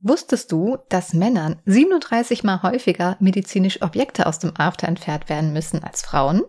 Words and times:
Wusstest 0.00 0.52
du, 0.52 0.78
dass 0.88 1.12
Männern 1.12 1.60
37 1.66 2.44
mal 2.44 2.62
häufiger 2.62 3.16
medizinisch 3.18 3.82
Objekte 3.82 4.26
aus 4.26 4.38
dem 4.38 4.52
After 4.56 4.86
entfernt 4.86 5.28
werden 5.28 5.52
müssen 5.52 5.82
als 5.82 6.02
Frauen? 6.02 6.42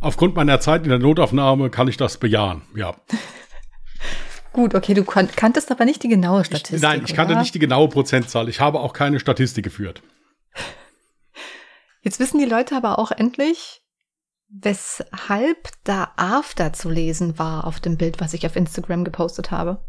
Aufgrund 0.00 0.34
meiner 0.34 0.58
Zeit 0.58 0.82
in 0.82 0.88
der 0.88 0.98
Notaufnahme 0.98 1.70
kann 1.70 1.86
ich 1.86 1.96
das 1.96 2.18
bejahen, 2.18 2.62
ja. 2.74 2.96
Gut, 4.52 4.74
okay, 4.74 4.94
du 4.94 5.04
kanntest 5.04 5.70
aber 5.70 5.84
nicht 5.84 6.02
die 6.02 6.08
genaue 6.08 6.44
Statistik. 6.44 6.76
Ich, 6.76 6.82
nein, 6.82 7.02
ich 7.04 7.14
kannte 7.14 7.32
oder? 7.32 7.40
nicht 7.40 7.54
die 7.54 7.60
genaue 7.60 7.88
Prozentzahl. 7.88 8.48
Ich 8.48 8.60
habe 8.60 8.80
auch 8.80 8.92
keine 8.92 9.18
Statistik 9.18 9.64
geführt. 9.64 10.02
Jetzt 12.02 12.20
wissen 12.20 12.38
die 12.38 12.44
Leute 12.44 12.76
aber 12.76 12.98
auch 12.98 13.10
endlich, 13.10 13.82
weshalb 14.48 15.70
da 15.84 16.12
After 16.16 16.72
zu 16.72 16.90
lesen 16.90 17.38
war 17.38 17.66
auf 17.66 17.80
dem 17.80 17.96
Bild, 17.96 18.20
was 18.20 18.34
ich 18.34 18.44
auf 18.46 18.56
Instagram 18.56 19.04
gepostet 19.04 19.50
habe. 19.50 19.84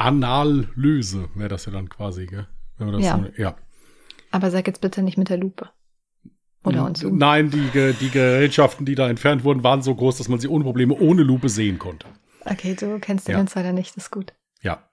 Analyse 0.00 1.28
wäre 1.34 1.48
das 1.48 1.66
ja 1.66 1.72
dann 1.72 1.88
quasi, 1.88 2.26
gell? 2.26 2.46
ja. 2.78 3.18
So, 3.18 3.42
ja. 3.42 3.56
Aber 4.30 4.50
sag 4.50 4.66
jetzt 4.66 4.80
bitte 4.80 5.02
nicht 5.02 5.18
mit 5.18 5.28
der 5.28 5.38
Lupe. 5.38 5.70
Oder 6.64 6.84
uns. 6.84 7.02
Nein, 7.02 7.50
die, 7.50 7.92
die 8.00 8.10
Gerätschaften, 8.10 8.84
die 8.84 8.94
da 8.94 9.08
entfernt 9.08 9.44
wurden, 9.44 9.62
waren 9.62 9.80
so 9.82 9.94
groß, 9.94 10.18
dass 10.18 10.28
man 10.28 10.38
sie 10.38 10.48
ohne 10.48 10.64
Probleme 10.64 10.94
ohne 10.94 11.22
Lupe 11.22 11.48
sehen 11.48 11.78
konnte. 11.78 12.06
Okay, 12.44 12.74
du 12.74 12.98
kennst 12.98 13.28
den 13.28 13.34
ja. 13.34 13.40
Insider 13.40 13.72
nicht, 13.72 13.96
das 13.96 14.04
ist 14.04 14.10
gut. 14.10 14.34
Ja. 14.60 14.88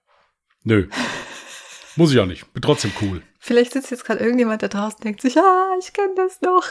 Nö. 0.62 0.88
Muss 1.96 2.12
ich 2.12 2.18
auch 2.20 2.26
nicht. 2.26 2.52
Bin 2.52 2.62
trotzdem 2.62 2.92
cool. 3.00 3.22
Vielleicht 3.38 3.72
sitzt 3.72 3.90
jetzt 3.90 4.04
gerade 4.04 4.20
irgendjemand 4.20 4.62
da 4.62 4.68
draußen 4.68 4.98
und 4.98 5.04
denkt 5.04 5.22
sich, 5.22 5.36
ah, 5.38 5.76
ich 5.80 5.92
kenne 5.92 6.14
das 6.16 6.40
noch. 6.40 6.64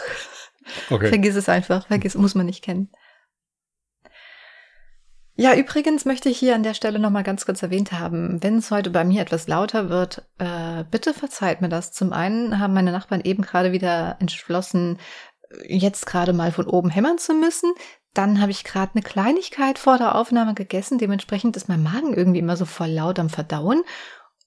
Okay. 0.89 1.09
Vergiss 1.09 1.35
es 1.35 1.49
einfach. 1.49 1.87
Vergiss, 1.87 2.15
muss 2.15 2.35
man 2.35 2.45
nicht 2.45 2.63
kennen. 2.63 2.89
Ja, 5.37 5.53
übrigens 5.53 6.05
möchte 6.05 6.29
ich 6.29 6.37
hier 6.37 6.55
an 6.55 6.63
der 6.63 6.73
Stelle 6.73 6.97
nochmal 6.97 7.23
ganz 7.23 7.45
kurz 7.45 7.61
erwähnt 7.61 7.91
haben, 7.91 8.41
wenn 8.41 8.57
es 8.57 8.71
heute 8.71 8.89
bei 8.89 9.03
mir 9.03 9.21
etwas 9.21 9.47
lauter 9.47 9.89
wird, 9.89 10.25
äh, 10.37 10.85
bitte 10.89 11.13
verzeiht 11.13 11.59
mir 11.59 11.67
das. 11.67 11.91
Zum 11.91 12.13
einen 12.13 12.57
haben 12.59 12.73
meine 12.73 12.93
Nachbarn 12.93 13.19
eben 13.21 13.43
gerade 13.43 13.73
wieder 13.73 14.15
entschlossen, 14.19 14.97
jetzt 15.67 16.05
gerade 16.05 16.31
mal 16.31 16.53
von 16.53 16.67
oben 16.67 16.89
hämmern 16.89 17.17
zu 17.17 17.33
müssen. 17.33 17.73
Dann 18.13 18.39
habe 18.39 18.51
ich 18.51 18.63
gerade 18.63 18.93
eine 18.93 19.03
Kleinigkeit 19.03 19.77
vor 19.77 19.97
der 19.97 20.15
Aufnahme 20.15 20.53
gegessen. 20.53 20.99
Dementsprechend 20.99 21.57
ist 21.57 21.67
mein 21.67 21.83
Magen 21.83 22.13
irgendwie 22.13 22.39
immer 22.39 22.55
so 22.55 22.63
voll 22.63 22.89
laut 22.89 23.19
am 23.19 23.29
Verdauen. 23.29 23.83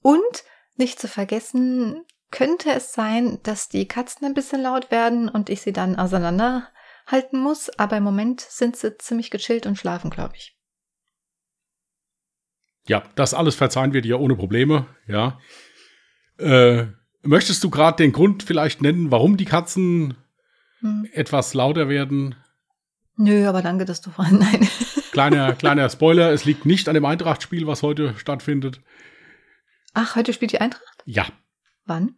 Und 0.01 0.45
nicht 0.77 0.99
zu 0.99 1.07
vergessen, 1.07 2.03
könnte 2.31 2.71
es 2.73 2.95
sein, 2.95 3.41
dass 3.43 3.69
die 3.69 3.87
Katzen 3.87 4.27
ein 4.27 4.35
bisschen 4.35 4.63
laut 4.63 4.91
werden 4.91 5.29
und 5.29 5.51
ich 5.51 5.61
sie 5.61 5.73
dann 5.75 5.99
auseinanderhalten 5.99 7.39
muss. 7.39 7.69
Aber 7.79 7.99
im 7.99 8.05
Moment 8.05 8.41
sind 8.41 8.77
sie 8.77 8.97
ziemlich 8.97 9.31
gechillt 9.31 9.67
und 9.67 9.77
schlafen, 9.77 10.09
glaube 10.09 10.37
ich. 10.37 10.58
Ja, 12.89 13.03
das 13.15 13.35
alles 13.35 13.55
verzeihen 13.55 13.93
wir 13.93 14.01
dir 14.01 14.19
ohne 14.19 14.35
Probleme, 14.35 14.87
ja. 15.07 15.39
Äh, 16.39 16.87
möchtest 17.23 17.63
du 17.63 17.71
gerade 17.71 18.03
den 18.03 18.13
Grund 18.13 18.43
vielleicht 18.43 18.83
nennen, 18.83 19.11
warum 19.11 19.37
die 19.37 19.45
Katzen 19.45 20.17
hm. 20.81 21.07
etwas 21.13 21.55
lauter 21.55 21.89
werden? 21.89 22.35
Nö, 23.17 23.47
aber 23.47 23.63
danke, 23.63 23.85
dass 23.85 24.01
du 24.01 24.11
vorhin 24.11 24.39
nein. 24.41 24.69
Kleiner, 25.13 25.53
kleiner 25.55 25.89
Spoiler, 25.91 26.33
es 26.33 26.45
liegt 26.45 26.65
nicht 26.65 26.89
an 26.89 26.95
dem 26.95 27.05
Eintracht-Spiel, 27.05 27.67
was 27.67 27.83
heute 27.83 28.15
stattfindet. 28.17 28.81
Ach, 29.95 30.17
heute 30.17 30.33
spielt 30.33 30.53
die 30.53 30.61
Eintracht? 30.61 31.03
Ja. 31.05 31.27
Wann? 31.85 32.17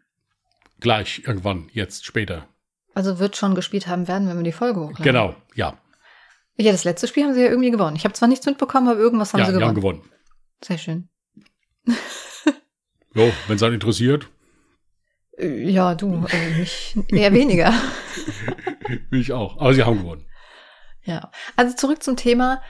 Gleich, 0.80 1.22
irgendwann, 1.26 1.68
jetzt, 1.72 2.04
später. 2.04 2.46
Also 2.94 3.18
wird 3.18 3.36
schon 3.36 3.54
gespielt 3.54 3.86
haben 3.86 4.08
werden, 4.08 4.28
wenn 4.28 4.36
wir 4.36 4.44
die 4.44 4.52
Folge 4.52 4.80
hochladen. 4.80 5.04
Genau, 5.04 5.34
ja. 5.54 5.78
Ja, 6.56 6.72
das 6.72 6.84
letzte 6.84 7.08
Spiel 7.08 7.24
haben 7.24 7.34
sie 7.34 7.40
ja 7.40 7.48
irgendwie 7.48 7.70
gewonnen. 7.70 7.96
Ich 7.96 8.04
habe 8.04 8.12
zwar 8.12 8.28
nichts 8.28 8.44
mitbekommen, 8.44 8.88
aber 8.88 8.98
irgendwas 8.98 9.32
haben 9.32 9.40
ja, 9.40 9.46
sie 9.46 9.52
gewonnen. 9.52 9.68
Ja, 9.68 9.74
gewonnen. 9.74 10.02
Sehr 10.62 10.78
schön. 10.78 11.08
jo, 13.14 13.32
wenn 13.46 13.56
es 13.56 13.62
einen 13.62 13.74
interessiert. 13.74 14.28
Äh, 15.38 15.70
ja, 15.70 15.94
du, 15.94 16.26
äh, 16.30 16.58
mich 16.58 16.96
eher 17.08 17.32
weniger. 17.32 17.72
mich 19.10 19.32
auch. 19.32 19.58
Aber 19.58 19.74
sie 19.74 19.84
haben 19.84 19.98
gewonnen. 19.98 20.26
Ja. 21.02 21.30
Also 21.56 21.74
zurück 21.76 22.02
zum 22.02 22.16
Thema. 22.16 22.62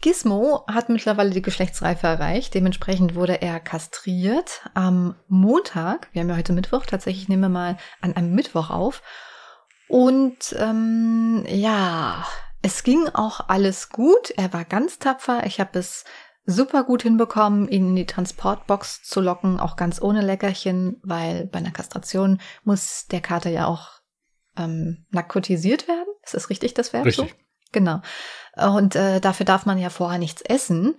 Gizmo 0.00 0.64
hat 0.68 0.88
mittlerweile 0.88 1.30
die 1.30 1.42
Geschlechtsreife 1.42 2.06
erreicht. 2.06 2.54
Dementsprechend 2.54 3.14
wurde 3.14 3.42
er 3.42 3.58
kastriert 3.58 4.62
am 4.74 5.16
Montag. 5.26 6.08
Wir 6.12 6.22
haben 6.22 6.28
ja 6.28 6.36
heute 6.36 6.52
Mittwoch. 6.52 6.86
Tatsächlich 6.86 7.28
nehmen 7.28 7.42
wir 7.42 7.48
mal 7.48 7.76
an 8.00 8.14
einem 8.14 8.34
Mittwoch 8.34 8.70
auf. 8.70 9.02
Und 9.88 10.54
ähm, 10.56 11.44
ja, 11.48 12.24
es 12.62 12.84
ging 12.84 13.08
auch 13.12 13.48
alles 13.48 13.88
gut. 13.88 14.30
Er 14.36 14.52
war 14.52 14.64
ganz 14.64 14.98
tapfer. 14.98 15.46
Ich 15.46 15.58
habe 15.58 15.78
es 15.78 16.04
super 16.48 16.82
gut 16.82 17.02
hinbekommen, 17.02 17.68
ihn 17.68 17.90
in 17.90 17.96
die 17.96 18.06
Transportbox 18.06 19.02
zu 19.02 19.20
locken, 19.20 19.60
auch 19.60 19.76
ganz 19.76 20.00
ohne 20.00 20.22
Leckerchen, 20.22 20.98
weil 21.02 21.46
bei 21.46 21.58
einer 21.58 21.72
Kastration 21.72 22.40
muss 22.64 23.06
der 23.06 23.20
Kater 23.20 23.50
ja 23.50 23.66
auch 23.66 24.00
ähm, 24.56 25.04
narkotisiert 25.10 25.88
werden. 25.88 26.08
Ist 26.24 26.32
das 26.32 26.48
richtig, 26.48 26.72
das 26.72 26.94
Verb 26.94 27.04
richtig. 27.04 27.30
so? 27.30 27.36
Genau. 27.72 28.00
Und 28.56 28.96
äh, 28.96 29.20
dafür 29.20 29.44
darf 29.44 29.66
man 29.66 29.76
ja 29.76 29.90
vorher 29.90 30.18
nichts 30.18 30.40
essen. 30.40 30.96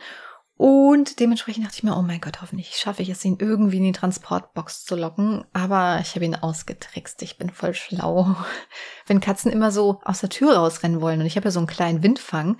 Und 0.55 1.19
dementsprechend 1.19 1.65
dachte 1.65 1.77
ich 1.77 1.83
mir, 1.83 1.97
oh 1.97 2.03
mein 2.03 2.21
Gott, 2.21 2.41
hoffentlich 2.41 2.75
schaffe 2.75 3.01
ich 3.01 3.09
es, 3.09 3.25
ihn 3.25 3.37
irgendwie 3.39 3.77
in 3.77 3.85
die 3.85 3.91
Transportbox 3.91 4.85
zu 4.85 4.95
locken. 4.95 5.45
Aber 5.51 5.97
ich 6.01 6.13
habe 6.13 6.25
ihn 6.25 6.35
ausgetrickst. 6.35 7.23
Ich 7.23 7.39
bin 7.39 7.49
voll 7.49 7.73
schlau. 7.73 8.35
Wenn 9.07 9.19
Katzen 9.19 9.51
immer 9.51 9.71
so 9.71 9.99
aus 10.03 10.19
der 10.19 10.29
Tür 10.29 10.57
rausrennen 10.57 11.01
wollen 11.01 11.21
und 11.21 11.25
ich 11.25 11.37
habe 11.37 11.45
ja 11.45 11.51
so 11.51 11.59
einen 11.59 11.67
kleinen 11.67 12.03
Windfang, 12.03 12.57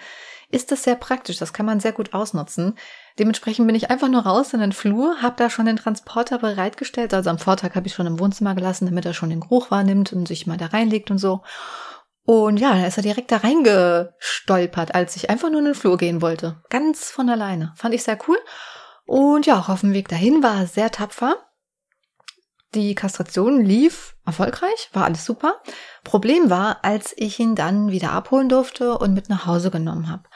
ist 0.52 0.72
das 0.72 0.84
sehr 0.84 0.96
praktisch. 0.96 1.38
Das 1.38 1.54
kann 1.54 1.66
man 1.66 1.80
sehr 1.80 1.92
gut 1.92 2.14
ausnutzen. 2.14 2.78
Dementsprechend 3.18 3.68
bin 3.68 3.76
ich 3.76 3.92
einfach 3.92 4.08
nur 4.08 4.24
raus 4.24 4.54
in 4.54 4.60
den 4.60 4.72
Flur, 4.72 5.22
habe 5.22 5.36
da 5.38 5.50
schon 5.50 5.66
den 5.66 5.76
Transporter 5.76 6.40
bereitgestellt. 6.40 7.14
Also 7.14 7.30
am 7.30 7.40
Vortag 7.40 7.76
habe 7.76 7.88
ich 7.88 7.94
schon 7.94 8.08
im 8.08 8.20
Wohnzimmer 8.20 8.56
gelassen, 8.56 8.86
damit 8.86 9.06
er 9.06 9.14
schon 9.14 9.30
den 9.30 9.42
Geruch 9.42 9.72
wahrnimmt 9.72 10.12
und 10.14 10.28
sich 10.28 10.48
mal 10.48 10.58
da 10.58 10.68
reinlegt 10.68 11.12
und 11.12 11.20
so. 11.20 11.42
Und 12.24 12.60
ja, 12.60 12.74
da 12.74 12.86
ist 12.86 12.98
er 12.98 13.04
direkt 13.04 13.32
da 13.32 13.38
reingestolpert, 13.38 14.94
als 14.94 15.16
ich 15.16 15.30
einfach 15.30 15.50
nur 15.50 15.60
in 15.60 15.66
den 15.66 15.76
Flur 15.76 15.98
gehen 15.98 16.22
wollte. 16.22 16.62
Ganz 16.70 17.10
von 17.10 17.30
alleine. 17.30 17.74
Fand 17.76 17.96
ich 17.96 18.04
sehr 18.04 18.20
cool. 18.28 18.38
Und 19.06 19.48
ja, 19.48 19.60
auch 19.60 19.70
auf 19.70 19.82
dem 19.82 19.94
Weg 19.94 20.08
dahin 20.10 20.44
war 20.44 20.58
er 20.58 20.68
sehr 20.68 20.92
tapfer. 20.92 21.38
Die 22.76 22.94
Kastration 22.94 23.66
lief 23.66 24.16
erfolgreich, 24.28 24.90
war 24.94 25.06
alles 25.06 25.26
super. 25.26 25.56
Problem 26.04 26.52
war, 26.52 26.86
als 26.86 27.16
ich 27.18 27.40
ihn 27.40 27.56
dann 27.56 27.90
wieder 27.90 28.12
abholen 28.12 28.48
durfte 28.48 29.00
und 29.00 29.16
mit 29.16 29.28
nach 29.28 29.48
Hause 29.48 29.72
genommen 29.72 30.08
habe. 30.08 30.29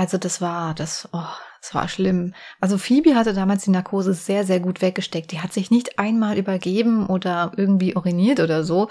Also 0.00 0.16
das 0.16 0.40
war, 0.40 0.72
das, 0.72 1.10
oh, 1.12 1.28
das 1.60 1.74
war 1.74 1.86
schlimm. 1.86 2.32
Also 2.58 2.78
Phoebe 2.78 3.16
hatte 3.16 3.34
damals 3.34 3.64
die 3.64 3.70
Narkose 3.70 4.14
sehr, 4.14 4.46
sehr 4.46 4.58
gut 4.58 4.80
weggesteckt. 4.80 5.30
Die 5.30 5.42
hat 5.42 5.52
sich 5.52 5.70
nicht 5.70 5.98
einmal 5.98 6.38
übergeben 6.38 7.06
oder 7.06 7.52
irgendwie 7.58 7.94
uriniert 7.94 8.40
oder 8.40 8.64
so. 8.64 8.88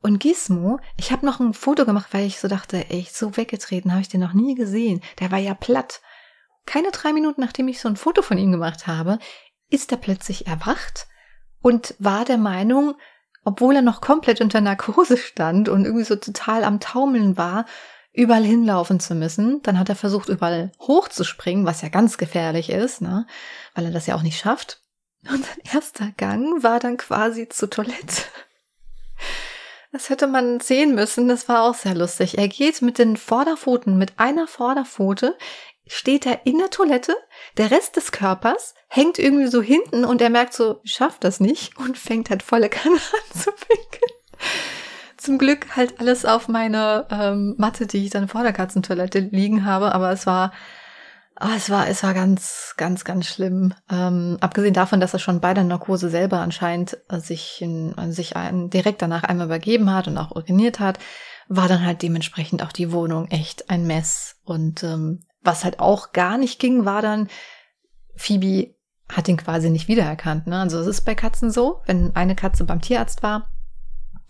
Und 0.00 0.20
Gizmo, 0.20 0.80
ich 0.96 1.12
habe 1.12 1.26
noch 1.26 1.38
ein 1.38 1.52
Foto 1.52 1.84
gemacht, 1.84 2.08
weil 2.12 2.24
ich 2.24 2.40
so 2.40 2.48
dachte, 2.48 2.86
ey, 2.88 3.06
so 3.12 3.36
weggetreten 3.36 3.92
habe 3.92 4.00
ich 4.00 4.08
den 4.08 4.22
noch 4.22 4.32
nie 4.32 4.54
gesehen. 4.54 5.02
Der 5.20 5.30
war 5.30 5.38
ja 5.38 5.52
platt. 5.52 6.00
Keine 6.64 6.92
drei 6.92 7.12
Minuten, 7.12 7.42
nachdem 7.42 7.68
ich 7.68 7.78
so 7.78 7.88
ein 7.90 7.96
Foto 7.96 8.22
von 8.22 8.38
ihm 8.38 8.50
gemacht 8.50 8.86
habe, 8.86 9.18
ist 9.68 9.92
er 9.92 9.98
plötzlich 9.98 10.46
erwacht 10.46 11.08
und 11.60 11.94
war 11.98 12.24
der 12.24 12.38
Meinung, 12.38 12.94
obwohl 13.44 13.76
er 13.76 13.82
noch 13.82 14.00
komplett 14.00 14.40
unter 14.40 14.62
Narkose 14.62 15.18
stand 15.18 15.68
und 15.68 15.84
irgendwie 15.84 16.06
so 16.06 16.16
total 16.16 16.64
am 16.64 16.80
Taumeln 16.80 17.36
war, 17.36 17.66
überall 18.18 18.42
hinlaufen 18.42 18.98
zu 18.98 19.14
müssen. 19.14 19.62
Dann 19.62 19.78
hat 19.78 19.88
er 19.88 19.94
versucht, 19.94 20.28
überall 20.28 20.72
hochzuspringen, 20.80 21.64
was 21.64 21.82
ja 21.82 21.88
ganz 21.88 22.18
gefährlich 22.18 22.68
ist, 22.68 23.00
ne? 23.00 23.26
weil 23.74 23.84
er 23.84 23.90
das 23.92 24.06
ja 24.06 24.16
auch 24.16 24.22
nicht 24.22 24.38
schafft. 24.38 24.82
Und 25.30 25.44
sein 25.44 25.74
erster 25.74 26.10
Gang 26.16 26.62
war 26.64 26.80
dann 26.80 26.96
quasi 26.96 27.48
zur 27.48 27.70
Toilette. 27.70 28.22
Das 29.92 30.10
hätte 30.10 30.26
man 30.26 30.60
sehen 30.60 30.94
müssen, 30.94 31.28
das 31.28 31.48
war 31.48 31.62
auch 31.62 31.74
sehr 31.74 31.94
lustig. 31.94 32.36
Er 32.36 32.48
geht 32.48 32.82
mit 32.82 32.98
den 32.98 33.16
Vorderpfoten, 33.16 33.96
mit 33.96 34.18
einer 34.18 34.46
Vorderpfote, 34.46 35.36
steht 35.86 36.26
er 36.26 36.44
in 36.44 36.58
der 36.58 36.70
Toilette, 36.70 37.16
der 37.56 37.70
Rest 37.70 37.96
des 37.96 38.12
Körpers 38.12 38.74
hängt 38.88 39.18
irgendwie 39.18 39.46
so 39.46 39.62
hinten 39.62 40.04
und 40.04 40.20
er 40.20 40.28
merkt 40.28 40.52
so, 40.52 40.80
ich 40.82 40.92
schaff 40.92 41.18
das 41.18 41.40
nicht 41.40 41.78
und 41.78 41.96
fängt 41.96 42.28
halt 42.28 42.42
volle 42.42 42.68
Kanne 42.68 42.96
an 43.34 43.40
zu 43.40 43.50
pinkeln 43.52 44.12
zum 45.18 45.36
Glück 45.36 45.76
halt 45.76 46.00
alles 46.00 46.24
auf 46.24 46.48
meine 46.48 47.06
ähm, 47.10 47.54
Matte, 47.58 47.86
die 47.86 48.04
ich 48.04 48.10
dann 48.10 48.28
vor 48.28 48.42
der 48.42 48.52
Katzentoilette 48.52 49.18
liegen 49.18 49.64
habe, 49.64 49.94
aber 49.94 50.10
es 50.12 50.26
war, 50.26 50.52
oh, 51.40 51.48
es 51.56 51.68
war, 51.70 51.88
es 51.88 52.02
war 52.02 52.14
ganz, 52.14 52.74
ganz, 52.76 53.04
ganz 53.04 53.26
schlimm. 53.26 53.74
Ähm, 53.90 54.38
abgesehen 54.40 54.74
davon, 54.74 55.00
dass 55.00 55.12
er 55.12 55.18
schon 55.18 55.40
bei 55.40 55.54
der 55.54 55.64
Narkose 55.64 56.08
selber 56.08 56.38
anscheinend 56.38 56.98
äh, 57.08 57.18
sich, 57.18 57.60
in, 57.60 57.94
sich 58.12 58.36
ein, 58.36 58.70
direkt 58.70 59.02
danach 59.02 59.24
einmal 59.24 59.46
übergeben 59.46 59.92
hat 59.92 60.06
und 60.06 60.16
auch 60.18 60.30
uriniert 60.30 60.78
hat, 60.80 60.98
war 61.48 61.68
dann 61.68 61.84
halt 61.84 62.02
dementsprechend 62.02 62.62
auch 62.62 62.72
die 62.72 62.92
Wohnung 62.92 63.28
echt 63.28 63.70
ein 63.70 63.86
Mess. 63.86 64.36
Und 64.44 64.84
ähm, 64.84 65.24
was 65.42 65.64
halt 65.64 65.80
auch 65.80 66.12
gar 66.12 66.38
nicht 66.38 66.60
ging, 66.60 66.84
war 66.84 67.02
dann, 67.02 67.28
Phoebe 68.14 68.74
hat 69.08 69.28
ihn 69.28 69.36
quasi 69.36 69.70
nicht 69.70 69.88
wiedererkannt. 69.88 70.46
Ne? 70.46 70.60
Also 70.60 70.78
es 70.78 70.86
ist 70.86 71.00
bei 71.02 71.14
Katzen 71.14 71.50
so, 71.50 71.82
wenn 71.86 72.14
eine 72.14 72.36
Katze 72.36 72.64
beim 72.64 72.80
Tierarzt 72.80 73.22
war, 73.22 73.50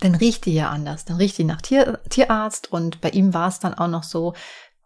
dann 0.00 0.14
riecht 0.14 0.46
die 0.46 0.54
ja 0.54 0.70
anders. 0.70 1.04
Dann 1.04 1.16
riecht 1.16 1.38
die 1.38 1.44
nach 1.44 1.60
Tier, 1.60 1.98
Tierarzt 2.08 2.70
und 2.72 3.00
bei 3.00 3.10
ihm 3.10 3.34
war 3.34 3.48
es 3.48 3.58
dann 3.58 3.74
auch 3.74 3.88
noch 3.88 4.04
so, 4.04 4.34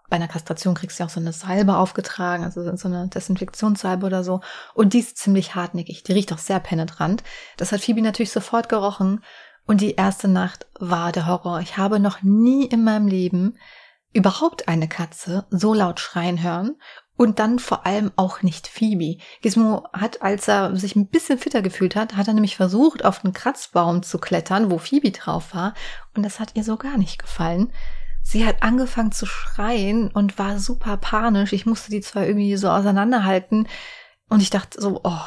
bei 0.09 0.17
einer 0.17 0.29
Kastration 0.29 0.75
kriegst 0.75 0.99
du 0.99 1.03
ja 1.03 1.06
auch 1.06 1.11
so 1.11 1.20
eine 1.20 1.32
Salbe 1.32 1.76
aufgetragen, 1.76 2.44
also 2.44 2.76
so 2.76 2.88
eine 2.88 3.09
Desinfektionssalbe 3.09 4.05
oder 4.05 4.23
so. 4.23 4.43
Und 4.75 4.93
die 4.93 4.99
ist 4.99 5.17
ziemlich 5.17 5.55
hartnäckig. 5.55 6.03
Die 6.03 6.12
riecht 6.12 6.32
auch 6.35 6.38
sehr 6.38 6.61
penetrant. 6.61 7.23
Das 7.56 7.73
hat 7.73 7.81
Phoebe 7.81 8.03
natürlich 8.03 8.31
sofort 8.31 8.69
gerochen. 8.69 9.25
Und 9.67 9.81
die 9.81 9.94
erste 9.94 10.29
Nacht 10.29 10.67
war 10.79 11.12
der 11.12 11.26
Horror. 11.26 11.61
Ich 11.61 11.79
habe 11.79 11.99
noch 11.99 12.23
nie 12.23 12.67
in 12.67 12.85
meinem 12.85 13.06
Leben 13.06 13.56
überhaupt 14.12 14.69
eine 14.69 14.87
Katze 14.87 15.47
so 15.50 15.73
laut 15.73 15.99
schreien 15.99 16.43
hören 16.43 16.76
und 17.17 17.38
dann 17.38 17.59
vor 17.59 17.87
allem 17.87 18.11
auch 18.17 18.43
nicht 18.43 18.67
Phoebe. 18.67 19.23
Gizmo 19.43 19.87
hat, 19.93 20.23
als 20.23 20.49
er 20.49 20.75
sich 20.76 20.97
ein 20.97 21.06
bisschen 21.06 21.38
fitter 21.38 21.62
gefühlt 21.62 21.94
hat, 21.94 22.17
hat 22.17 22.26
er 22.29 22.35
nämlich 22.35 22.56
versucht, 22.56 23.05
auf 23.05 23.25
einen 23.25 23.32
Kratzbaum 23.35 24.03
zu 24.03 24.19
klettern, 24.19 24.70
wo 24.70 24.79
Phoebe 24.79 25.11
drauf 25.11 25.55
war. 25.55 25.75
Und 26.17 26.25
das 26.25 26.41
hat 26.41 26.53
ihr 26.55 26.64
so 26.64 26.76
gar 26.76 26.97
nicht 26.97 27.19
gefallen. 27.19 27.73
Sie 28.23 28.47
hat 28.47 28.62
angefangen 28.62 29.12
zu 29.12 29.26
schreien 29.26 30.09
und 30.09 30.38
war 30.38 30.59
super 30.59 30.97
panisch. 30.97 31.53
Ich 31.53 31.67
musste 31.67 31.91
die 31.91 32.00
zwei 32.00 32.26
irgendwie 32.26 32.56
so 32.56 32.70
auseinanderhalten. 32.70 33.69
Und 34.29 34.41
ich 34.41 34.50
dachte 34.50 34.81
so, 34.81 35.00
oh, 35.03 35.20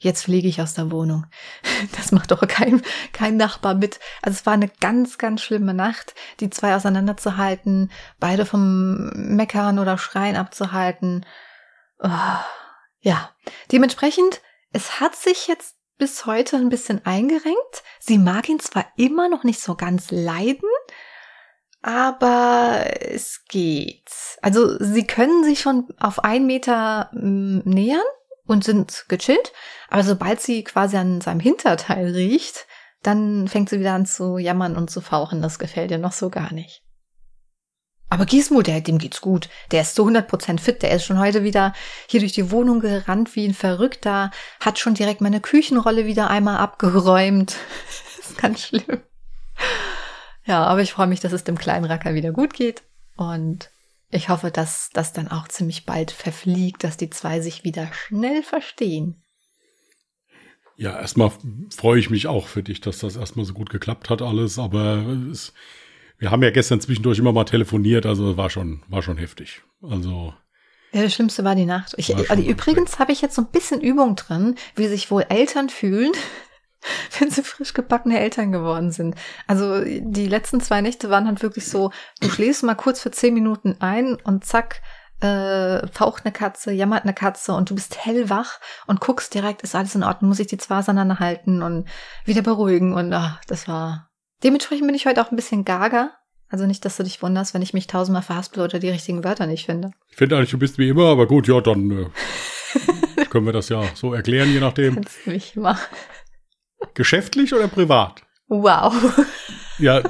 jetzt 0.00 0.24
fliege 0.24 0.48
ich 0.48 0.60
aus 0.60 0.74
der 0.74 0.90
Wohnung. 0.90 1.26
Das 1.96 2.12
macht 2.12 2.30
doch 2.30 2.46
kein, 2.46 2.82
kein 3.12 3.38
Nachbar 3.38 3.74
mit. 3.74 4.00
Also 4.20 4.36
es 4.36 4.44
war 4.44 4.52
eine 4.52 4.68
ganz, 4.68 5.16
ganz 5.16 5.40
schlimme 5.40 5.72
Nacht, 5.72 6.14
die 6.40 6.50
zwei 6.50 6.76
auseinanderzuhalten, 6.76 7.90
beide 8.18 8.44
vom 8.44 9.08
Meckern 9.14 9.78
oder 9.78 9.96
Schreien 9.96 10.36
abzuhalten. 10.36 11.24
Oh, 11.98 12.08
ja, 13.00 13.30
dementsprechend, 13.72 14.42
es 14.72 15.00
hat 15.00 15.16
sich 15.16 15.46
jetzt 15.46 15.76
bis 15.96 16.26
heute 16.26 16.56
ein 16.56 16.68
bisschen 16.68 17.04
eingerenkt. 17.06 17.82
Sie 17.98 18.18
mag 18.18 18.48
ihn 18.48 18.60
zwar 18.60 18.86
immer 18.96 19.30
noch 19.30 19.44
nicht 19.44 19.60
so 19.60 19.74
ganz 19.74 20.10
leiden, 20.10 20.68
aber 21.82 22.84
es 23.00 23.44
geht. 23.48 24.10
Also 24.42 24.76
sie 24.78 25.06
können 25.06 25.44
sich 25.44 25.60
schon 25.60 25.88
auf 25.98 26.24
einen 26.24 26.46
Meter 26.46 27.10
mm, 27.12 27.60
nähern 27.64 28.02
und 28.50 28.64
sind 28.64 29.06
gechillt, 29.08 29.52
aber 29.88 30.02
sobald 30.02 30.40
sie 30.40 30.64
quasi 30.64 30.96
an 30.96 31.20
seinem 31.20 31.40
Hinterteil 31.40 32.12
riecht, 32.12 32.66
dann 33.02 33.48
fängt 33.48 33.70
sie 33.70 33.80
wieder 33.80 33.94
an 33.94 34.06
zu 34.06 34.38
jammern 34.38 34.76
und 34.76 34.90
zu 34.90 35.00
fauchen. 35.00 35.40
Das 35.40 35.58
gefällt 35.58 35.90
ihr 35.90 35.98
noch 35.98 36.12
so 36.12 36.28
gar 36.28 36.52
nicht. 36.52 36.82
Aber 38.12 38.26
Gizmo, 38.26 38.60
der, 38.60 38.80
dem 38.80 38.98
geht's 38.98 39.20
gut. 39.20 39.48
Der 39.70 39.82
ist 39.82 39.94
zu 39.94 40.06
100% 40.06 40.58
fit. 40.58 40.82
Der 40.82 40.90
ist 40.90 41.04
schon 41.04 41.20
heute 41.20 41.44
wieder 41.44 41.72
hier 42.08 42.18
durch 42.18 42.32
die 42.32 42.50
Wohnung 42.50 42.80
gerannt 42.80 43.36
wie 43.36 43.46
ein 43.46 43.54
Verrückter. 43.54 44.32
Hat 44.58 44.80
schon 44.80 44.94
direkt 44.94 45.20
meine 45.20 45.40
Küchenrolle 45.40 46.06
wieder 46.06 46.28
einmal 46.28 46.56
abgeräumt. 46.56 47.56
ist 48.18 48.36
ganz 48.36 48.66
schlimm. 48.66 49.00
Ja, 50.44 50.64
aber 50.64 50.82
ich 50.82 50.92
freue 50.92 51.06
mich, 51.06 51.20
dass 51.20 51.32
es 51.32 51.44
dem 51.44 51.56
kleinen 51.56 51.84
Racker 51.84 52.14
wieder 52.14 52.32
gut 52.32 52.52
geht. 52.52 52.82
Und 53.16 53.70
ich 54.10 54.28
hoffe, 54.28 54.50
dass 54.50 54.90
das 54.92 55.12
dann 55.12 55.28
auch 55.28 55.48
ziemlich 55.48 55.86
bald 55.86 56.10
verfliegt, 56.10 56.84
dass 56.84 56.96
die 56.96 57.10
zwei 57.10 57.40
sich 57.40 57.64
wieder 57.64 57.90
schnell 57.92 58.42
verstehen. 58.42 59.22
Ja, 60.76 60.98
erstmal 60.98 61.30
freue 61.76 62.00
ich 62.00 62.10
mich 62.10 62.26
auch 62.26 62.48
für 62.48 62.62
dich, 62.62 62.80
dass 62.80 63.00
das 63.00 63.16
erstmal 63.16 63.44
so 63.44 63.52
gut 63.52 63.70
geklappt 63.70 64.08
hat 64.08 64.22
alles, 64.22 64.58
aber 64.58 65.04
es, 65.30 65.52
wir 66.18 66.30
haben 66.30 66.42
ja 66.42 66.50
gestern 66.50 66.80
zwischendurch 66.80 67.18
immer 67.18 67.32
mal 67.32 67.44
telefoniert, 67.44 68.06
also 68.06 68.36
war 68.36 68.50
schon, 68.50 68.82
war 68.88 69.02
schon 69.02 69.18
heftig. 69.18 69.62
Also. 69.82 70.34
Ja, 70.92 71.02
das 71.02 71.14
Schlimmste 71.14 71.44
war 71.44 71.54
die 71.54 71.66
Nacht. 71.66 71.94
Ich, 71.98 72.16
also 72.30 72.42
übrigens 72.42 72.98
habe 72.98 73.12
ich 73.12 73.20
jetzt 73.20 73.36
so 73.36 73.42
ein 73.42 73.50
bisschen 73.50 73.80
Übung 73.80 74.16
drin, 74.16 74.56
wie 74.74 74.88
sich 74.88 75.10
wohl 75.10 75.24
Eltern 75.28 75.68
fühlen, 75.68 76.12
wenn 77.18 77.30
sie 77.30 77.42
frisch 77.42 77.74
gebackene 77.74 78.18
Eltern 78.18 78.52
geworden 78.52 78.90
sind. 78.90 79.14
Also 79.46 79.82
die 79.84 80.26
letzten 80.26 80.60
zwei 80.60 80.80
Nächte 80.80 81.10
waren 81.10 81.26
halt 81.26 81.42
wirklich 81.42 81.66
so, 81.66 81.90
du 82.20 82.28
schläfst 82.28 82.62
mal 82.62 82.74
kurz 82.74 83.00
für 83.00 83.10
zehn 83.10 83.34
Minuten 83.34 83.76
ein 83.80 84.16
und 84.16 84.44
zack, 84.44 84.80
äh, 85.20 85.86
faucht 85.88 86.24
eine 86.24 86.32
Katze, 86.32 86.72
jammert 86.72 87.04
eine 87.04 87.14
Katze 87.14 87.52
und 87.52 87.68
du 87.70 87.74
bist 87.74 88.04
hellwach 88.04 88.58
und 88.86 89.00
guckst 89.00 89.34
direkt, 89.34 89.62
ist 89.62 89.74
alles 89.74 89.94
in 89.94 90.02
Ordnung, 90.02 90.30
muss 90.30 90.40
ich 90.40 90.46
die 90.46 90.58
zwei 90.58 90.78
auseinanderhalten 90.78 91.62
und 91.62 91.88
wieder 92.24 92.42
beruhigen 92.42 92.94
und 92.94 93.12
ach, 93.12 93.40
das 93.46 93.68
war. 93.68 94.08
Dementsprechend 94.42 94.86
bin 94.86 94.96
ich 94.96 95.06
heute 95.06 95.22
auch 95.22 95.30
ein 95.30 95.36
bisschen 95.36 95.64
gaga. 95.64 96.12
Also 96.48 96.66
nicht, 96.66 96.84
dass 96.84 96.96
du 96.96 97.04
dich 97.04 97.22
wunderst, 97.22 97.54
wenn 97.54 97.62
ich 97.62 97.74
mich 97.74 97.86
tausendmal 97.86 98.22
verhaspel 98.22 98.64
oder 98.64 98.80
die 98.80 98.88
richtigen 98.88 99.22
Wörter 99.22 99.46
nicht 99.46 99.66
finde. 99.66 99.92
Ich 100.08 100.16
finde 100.16 100.36
eigentlich, 100.36 100.50
du 100.50 100.58
bist 100.58 100.78
wie 100.78 100.88
immer, 100.88 101.06
aber 101.06 101.28
gut, 101.28 101.46
ja, 101.46 101.60
dann 101.60 101.90
äh, 101.90 103.24
können 103.30 103.46
wir 103.46 103.52
das 103.52 103.68
ja 103.68 103.84
so 103.94 104.14
erklären, 104.14 104.50
je 104.50 104.58
nachdem. 104.58 104.94
Kannst 104.94 105.18
du 105.24 105.30
mich 105.30 105.54
machen. 105.54 105.86
Geschäftlich 106.94 107.54
oder 107.54 107.68
privat? 107.68 108.22
Wow. 108.48 108.94
Ja. 109.78 110.02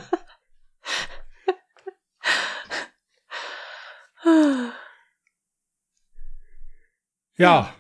ja. 7.37 7.73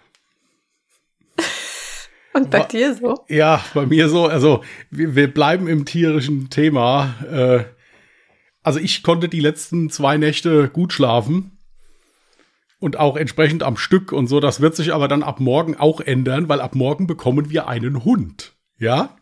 Und 2.33 2.51
bei 2.51 2.63
dir 2.63 2.95
so? 2.95 3.25
Ja, 3.29 3.65
bei 3.75 3.87
mir 3.87 4.09
so. 4.09 4.27
Also 4.27 4.63
wir, 4.91 5.17
wir 5.17 5.33
bleiben 5.33 5.67
im 5.67 5.85
tierischen 5.85 6.49
Thema. 6.49 7.15
Äh, 7.31 7.65
also 8.63 8.79
ich 8.79 9.03
konnte 9.03 9.29
die 9.29 9.41
letzten 9.41 9.91
zwei 9.91 10.17
Nächte 10.17 10.69
gut 10.69 10.93
schlafen 10.93 11.59
und 12.79 12.99
auch 12.99 13.17
entsprechend 13.17 13.63
am 13.63 13.77
Stück 13.77 14.13
und 14.13 14.29
so. 14.29 14.39
Das 14.39 14.61
wird 14.61 14.77
sich 14.77 14.95
aber 14.95 15.09
dann 15.09 15.23
ab 15.23 15.41
morgen 15.41 15.77
auch 15.77 16.01
ändern, 16.01 16.49
weil 16.49 16.61
ab 16.61 16.75
morgen 16.75 17.07
bekommen 17.07 17.51
wir 17.51 17.67
einen 17.67 18.05
Hund. 18.05 18.55
Ja? 18.81 19.17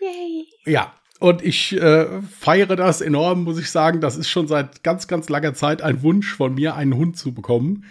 Yay. 0.00 0.46
Ja. 0.66 0.92
Und 1.20 1.42
ich 1.42 1.72
äh, 1.72 2.20
feiere 2.22 2.76
das 2.76 3.00
enorm, 3.00 3.44
muss 3.44 3.58
ich 3.58 3.70
sagen. 3.70 4.00
Das 4.02 4.16
ist 4.16 4.28
schon 4.28 4.48
seit 4.48 4.82
ganz, 4.82 5.08
ganz 5.08 5.30
langer 5.30 5.54
Zeit 5.54 5.80
ein 5.80 6.02
Wunsch 6.02 6.34
von 6.34 6.54
mir, 6.54 6.74
einen 6.74 6.96
Hund 6.96 7.16
zu 7.16 7.32
bekommen. 7.32 7.84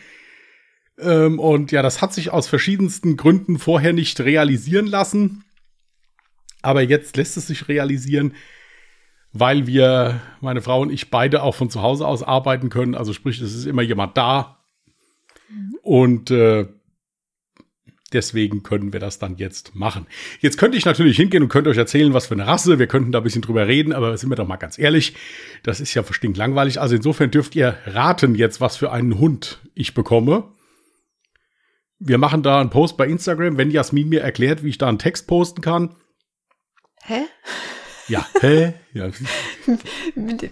Ähm, 1.00 1.40
und 1.40 1.72
ja, 1.72 1.82
das 1.82 2.02
hat 2.02 2.14
sich 2.14 2.32
aus 2.32 2.48
verschiedensten 2.48 3.18
Gründen 3.18 3.58
vorher 3.58 3.94
nicht 3.94 4.20
realisieren 4.20 4.86
lassen. 4.86 5.46
Aber 6.62 6.82
jetzt 6.82 7.18
lässt 7.18 7.38
es 7.38 7.48
sich 7.48 7.68
realisieren, 7.68 8.36
weil 9.32 9.66
wir, 9.68 10.22
meine 10.42 10.62
Frau 10.62 10.82
und 10.82 10.92
ich, 10.92 11.10
beide 11.10 11.44
auch 11.44 11.56
von 11.56 11.70
zu 11.70 11.82
Hause 11.82 12.06
aus 12.06 12.24
arbeiten 12.24 12.70
können. 12.70 12.94
Also 12.94 13.14
sprich, 13.14 13.42
es 13.42 13.56
ist 13.56 13.66
immer 13.66 13.82
jemand 13.82 14.18
da. 14.18 14.60
Mhm. 15.50 15.78
Und 15.82 16.30
äh, 16.30 16.68
Deswegen 18.14 18.64
können 18.64 18.94
wir 18.94 19.00
das 19.00 19.20
dann 19.20 19.38
jetzt 19.38 19.76
machen. 19.76 20.08
Jetzt 20.40 20.58
könnte 20.58 20.78
ich 20.78 20.86
natürlich 20.86 21.18
hingehen 21.18 21.44
und 21.44 21.50
könnte 21.50 21.70
euch 21.70 21.78
erzählen, 21.78 22.14
was 22.14 22.28
für 22.28 22.36
eine 22.36 22.48
Rasse. 22.48 22.80
Wir 22.80 22.88
könnten 22.88 23.12
da 23.12 23.20
ein 23.20 23.24
bisschen 23.24 23.42
drüber 23.42 23.68
reden, 23.68 23.92
aber 23.92 24.16
sind 24.18 24.30
wir 24.30 24.36
doch 24.36 24.48
mal 24.48 24.58
ganz 24.58 24.78
ehrlich. 24.78 25.16
Das 25.64 25.80
ist 25.80 25.94
ja 25.94 26.04
verstinkt 26.04 26.38
langweilig. 26.38 26.80
Also 26.80 26.96
insofern 26.96 27.32
dürft 27.32 27.56
ihr 27.56 27.78
raten 27.86 28.36
jetzt, 28.36 28.62
was 28.62 28.78
für 28.78 28.92
einen 28.92 29.20
Hund 29.20 29.62
ich 29.74 29.94
bekomme. 29.94 30.52
Wir 32.00 32.18
machen 32.18 32.44
da 32.44 32.60
einen 32.60 32.70
Post 32.70 32.98
bei 32.98 33.08
Instagram, 33.08 33.58
wenn 33.58 33.72
Jasmin 33.72 34.10
mir 34.10 34.22
erklärt, 34.22 34.64
wie 34.64 34.70
ich 34.70 34.78
da 34.78 34.88
einen 34.88 35.00
Text 35.00 35.26
posten 35.28 35.62
kann. 35.62 35.96
Hä? 37.02 37.24
Ja, 38.08 38.28
hä? 38.42 38.74
Ja. 38.94 39.10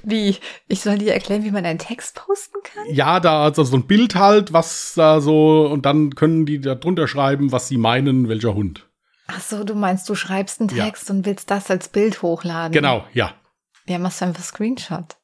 Wie? 0.03 0.37
Ich 0.67 0.81
soll 0.81 0.97
dir 0.97 1.13
erklären, 1.13 1.43
wie 1.43 1.51
man 1.51 1.65
einen 1.65 1.79
Text 1.79 2.15
posten 2.15 2.59
kann? 2.63 2.93
Ja, 2.93 3.19
da 3.19 3.43
also 3.43 3.63
so 3.63 3.77
ein 3.77 3.87
Bild 3.87 4.15
halt, 4.15 4.53
was 4.53 4.93
da 4.95 5.21
so, 5.21 5.67
und 5.67 5.85
dann 5.85 6.15
können 6.15 6.45
die 6.45 6.59
da 6.59 6.75
drunter 6.75 7.07
schreiben, 7.07 7.51
was 7.51 7.67
sie 7.67 7.77
meinen, 7.77 8.29
welcher 8.29 8.53
Hund. 8.53 8.87
Ach 9.27 9.41
so, 9.41 9.63
du 9.63 9.75
meinst, 9.75 10.09
du 10.09 10.15
schreibst 10.15 10.59
einen 10.59 10.69
Text 10.69 11.09
ja. 11.09 11.15
und 11.15 11.25
willst 11.25 11.49
das 11.51 11.71
als 11.71 11.89
Bild 11.89 12.21
hochladen? 12.21 12.73
Genau, 12.73 13.05
ja. 13.13 13.33
Ja, 13.87 13.97
machst 13.97 14.21
du 14.21 14.25
einfach 14.25 14.43
Screenshot. 14.43 15.17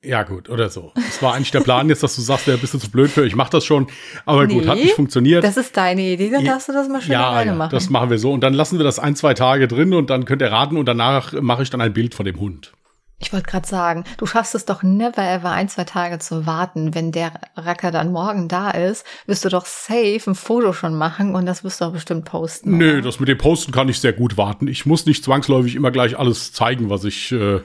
Ja, 0.00 0.22
gut, 0.22 0.48
oder 0.48 0.68
so. 0.68 0.92
Das 0.94 1.20
war 1.22 1.34
eigentlich 1.34 1.50
der 1.50 1.60
Plan 1.60 1.88
jetzt, 1.88 2.04
dass 2.04 2.14
du 2.14 2.22
sagst, 2.22 2.46
ja, 2.46 2.56
bist 2.56 2.72
du 2.72 2.78
zu 2.78 2.88
blöd 2.88 3.10
für, 3.10 3.26
ich 3.26 3.34
mach 3.34 3.48
das 3.48 3.64
schon. 3.64 3.88
Aber 4.26 4.46
nee, 4.46 4.54
gut, 4.54 4.68
hat 4.68 4.76
nicht 4.76 4.94
funktioniert. 4.94 5.42
Das 5.42 5.56
ist 5.56 5.76
deine 5.76 6.02
Idee, 6.02 6.30
dann 6.30 6.44
darfst 6.44 6.68
du 6.68 6.72
das 6.72 6.88
mal 6.88 7.02
schön 7.02 7.12
ja, 7.12 7.30
alleine 7.30 7.50
ja, 7.50 7.56
machen. 7.56 7.70
Das 7.72 7.90
machen 7.90 8.08
wir 8.08 8.18
so. 8.18 8.32
Und 8.32 8.42
dann 8.42 8.54
lassen 8.54 8.78
wir 8.78 8.84
das 8.84 9.00
ein, 9.00 9.16
zwei 9.16 9.34
Tage 9.34 9.66
drin 9.66 9.92
und 9.94 10.08
dann 10.08 10.24
könnt 10.24 10.40
ihr 10.40 10.52
raten 10.52 10.76
und 10.76 10.86
danach 10.86 11.32
mache 11.40 11.64
ich 11.64 11.70
dann 11.70 11.80
ein 11.80 11.92
Bild 11.92 12.14
von 12.14 12.24
dem 12.24 12.38
Hund. 12.38 12.72
Ich 13.20 13.32
wollte 13.32 13.50
gerade 13.50 13.66
sagen, 13.66 14.04
du 14.16 14.26
schaffst 14.26 14.54
es 14.54 14.64
doch 14.64 14.84
never 14.84 15.22
ever 15.22 15.50
ein, 15.50 15.68
zwei 15.68 15.82
Tage 15.82 16.20
zu 16.20 16.46
warten. 16.46 16.94
Wenn 16.94 17.10
der 17.10 17.32
Racker 17.56 17.90
dann 17.90 18.12
morgen 18.12 18.46
da 18.46 18.70
ist, 18.70 19.04
wirst 19.26 19.44
du 19.44 19.48
doch 19.48 19.66
safe 19.66 20.20
ein 20.28 20.36
Foto 20.36 20.72
schon 20.72 20.94
machen 20.94 21.34
und 21.34 21.44
das 21.44 21.64
wirst 21.64 21.80
du 21.80 21.86
auch 21.86 21.92
bestimmt 21.92 22.26
posten. 22.26 22.78
Nö, 22.78 22.94
oder? 22.94 23.02
das 23.02 23.18
mit 23.18 23.28
dem 23.28 23.38
Posten 23.38 23.72
kann 23.72 23.88
ich 23.88 23.98
sehr 23.98 24.12
gut 24.12 24.36
warten. 24.36 24.68
Ich 24.68 24.86
muss 24.86 25.04
nicht 25.04 25.24
zwangsläufig 25.24 25.74
immer 25.74 25.90
gleich 25.90 26.16
alles 26.16 26.52
zeigen, 26.52 26.90
was 26.90 27.02
ich 27.02 27.32
äh, 27.32 27.60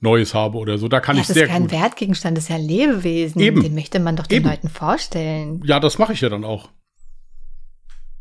Neues 0.00 0.34
habe 0.34 0.58
oder 0.58 0.76
so. 0.76 0.88
Da 0.88 1.00
kann 1.00 1.16
ja, 1.16 1.22
ich 1.22 1.28
sehr 1.28 1.46
gut. 1.46 1.54
Das 1.54 1.62
ist 1.62 1.70
kein 1.70 1.80
Wertgegenstand, 1.80 2.36
das 2.36 2.44
ist 2.44 2.50
ja 2.50 2.56
ein 2.56 2.62
Lebewesen. 2.62 3.40
Eben. 3.40 3.62
Den 3.62 3.74
möchte 3.74 4.00
man 4.00 4.16
doch 4.16 4.26
den 4.26 4.42
Eben. 4.42 4.50
Leuten 4.50 4.68
vorstellen. 4.68 5.62
Ja, 5.64 5.80
das 5.80 5.96
mache 5.96 6.12
ich 6.12 6.20
ja 6.20 6.28
dann 6.28 6.44
auch. 6.44 6.68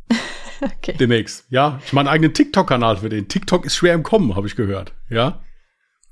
okay. 0.61 0.95
Demnächst. 0.97 1.45
Ja, 1.49 1.81
ich 1.85 1.91
mache 1.91 2.03
einen 2.03 2.09
eigenen 2.09 2.33
TikTok-Kanal 2.33 2.97
für 2.97 3.09
den. 3.09 3.27
TikTok 3.27 3.65
ist 3.65 3.75
schwer 3.75 3.93
im 3.93 4.03
Kommen, 4.03 4.37
habe 4.37 4.47
ich 4.47 4.55
gehört. 4.55 4.93
Ja. 5.09 5.41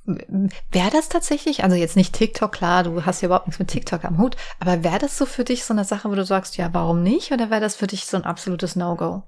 Wäre 0.05 0.89
das 0.91 1.07
tatsächlich, 1.07 1.63
also 1.63 1.77
jetzt 1.77 1.95
nicht 1.95 2.13
TikTok, 2.13 2.51
klar, 2.51 2.83
du 2.83 3.05
hast 3.05 3.21
ja 3.21 3.27
überhaupt 3.27 3.47
nichts 3.47 3.59
mit 3.59 3.69
TikTok 3.69 4.03
am 4.03 4.17
Hut, 4.17 4.35
aber 4.59 4.83
wäre 4.83 4.99
das 4.99 5.17
so 5.17 5.25
für 5.25 5.45
dich 5.45 5.63
so 5.63 5.73
eine 5.73 5.85
Sache, 5.85 6.09
wo 6.09 6.15
du 6.15 6.25
sagst, 6.25 6.57
ja, 6.57 6.69
warum 6.73 7.03
nicht? 7.03 7.31
Oder 7.31 7.49
wäre 7.49 7.61
das 7.61 7.75
für 7.75 7.87
dich 7.87 8.05
so 8.05 8.17
ein 8.17 8.25
absolutes 8.25 8.75
No-Go? 8.75 9.23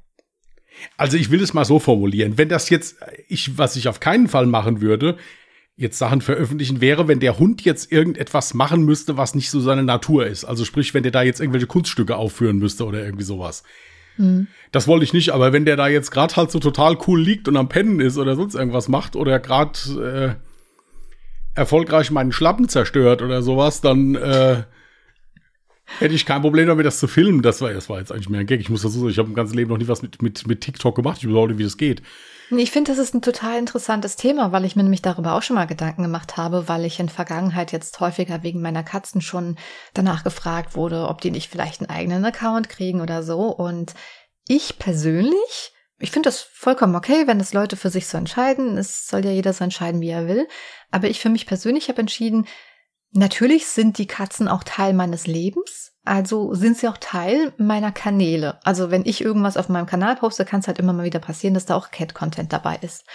Also 0.98 1.16
ich 1.16 1.32
will 1.32 1.42
es 1.42 1.54
mal 1.54 1.64
so 1.64 1.80
formulieren. 1.80 2.38
Wenn 2.38 2.50
das 2.50 2.70
jetzt, 2.70 2.98
ich, 3.30 3.58
was 3.58 3.78
ich 3.78 3.88
auf 3.88 4.02
keinen 4.02 4.28
Fall 4.28 4.46
machen 4.46 4.82
würde, 4.82 5.18
jetzt 5.78 5.98
Sachen 5.98 6.22
veröffentlichen, 6.22 6.82
wäre, 6.82 7.08
wenn 7.08 7.20
der 7.20 7.40
Hund 7.40 7.62
jetzt 7.64 7.92
irgendetwas 7.92 8.54
machen 8.54 8.84
müsste, 8.84 9.18
was 9.18 9.36
nicht 9.36 9.50
so 9.50 9.60
seine 9.60 9.84
Natur 9.84 10.28
ist. 10.28 10.46
Also 10.46 10.66
sprich, 10.66 10.94
wenn 10.94 11.04
der 11.04 11.12
da 11.12 11.22
jetzt 11.22 11.40
irgendwelche 11.40 11.68
Kunststücke 11.68 12.16
aufführen 12.16 12.58
müsste 12.58 12.86
oder 12.86 13.04
irgendwie 13.04 13.26
sowas. 13.26 13.64
Mhm. 14.18 14.48
Das 14.72 14.88
wollte 14.88 15.04
ich 15.04 15.14
nicht, 15.14 15.32
aber 15.32 15.52
wenn 15.54 15.66
der 15.66 15.76
da 15.76 15.88
jetzt 15.88 16.12
gerade 16.12 16.36
halt 16.36 16.52
so 16.52 16.60
total 16.60 16.98
cool 17.08 17.22
liegt 17.22 17.48
und 17.48 17.58
am 17.58 17.70
Pennen 17.70 18.00
ist 18.00 18.18
oder 18.18 18.36
sonst 18.36 18.56
irgendwas 18.56 18.88
macht 18.88 19.16
oder 19.16 19.40
gerade 19.40 20.38
äh, 20.40 20.55
erfolgreich 21.56 22.12
meinen 22.12 22.32
Schlappen 22.32 22.70
zerstört 22.70 23.22
oder 23.22 23.42
sowas, 23.42 23.82
dann 23.82 24.16
äh, 24.16 24.64
hätte 26.00 26.14
ich 26.14 26.26
kein 26.26 26.42
Problem 26.42 26.68
damit, 26.68 26.86
das 26.86 27.00
zu 27.00 27.08
filmen. 27.08 27.42
Das 27.42 27.62
war, 27.62 27.74
das 27.74 27.90
war 27.90 28.00
jetzt 28.00 28.12
eigentlich 28.12 28.30
mehr 28.30 28.42
ein 28.42 28.48
Gag. 28.48 28.60
Ich 28.60 28.70
muss 28.70 28.82
das 28.82 28.94
so 28.94 29.00
sagen, 29.00 29.12
ich 29.12 29.18
habe 29.18 29.30
im 29.30 29.36
ganzen 29.36 29.56
Leben 29.56 29.70
noch 29.70 29.78
nie 29.78 29.88
was 29.88 30.02
mit, 30.02 30.22
mit, 30.22 30.46
mit 30.48 30.62
TikTok 30.62 30.96
gemacht. 30.96 31.20
Ich 31.22 31.28
weiß 31.28 31.36
auch 31.36 31.48
nicht, 31.48 31.58
wie 31.58 31.64
das 31.64 31.78
geht. 31.78 32.02
Ich 32.52 32.70
finde, 32.70 32.92
das 32.92 33.00
ist 33.00 33.16
ein 33.16 33.24
total 33.24 33.58
interessantes 33.58 34.18
Thema, 34.18 34.52
weil 34.52 34.66
ich 34.66 34.76
mir 34.76 34.84
nämlich 34.84 35.02
darüber 35.02 35.34
auch 35.34 35.42
schon 35.42 35.56
mal 35.56 35.66
Gedanken 35.66 36.04
gemacht 36.04 36.38
habe, 36.38 36.68
weil 36.68 36.86
ich 36.86 37.00
in 37.00 37.10
Vergangenheit 37.10 37.72
jetzt 37.72 38.00
häufiger 38.00 38.44
wegen 38.44 38.62
meiner 38.62 38.84
Katzen 38.84 39.22
schon 39.22 39.58
danach 39.96 40.24
gefragt 40.24 40.76
wurde, 40.76 41.08
ob 41.08 41.22
die 41.22 41.32
nicht 41.32 41.50
vielleicht 41.50 41.82
einen 41.82 41.90
eigenen 41.90 42.24
Account 42.24 42.70
kriegen 42.70 43.02
oder 43.02 43.24
so. 43.24 43.48
Und 43.48 43.96
ich 44.48 44.78
persönlich, 44.78 45.74
ich 46.00 46.12
finde 46.12 46.28
das 46.28 46.42
vollkommen 46.42 46.96
okay, 46.96 47.28
wenn 47.28 47.40
das 47.40 47.54
Leute 47.54 47.78
für 47.78 47.90
sich 47.90 48.08
so 48.08 48.18
entscheiden. 48.18 48.78
Es 48.78 49.08
soll 49.08 49.26
ja 49.26 49.32
jeder 49.32 49.54
so 49.54 49.64
entscheiden, 49.64 50.02
wie 50.02 50.10
er 50.10 50.28
will. 50.28 50.48
Aber 50.92 51.08
ich 51.08 51.20
für 51.20 51.30
mich 51.30 51.46
persönlich 51.46 51.88
habe 51.88 52.02
entschieden, 52.02 52.48
natürlich 53.12 53.68
sind 53.68 53.98
die 53.98 54.08
Katzen 54.08 54.48
auch 54.48 54.64
Teil 54.64 54.94
meines 54.94 55.26
Lebens. 55.26 55.94
Also 56.04 56.54
sind 56.54 56.78
sie 56.78 56.88
auch 56.88 56.98
Teil 56.98 57.54
meiner 57.58 57.92
Kanäle. 57.92 58.60
Also 58.64 58.92
wenn 58.92 59.06
ich 59.06 59.22
irgendwas 59.22 59.58
auf 59.58 59.70
meinem 59.70 59.88
Kanal 59.88 60.18
poste, 60.18 60.46
kann 60.46 60.60
es 60.60 60.68
halt 60.68 60.80
immer 60.80 60.94
mal 60.94 61.06
wieder 61.06 61.20
passieren, 61.20 61.54
dass 61.54 61.66
da 61.66 61.76
auch 61.76 61.92
Cat-Content 61.92 62.52
dabei 62.52 62.78
ist. 62.82 63.06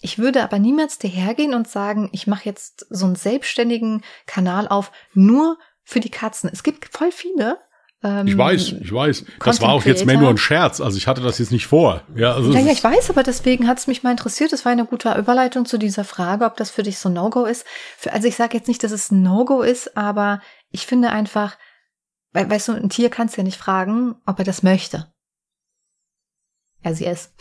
Ich 0.00 0.18
würde 0.18 0.42
aber 0.44 0.58
niemals 0.58 0.98
dahergehen 0.98 1.54
und 1.54 1.68
sagen, 1.68 2.10
ich 2.12 2.26
mache 2.26 2.44
jetzt 2.44 2.86
so 2.90 3.06
einen 3.06 3.16
selbstständigen 3.16 4.04
Kanal 4.26 4.68
auf, 4.68 4.92
nur 5.14 5.58
für 5.82 6.00
die 6.00 6.10
Katzen. 6.10 6.50
Es 6.52 6.62
gibt 6.62 6.96
voll 6.96 7.10
viele. 7.10 7.58
Ähm, 8.02 8.26
ich 8.26 8.36
weiß, 8.36 8.72
ich 8.80 8.92
weiß. 8.92 9.24
Das 9.44 9.60
war 9.60 9.70
auch 9.70 9.84
jetzt 9.84 10.04
mehr 10.04 10.18
nur 10.18 10.30
ein 10.30 10.38
Scherz. 10.38 10.80
Also 10.80 10.98
ich 10.98 11.06
hatte 11.06 11.22
das 11.22 11.38
jetzt 11.38 11.52
nicht 11.52 11.66
vor. 11.66 12.02
Ja, 12.14 12.34
also 12.34 12.52
ja, 12.52 12.60
ja 12.60 12.72
ich 12.72 12.84
weiß, 12.84 13.10
aber 13.10 13.22
deswegen 13.22 13.66
hat 13.66 13.78
es 13.78 13.86
mich 13.86 14.02
mal 14.02 14.10
interessiert. 14.10 14.52
Das 14.52 14.64
war 14.64 14.72
eine 14.72 14.84
gute 14.84 15.12
Überleitung 15.16 15.64
zu 15.64 15.78
dieser 15.78 16.04
Frage, 16.04 16.44
ob 16.44 16.56
das 16.56 16.70
für 16.70 16.82
dich 16.82 16.98
so 16.98 17.08
ein 17.08 17.14
No-Go 17.14 17.44
ist. 17.44 17.64
Für, 17.96 18.12
also 18.12 18.28
ich 18.28 18.36
sage 18.36 18.56
jetzt 18.56 18.68
nicht, 18.68 18.82
dass 18.84 18.92
es 18.92 19.10
ein 19.10 19.22
No-Go 19.22 19.62
ist, 19.62 19.96
aber 19.96 20.40
ich 20.70 20.86
finde 20.86 21.10
einfach, 21.10 21.56
weil, 22.32 22.50
weißt 22.50 22.68
du, 22.68 22.72
ein 22.72 22.90
Tier 22.90 23.08
kannst 23.08 23.36
ja 23.36 23.42
nicht 23.42 23.58
fragen, 23.58 24.16
ob 24.26 24.38
er 24.38 24.44
das 24.44 24.62
möchte. 24.62 25.12
Er 26.82 26.94
sie 26.94 27.06
es. 27.06 27.34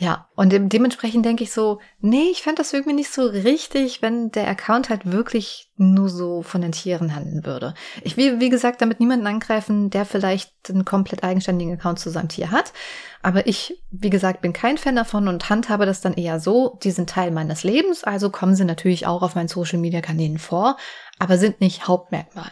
Ja, 0.00 0.28
und 0.34 0.50
de 0.50 0.66
dementsprechend 0.66 1.26
denke 1.26 1.44
ich 1.44 1.52
so, 1.52 1.78
nee, 2.00 2.30
ich 2.32 2.40
fände 2.40 2.62
das 2.62 2.72
irgendwie 2.72 2.94
nicht 2.94 3.12
so 3.12 3.26
richtig, 3.26 4.00
wenn 4.00 4.30
der 4.30 4.48
Account 4.48 4.88
halt 4.88 5.12
wirklich 5.12 5.70
nur 5.76 6.08
so 6.08 6.40
von 6.40 6.62
den 6.62 6.72
Tieren 6.72 7.14
handeln 7.14 7.44
würde. 7.44 7.74
Ich 8.02 8.16
will, 8.16 8.40
wie 8.40 8.48
gesagt, 8.48 8.80
damit 8.80 8.98
niemanden 8.98 9.26
angreifen, 9.26 9.90
der 9.90 10.06
vielleicht 10.06 10.54
einen 10.70 10.86
komplett 10.86 11.22
eigenständigen 11.22 11.74
Account 11.74 11.98
zu 11.98 12.08
seinem 12.08 12.30
Tier 12.30 12.50
hat. 12.50 12.72
Aber 13.20 13.46
ich, 13.46 13.78
wie 13.90 14.08
gesagt, 14.08 14.40
bin 14.40 14.54
kein 14.54 14.78
Fan 14.78 14.96
davon 14.96 15.28
und 15.28 15.50
handhabe 15.50 15.84
das 15.84 16.00
dann 16.00 16.14
eher 16.14 16.40
so, 16.40 16.78
die 16.82 16.92
sind 16.92 17.10
Teil 17.10 17.30
meines 17.30 17.62
Lebens, 17.62 18.02
also 18.02 18.30
kommen 18.30 18.54
sie 18.54 18.64
natürlich 18.64 19.06
auch 19.06 19.20
auf 19.20 19.34
meinen 19.34 19.48
Social-Media-Kanälen 19.48 20.38
vor, 20.38 20.78
aber 21.18 21.36
sind 21.36 21.60
nicht 21.60 21.88
Hauptmerkmal. 21.88 22.50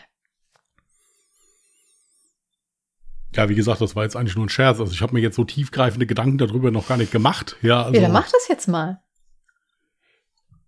Ja, 3.35 3.49
wie 3.49 3.55
gesagt, 3.55 3.81
das 3.81 3.95
war 3.95 4.05
jetzt 4.05 4.17
eigentlich 4.17 4.37
nur 4.37 4.47
ein 4.47 4.51
Scherz. 4.51 4.81
Also 4.81 4.93
ich 4.93 5.03
habe 5.03 5.15
mir 5.15 5.21
jetzt 5.21 5.37
so 5.37 5.45
tiefgreifende 5.45 6.07
Gedanken 6.07 6.39
darüber 6.39 6.71
noch 6.71 6.89
gar 6.89 6.97
nicht 6.97 7.13
gemacht. 7.13 7.57
Ja, 7.63 7.83
also, 7.83 7.95
ja 7.95 8.03
dann 8.03 8.13
mach 8.13 8.31
das 8.31 8.49
jetzt 8.49 8.69
mal. 8.69 9.01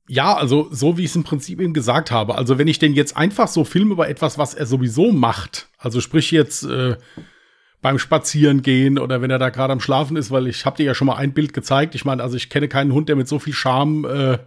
Ja, 0.08 0.34
also 0.34 0.68
so 0.72 0.98
wie 0.98 1.04
ich 1.04 1.10
es 1.10 1.16
im 1.16 1.24
Prinzip 1.24 1.60
eben 1.60 1.72
gesagt 1.72 2.10
habe. 2.10 2.34
Also 2.34 2.58
wenn 2.58 2.66
ich 2.66 2.78
den 2.78 2.94
jetzt 2.94 3.16
einfach 3.16 3.48
so 3.48 3.64
filme 3.64 3.92
über 3.92 4.08
etwas, 4.08 4.38
was 4.38 4.54
er 4.54 4.66
sowieso 4.66 5.12
macht, 5.12 5.68
also 5.78 6.00
sprich 6.00 6.32
jetzt 6.32 6.64
äh, 6.64 6.96
beim 7.80 7.98
Spazierengehen 7.98 8.98
oder 8.98 9.22
wenn 9.22 9.30
er 9.30 9.38
da 9.38 9.48
gerade 9.50 9.72
am 9.72 9.80
Schlafen 9.80 10.16
ist, 10.16 10.30
weil 10.30 10.48
ich 10.48 10.66
habe 10.66 10.76
dir 10.76 10.84
ja 10.84 10.94
schon 10.94 11.06
mal 11.06 11.16
ein 11.16 11.32
Bild 11.32 11.52
gezeigt. 11.52 11.94
Ich 11.94 12.04
meine, 12.04 12.22
also 12.22 12.36
ich 12.36 12.50
kenne 12.50 12.68
keinen 12.68 12.92
Hund, 12.92 13.08
der 13.08 13.16
mit 13.16 13.28
so 13.28 13.38
viel 13.38 13.54
Charme, 13.54 14.04
äh, 14.04 14.38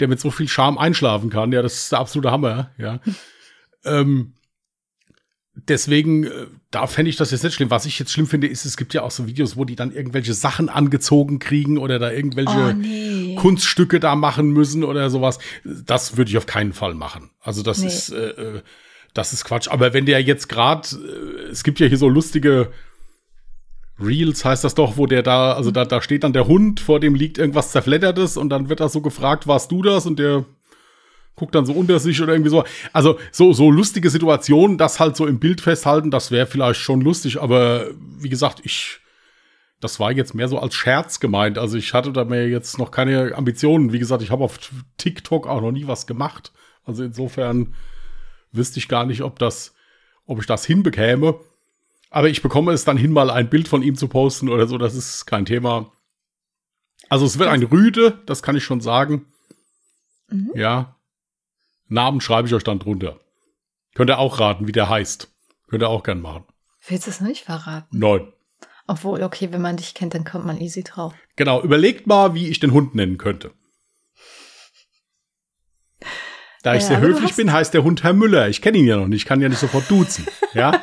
der 0.00 0.08
mit 0.08 0.20
so 0.20 0.30
viel 0.30 0.48
Charme 0.48 0.78
einschlafen 0.78 1.30
kann. 1.30 1.52
Ja, 1.52 1.62
das 1.62 1.74
ist 1.74 1.92
der 1.92 2.00
absolute 2.00 2.30
Hammer. 2.30 2.70
Ja. 2.78 3.00
ähm, 3.84 4.32
deswegen, 5.54 6.24
äh, 6.24 6.46
da 6.70 6.86
fände 6.86 7.08
ich 7.08 7.16
das 7.16 7.30
jetzt 7.30 7.44
nicht 7.44 7.54
schlimm. 7.54 7.70
Was 7.70 7.86
ich 7.86 7.98
jetzt 7.98 8.12
schlimm 8.12 8.26
finde, 8.26 8.46
ist, 8.46 8.64
es 8.64 8.76
gibt 8.76 8.94
ja 8.94 9.02
auch 9.02 9.10
so 9.10 9.26
Videos, 9.26 9.56
wo 9.56 9.64
die 9.64 9.76
dann 9.76 9.92
irgendwelche 9.92 10.34
Sachen 10.34 10.68
angezogen 10.68 11.38
kriegen 11.38 11.78
oder 11.78 11.98
da 11.98 12.10
irgendwelche 12.10 12.70
oh, 12.70 12.72
nee. 12.72 13.36
Kunststücke 13.36 14.00
da 14.00 14.16
machen 14.16 14.50
müssen 14.50 14.84
oder 14.84 15.10
sowas. 15.10 15.38
Das 15.64 16.16
würde 16.16 16.30
ich 16.30 16.38
auf 16.38 16.46
keinen 16.46 16.72
Fall 16.72 16.94
machen. 16.94 17.30
Also 17.40 17.62
das 17.62 17.78
nee. 17.78 17.86
ist, 17.86 18.10
äh, 18.10 18.30
äh 18.30 18.62
das 19.14 19.32
ist 19.32 19.44
Quatsch. 19.44 19.68
Aber 19.68 19.92
wenn 19.94 20.06
der 20.06 20.20
jetzt 20.22 20.48
gerade, 20.48 20.88
äh, 20.88 21.50
es 21.50 21.62
gibt 21.62 21.78
ja 21.78 21.86
hier 21.86 21.98
so 21.98 22.08
lustige 22.08 22.72
Reels 24.00 24.44
heißt 24.44 24.64
das 24.64 24.74
doch, 24.74 24.96
wo 24.96 25.06
der 25.06 25.22
da, 25.22 25.52
also 25.52 25.70
da, 25.70 25.84
da 25.84 26.02
steht 26.02 26.24
dann 26.24 26.32
der 26.32 26.48
Hund, 26.48 26.80
vor 26.80 26.98
dem 26.98 27.14
liegt 27.14 27.38
irgendwas 27.38 27.70
zerfleddertes 27.70 28.36
und 28.36 28.48
dann 28.48 28.68
wird 28.68 28.80
da 28.80 28.88
so 28.88 29.00
gefragt, 29.00 29.46
warst 29.46 29.70
du 29.70 29.82
das? 29.82 30.04
Und 30.04 30.18
der 30.18 30.44
guckt 31.36 31.54
dann 31.54 31.66
so 31.66 31.72
unter 31.72 31.98
sich 31.98 32.20
oder 32.22 32.32
irgendwie 32.32 32.50
so. 32.50 32.64
Also 32.92 33.18
so, 33.32 33.52
so 33.52 33.70
lustige 33.70 34.10
Situationen, 34.10 34.78
das 34.78 35.00
halt 35.00 35.16
so 35.16 35.26
im 35.26 35.38
Bild 35.38 35.60
festhalten, 35.60 36.10
das 36.10 36.30
wäre 36.30 36.46
vielleicht 36.46 36.80
schon 36.80 37.00
lustig, 37.00 37.40
aber 37.40 37.88
wie 38.18 38.28
gesagt, 38.28 38.60
ich, 38.64 39.00
das 39.80 40.00
war 40.00 40.12
jetzt 40.12 40.34
mehr 40.34 40.48
so 40.48 40.58
als 40.58 40.74
Scherz 40.74 41.20
gemeint. 41.20 41.58
Also 41.58 41.76
ich 41.76 41.92
hatte 41.92 42.12
da 42.12 42.24
mir 42.24 42.48
jetzt 42.48 42.78
noch 42.78 42.90
keine 42.90 43.34
Ambitionen. 43.34 43.92
Wie 43.92 43.98
gesagt, 43.98 44.22
ich 44.22 44.30
habe 44.30 44.44
auf 44.44 44.58
TikTok 44.96 45.46
auch 45.46 45.60
noch 45.60 45.72
nie 45.72 45.86
was 45.86 46.06
gemacht. 46.06 46.52
Also 46.84 47.04
insofern 47.04 47.74
wüsste 48.52 48.78
ich 48.78 48.88
gar 48.88 49.04
nicht, 49.04 49.22
ob 49.22 49.38
das, 49.38 49.74
ob 50.26 50.40
ich 50.40 50.46
das 50.46 50.64
hinbekäme. 50.64 51.38
Aber 52.10 52.28
ich 52.28 52.42
bekomme 52.42 52.72
es 52.72 52.84
dann 52.84 52.96
hin, 52.96 53.12
mal 53.12 53.28
ein 53.28 53.50
Bild 53.50 53.66
von 53.66 53.82
ihm 53.82 53.96
zu 53.96 54.08
posten 54.08 54.48
oder 54.48 54.68
so. 54.68 54.78
Das 54.78 54.94
ist 54.94 55.26
kein 55.26 55.44
Thema. 55.44 55.90
Also 57.08 57.26
es 57.26 57.38
wird 57.38 57.48
ein 57.48 57.62
Rüde, 57.62 58.22
das 58.24 58.42
kann 58.42 58.56
ich 58.56 58.64
schon 58.64 58.80
sagen. 58.80 59.26
Mhm. 60.30 60.52
Ja, 60.54 60.93
Namen 61.88 62.20
schreibe 62.20 62.48
ich 62.48 62.54
euch 62.54 62.64
dann 62.64 62.78
drunter. 62.78 63.20
Könnt 63.94 64.10
ihr 64.10 64.18
auch 64.18 64.40
raten, 64.40 64.66
wie 64.66 64.72
der 64.72 64.88
heißt. 64.88 65.30
Könnt 65.68 65.82
ihr 65.82 65.88
auch 65.88 66.02
gern 66.02 66.20
machen. 66.20 66.44
Willst 66.86 67.06
du 67.06 67.10
es 67.10 67.20
nicht 67.20 67.44
verraten? 67.44 67.98
Nein. 67.98 68.32
Obwohl, 68.86 69.22
okay, 69.22 69.50
wenn 69.50 69.62
man 69.62 69.76
dich 69.76 69.94
kennt, 69.94 70.14
dann 70.14 70.24
kommt 70.24 70.44
man 70.44 70.60
easy 70.60 70.82
drauf. 70.82 71.14
Genau, 71.36 71.62
überlegt 71.62 72.06
mal, 72.06 72.34
wie 72.34 72.48
ich 72.48 72.60
den 72.60 72.72
Hund 72.72 72.94
nennen 72.94 73.16
könnte. 73.16 73.52
Da 76.62 76.74
ich 76.74 76.82
ja, 76.82 76.88
sehr 76.88 77.00
höflich 77.00 77.34
bin, 77.34 77.52
heißt 77.52 77.74
der 77.74 77.84
Hund 77.84 78.02
Herr 78.02 78.14
Müller. 78.14 78.48
Ich 78.48 78.62
kenne 78.62 78.78
ihn 78.78 78.86
ja 78.86 78.96
noch 78.96 79.06
nicht, 79.06 79.22
ich 79.22 79.26
kann 79.26 79.40
ja 79.40 79.48
nicht 79.48 79.58
sofort 79.58 79.90
duzen. 79.90 80.26
ja? 80.54 80.80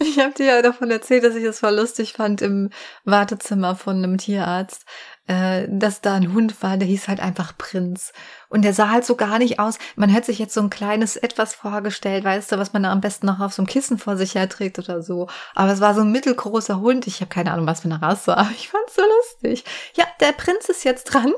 Ich 0.00 0.18
habe 0.18 0.34
dir 0.34 0.46
ja 0.46 0.62
davon 0.62 0.90
erzählt, 0.90 1.24
dass 1.24 1.36
ich 1.36 1.44
es 1.44 1.60
voll 1.60 1.76
lustig 1.76 2.14
fand 2.14 2.42
im 2.42 2.70
Wartezimmer 3.04 3.76
von 3.76 3.96
einem 3.98 4.18
Tierarzt, 4.18 4.86
äh, 5.28 5.66
dass 5.68 6.00
da 6.00 6.14
ein 6.14 6.32
Hund 6.32 6.62
war, 6.62 6.76
der 6.76 6.88
hieß 6.88 7.06
halt 7.06 7.20
einfach 7.20 7.56
Prinz. 7.56 8.12
Und 8.48 8.62
der 8.62 8.72
sah 8.72 8.90
halt 8.90 9.04
so 9.04 9.14
gar 9.14 9.38
nicht 9.38 9.60
aus. 9.60 9.78
Man 9.94 10.08
hätte 10.08 10.26
sich 10.26 10.38
jetzt 10.38 10.54
so 10.54 10.60
ein 10.60 10.70
kleines 10.70 11.16
Etwas 11.16 11.54
vorgestellt, 11.54 12.24
weißt 12.24 12.50
du, 12.50 12.58
was 12.58 12.72
man 12.72 12.82
da 12.82 12.90
am 12.90 13.02
besten 13.02 13.26
noch 13.26 13.38
auf 13.38 13.52
so 13.52 13.62
einem 13.62 13.68
Kissen 13.68 13.98
vor 13.98 14.16
sich 14.16 14.34
her 14.34 14.48
trägt 14.48 14.78
oder 14.78 15.02
so. 15.02 15.28
Aber 15.54 15.70
es 15.70 15.80
war 15.80 15.94
so 15.94 16.00
ein 16.00 16.10
mittelgroßer 16.10 16.80
Hund. 16.80 17.06
Ich 17.06 17.20
habe 17.20 17.28
keine 17.28 17.52
Ahnung, 17.52 17.66
was 17.66 17.82
für 17.82 17.90
eine 17.90 18.00
Rasse, 18.00 18.36
aber 18.36 18.50
ich 18.50 18.68
fand's 18.68 18.96
so 18.96 19.02
lustig. 19.02 19.64
Ja, 19.94 20.06
der 20.20 20.32
Prinz 20.32 20.68
ist 20.68 20.84
jetzt 20.84 21.04
dran. 21.04 21.32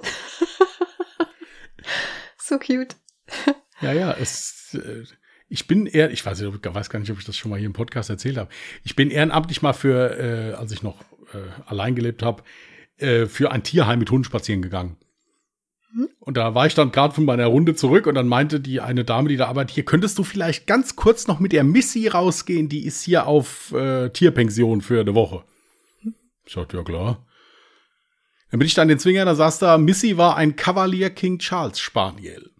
so 2.38 2.58
cute. 2.58 2.96
Ja, 3.80 3.92
ja, 3.92 4.12
es. 4.12 4.74
Äh 4.74 5.04
ich 5.52 5.66
bin 5.66 5.86
eher, 5.86 6.12
ich 6.12 6.24
weiß, 6.24 6.40
ich 6.42 6.46
weiß 6.62 6.90
gar 6.90 7.00
nicht, 7.00 7.10
ob 7.10 7.18
ich 7.18 7.24
das 7.24 7.36
schon 7.36 7.50
mal 7.50 7.58
hier 7.58 7.66
im 7.66 7.72
Podcast 7.72 8.08
erzählt 8.08 8.36
habe. 8.36 8.48
Ich 8.84 8.94
bin 8.94 9.10
ehrenamtlich 9.10 9.62
mal 9.62 9.72
für, 9.72 10.16
äh, 10.16 10.54
als 10.54 10.70
ich 10.70 10.84
noch 10.84 11.00
äh, 11.34 11.38
allein 11.66 11.96
gelebt 11.96 12.22
habe, 12.22 12.44
äh, 13.00 13.26
für 13.26 13.50
ein 13.50 13.62
Tierheim 13.62 13.98
mit 13.98 14.10
Hunden 14.10 14.24
spazieren 14.24 14.62
gegangen. 14.62 14.96
Mhm. 15.92 16.08
Und 16.20 16.36
da 16.36 16.54
war 16.54 16.66
ich 16.66 16.74
dann 16.74 16.92
gerade 16.92 17.14
von 17.14 17.24
meiner 17.24 17.46
Runde 17.46 17.74
zurück 17.74 18.06
und 18.06 18.14
dann 18.14 18.28
meinte 18.28 18.60
die 18.60 18.80
eine 18.80 19.04
Dame, 19.04 19.28
die 19.28 19.36
da 19.36 19.48
arbeitet, 19.48 19.74
hier 19.74 19.84
könntest 19.84 20.18
du 20.18 20.24
vielleicht 20.24 20.66
ganz 20.66 20.96
kurz 20.96 21.26
noch 21.26 21.40
mit 21.40 21.52
der 21.52 21.64
Missy 21.64 22.08
rausgehen, 22.08 22.68
die 22.68 22.84
ist 22.84 23.02
hier 23.02 23.26
auf 23.26 23.72
äh, 23.72 24.10
Tierpension 24.10 24.80
für 24.80 25.00
eine 25.00 25.14
Woche. 25.14 25.44
Ich 26.44 26.52
sagte, 26.52 26.76
ja 26.76 26.82
klar. 26.82 27.26
Dann 28.50 28.58
bin 28.58 28.66
ich 28.66 28.74
da 28.74 28.82
in 28.82 28.88
den 28.88 28.98
Zwinger, 28.98 29.24
da 29.24 29.34
saß 29.34 29.60
da, 29.60 29.78
Missy 29.78 30.16
war 30.16 30.36
ein 30.36 30.56
Cavalier 30.56 31.10
King 31.10 31.38
Charles 31.38 31.78
Spaniel. 31.78 32.50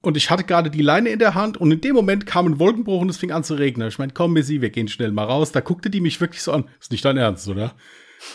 Und 0.00 0.18
ich 0.18 0.30
hatte 0.30 0.44
gerade 0.44 0.70
die 0.70 0.82
Leine 0.82 1.08
in 1.08 1.18
der 1.18 1.34
Hand 1.34 1.56
und 1.56 1.72
in 1.72 1.80
dem 1.80 1.94
Moment 1.94 2.26
kam 2.26 2.46
ein 2.46 2.58
Wolkenbruch 2.58 3.00
und 3.00 3.08
es 3.08 3.16
fing 3.16 3.32
an 3.32 3.42
zu 3.42 3.54
regnen. 3.54 3.88
Ich 3.88 3.98
meinte, 3.98 4.14
komm, 4.14 4.34
Missy, 4.34 4.60
wir 4.60 4.68
gehen 4.68 4.88
schnell 4.88 5.12
mal 5.12 5.24
raus. 5.24 5.52
Da 5.52 5.60
guckte 5.60 5.88
die 5.88 6.00
mich 6.00 6.20
wirklich 6.20 6.42
so 6.42 6.52
an. 6.52 6.68
Ist 6.78 6.92
nicht 6.92 7.04
dein 7.04 7.16
Ernst, 7.16 7.48
oder? 7.48 7.74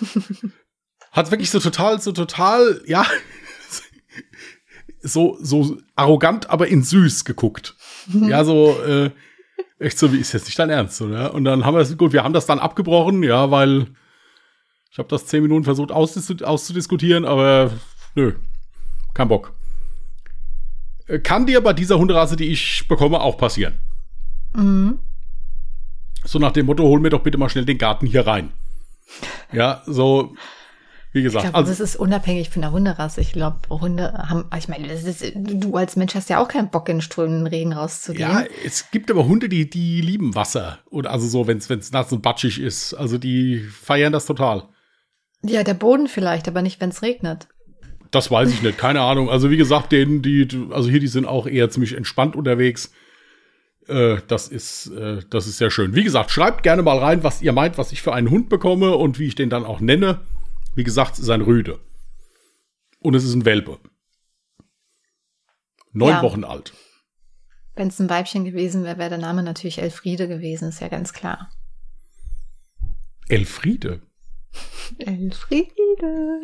Hat 1.12 1.32
wirklich 1.32 1.50
so 1.50 1.60
total, 1.60 2.00
so 2.02 2.12
total, 2.12 2.82
ja, 2.86 3.06
so, 5.02 5.38
so 5.42 5.78
arrogant, 5.96 6.50
aber 6.50 6.68
in 6.68 6.84
süß 6.84 7.26
geguckt. 7.26 7.76
ja, 8.14 8.44
so, 8.44 8.80
äh, 8.84 9.12
echt 9.80 9.98
so, 9.98 10.12
wie 10.14 10.18
ist 10.18 10.34
jetzt 10.34 10.46
nicht 10.46 10.60
dein 10.60 10.70
Ernst, 10.70 11.02
oder? 11.02 11.34
Und 11.34 11.46
dann 11.46 11.66
haben 11.66 11.76
wir 11.76 11.82
es, 11.82 11.98
gut, 11.98 12.14
wir 12.14 12.24
haben 12.24 12.34
das 12.34 12.46
dann 12.46 12.60
abgebrochen, 12.60 13.24
ja, 13.24 13.50
weil 13.52 13.88
Ich 14.92 14.98
habe 14.98 15.10
das 15.10 15.26
zehn 15.28 15.44
Minuten 15.44 15.64
versucht 15.64 15.92
auszudis 15.92 16.44
auszudiskutieren, 16.44 17.26
aber 17.26 17.72
nö, 18.16 18.34
kein 19.14 19.28
Bock. 19.28 19.54
Äh, 21.08 21.20
kann 21.20 21.46
dir 21.46 21.62
bei 21.62 21.74
dieser 21.74 21.98
Hunderasse, 22.00 22.36
die 22.36 22.52
ich 22.52 22.88
bekomme, 22.88 23.22
auch 23.22 23.38
passieren. 23.38 23.80
Mhm. 24.54 25.00
So 26.26 26.40
nach 26.40 26.52
dem 26.52 26.66
Motto, 26.66 26.84
hol 26.84 27.00
mir 27.00 27.10
doch 27.10 27.24
bitte 27.24 27.38
mal 27.38 27.50
schnell 27.50 27.66
den 27.66 27.78
Garten 27.78 28.06
hier 28.06 28.28
rein. 28.28 28.52
Ja, 29.52 29.82
so, 29.86 30.36
wie 31.12 31.24
gesagt. 31.24 31.46
Ich 31.46 31.52
glaube, 31.52 31.58
also, 31.58 31.72
das 31.72 31.80
ist 31.80 31.96
unabhängig 31.96 32.50
von 32.50 32.62
der 32.62 32.72
Hunderasse. 32.72 33.22
Ich 33.22 33.32
glaube, 33.32 33.58
Hunde 33.70 34.14
haben, 34.14 34.46
ich 34.58 34.68
meine, 34.68 34.92
ist, 34.92 35.34
du 35.36 35.76
als 35.76 35.96
Mensch 35.96 36.16
hast 36.16 36.30
ja 36.30 36.42
auch 36.42 36.48
keinen 36.48 36.70
Bock, 36.70 36.88
in 36.90 37.02
strömenden 37.02 37.48
Regen 37.48 37.74
rauszugehen. 37.74 38.30
Ja, 38.30 38.44
es 38.66 38.92
gibt 38.92 39.10
aber 39.10 39.26
Hunde, 39.26 39.50
die, 39.50 39.70
die 39.70 40.02
lieben 40.02 40.36
Wasser. 40.36 40.80
Oder 40.90 41.12
also 41.12 41.28
so, 41.28 41.48
wenn 41.48 41.58
es 41.58 41.92
nass 41.92 42.12
und 42.12 42.22
batschig 42.22 42.60
ist. 42.60 42.94
Also 42.94 43.18
die 43.18 43.60
feiern 43.60 44.14
das 44.14 44.26
total. 44.26 44.64
Ja, 45.42 45.64
der 45.64 45.74
Boden 45.74 46.08
vielleicht, 46.08 46.48
aber 46.48 46.62
nicht, 46.62 46.82
wenn 46.82 46.90
es 46.90 47.02
regnet. 47.02 47.48
Das 48.12 48.32
weiß 48.32 48.50
ich 48.50 48.62
nicht, 48.62 48.78
keine 48.78 49.02
Ahnung. 49.02 49.30
Also 49.30 49.52
wie 49.52 49.58
gesagt, 49.58 49.92
denen, 49.92 50.22
die, 50.22 50.48
also 50.72 50.90
hier, 50.90 51.00
die 51.00 51.08
sind 51.08 51.26
auch 51.26 51.48
eher 51.48 51.70
ziemlich 51.70 51.96
entspannt 51.96 52.36
unterwegs. 52.36 52.92
Äh, 53.88 54.18
das 54.28 54.48
ist, 54.48 54.88
äh, 54.88 55.22
das 55.30 55.48
ist 55.48 55.58
sehr 55.58 55.72
schön. 55.72 55.96
Wie 55.96 56.04
gesagt, 56.04 56.32
schreibt 56.32 56.64
gerne 56.64 56.82
mal 56.82 56.98
rein, 56.98 57.24
was 57.24 57.42
ihr 57.42 57.54
meint, 57.54 57.78
was 57.78 57.92
ich 57.92 58.02
für 58.02 58.14
einen 58.14 58.30
Hund 58.30 58.50
bekomme 58.50 58.96
und 58.96 59.20
wie 59.20 59.28
ich 59.28 59.36
den 59.36 59.50
dann 59.50 59.66
auch 59.66 59.80
nenne. 59.80 60.22
Wie 60.80 60.86
gesagt, 60.86 61.16
es 61.16 61.20
ist 61.20 61.30
ein 61.30 61.42
Rüde. 61.42 61.78
Und 63.00 63.14
es 63.14 63.26
ist 63.26 63.34
ein 63.34 63.44
Welpe. 63.44 63.80
Neun 65.92 66.12
ja. 66.12 66.22
Wochen 66.22 66.46
alt. 66.46 66.72
Wenn 67.76 67.90
es 67.90 68.00
ein 68.00 68.10
Weibchen 68.10 68.46
gewesen 68.46 68.86
wäre, 68.86 68.98
wäre 68.98 69.10
der 69.10 69.18
Name 69.18 69.44
natürlich 69.44 69.80
Elfriede 69.80 70.30
gewesen, 70.30 70.70
ist 70.70 70.80
ja 70.80 70.88
ganz 70.88 71.12
klar. 71.12 71.52
Elfriede? 73.28 74.04
Elfriede. 75.00 76.44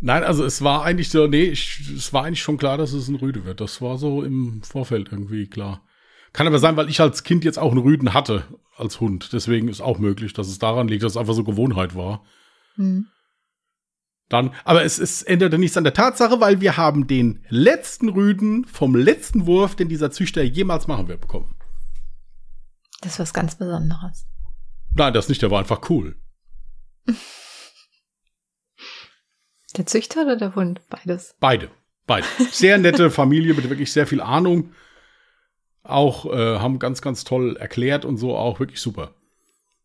Nein, 0.00 0.24
also 0.24 0.42
es 0.42 0.62
war 0.62 0.84
eigentlich 0.84 1.10
so, 1.10 1.26
nee, 1.26 1.50
ich, 1.50 1.86
es 1.94 2.14
war 2.14 2.24
eigentlich 2.24 2.40
schon 2.40 2.56
klar, 2.56 2.78
dass 2.78 2.94
es 2.94 3.08
ein 3.08 3.16
Rüde 3.16 3.44
wird. 3.44 3.60
Das 3.60 3.82
war 3.82 3.98
so 3.98 4.22
im 4.22 4.62
Vorfeld 4.62 5.12
irgendwie 5.12 5.48
klar. 5.48 5.85
Kann 6.36 6.46
aber 6.46 6.58
sein, 6.58 6.76
weil 6.76 6.90
ich 6.90 7.00
als 7.00 7.24
Kind 7.24 7.46
jetzt 7.46 7.58
auch 7.58 7.70
einen 7.70 7.80
Rüden 7.80 8.12
hatte 8.12 8.44
als 8.76 9.00
Hund. 9.00 9.32
Deswegen 9.32 9.68
ist 9.68 9.80
auch 9.80 9.98
möglich, 9.98 10.34
dass 10.34 10.48
es 10.48 10.58
daran 10.58 10.86
liegt, 10.86 11.02
dass 11.02 11.12
es 11.12 11.16
einfach 11.16 11.32
so 11.32 11.44
Gewohnheit 11.44 11.94
war. 11.94 12.26
Hm. 12.74 13.06
Dann, 14.28 14.52
aber 14.64 14.84
es, 14.84 14.98
es 14.98 15.22
änderte 15.22 15.56
nichts 15.56 15.78
an 15.78 15.84
der 15.84 15.94
Tatsache, 15.94 16.38
weil 16.38 16.60
wir 16.60 16.76
haben 16.76 17.06
den 17.06 17.42
letzten 17.48 18.10
Rüden 18.10 18.66
vom 18.66 18.94
letzten 18.94 19.46
Wurf, 19.46 19.76
den 19.76 19.88
dieser 19.88 20.10
Züchter 20.10 20.42
jemals 20.42 20.86
machen 20.86 21.08
wird, 21.08 21.22
bekommen. 21.22 21.56
Das 23.00 23.12
ist 23.14 23.18
was 23.18 23.32
ganz 23.32 23.54
Besonderes. 23.54 24.26
Nein, 24.94 25.14
das 25.14 25.30
nicht, 25.30 25.40
der 25.40 25.50
war 25.50 25.60
einfach 25.60 25.88
cool. 25.88 26.16
Der 29.76 29.86
Züchter 29.86 30.22
oder 30.22 30.36
der 30.36 30.54
Hund? 30.54 30.80
Beides. 30.88 31.34
Beide. 31.38 31.70
Beide. 32.06 32.26
Sehr 32.50 32.78
nette 32.78 33.10
Familie 33.10 33.52
mit 33.52 33.68
wirklich 33.68 33.92
sehr 33.92 34.06
viel 34.06 34.22
Ahnung. 34.22 34.72
Auch 35.88 36.26
äh, 36.26 36.58
haben 36.58 36.78
ganz, 36.78 37.02
ganz 37.02 37.24
toll 37.24 37.56
erklärt 37.56 38.04
und 38.04 38.16
so 38.16 38.36
auch 38.36 38.60
wirklich 38.60 38.80
super. 38.80 39.14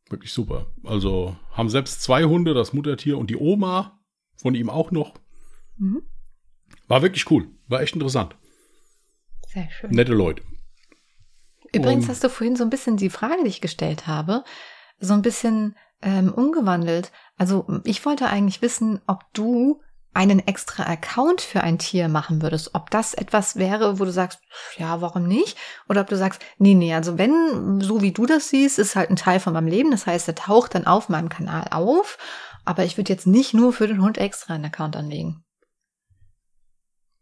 Wirklich 0.10 0.34
super. 0.34 0.68
Also 0.84 1.36
haben 1.52 1.70
selbst 1.70 2.02
zwei 2.02 2.26
Hunde, 2.26 2.54
das 2.54 2.74
Muttertier 2.74 3.18
und 3.18 3.30
die 3.30 3.38
Oma 3.38 4.00
von 4.36 4.56
ihm 4.56 4.70
auch 4.70 4.92
noch. 4.92 5.14
Mhm. 5.78 6.04
War 6.88 7.02
wirklich 7.02 7.30
cool. 7.32 7.48
War 7.68 7.82
echt 7.82 7.94
interessant. 7.94 8.36
Sehr 9.48 9.70
schön. 9.70 9.92
Nette 9.92 10.14
Leute. 10.14 10.44
Übrigens 11.74 12.06
und 12.06 12.10
hast 12.10 12.24
du 12.24 12.30
vorhin 12.30 12.56
so 12.56 12.64
ein 12.64 12.70
bisschen 12.70 12.98
die 12.98 13.10
Frage, 13.10 13.44
die 13.44 13.50
ich 13.50 13.62
gestellt 13.62 14.08
habe, 14.08 14.44
so 15.00 15.14
ein 15.14 15.22
bisschen 15.22 15.76
ähm, 16.02 16.34
umgewandelt. 16.34 17.12
Also 17.38 17.66
ich 17.86 18.06
wollte 18.06 18.28
eigentlich 18.28 18.62
wissen, 18.62 19.02
ob 19.08 19.24
du 19.34 19.82
einen 20.14 20.46
extra 20.46 20.84
Account 20.84 21.42
für 21.42 21.62
ein 21.62 21.78
Tier 21.78 22.10
machen 22.10 22.42
würdest, 22.42 22.72
ob 22.74 22.90
das 22.90 23.14
etwas 23.14 23.56
wäre, 23.56 24.00
wo 24.00 24.06
du 24.06 24.12
sagst, 24.12 24.40
ja, 24.78 25.02
warum 25.02 25.28
nicht? 25.28 25.58
Oder 25.88 26.02
ob 26.02 26.08
du 26.08 26.18
sagst, 26.18 26.42
nee, 26.58 26.74
nee, 26.74 26.94
also 26.94 27.18
wenn, 27.18 27.80
so 27.80 28.02
wie 28.02 28.12
du 28.12 28.26
das 28.26 28.50
siehst, 28.50 28.78
ist 28.78 28.96
halt 28.96 29.10
ein 29.10 29.16
Teil 29.16 29.40
von 29.40 29.54
meinem 29.54 29.68
Leben, 29.68 29.92
das 29.92 30.06
heißt, 30.06 30.28
er 30.28 30.36
taucht 30.36 30.76
dann 30.76 30.86
auf 30.86 31.08
meinem 31.08 31.30
Kanal 31.30 31.68
auf, 31.72 32.18
aber 32.66 32.84
ich 32.84 32.98
würde 32.98 33.14
jetzt 33.14 33.26
nicht 33.28 33.54
nur 33.54 33.72
für 33.72 33.88
den 33.88 34.02
Hund 34.02 34.18
extra 34.18 34.56
einen 34.56 34.66
Account 34.66 34.96
anlegen. 34.96 35.44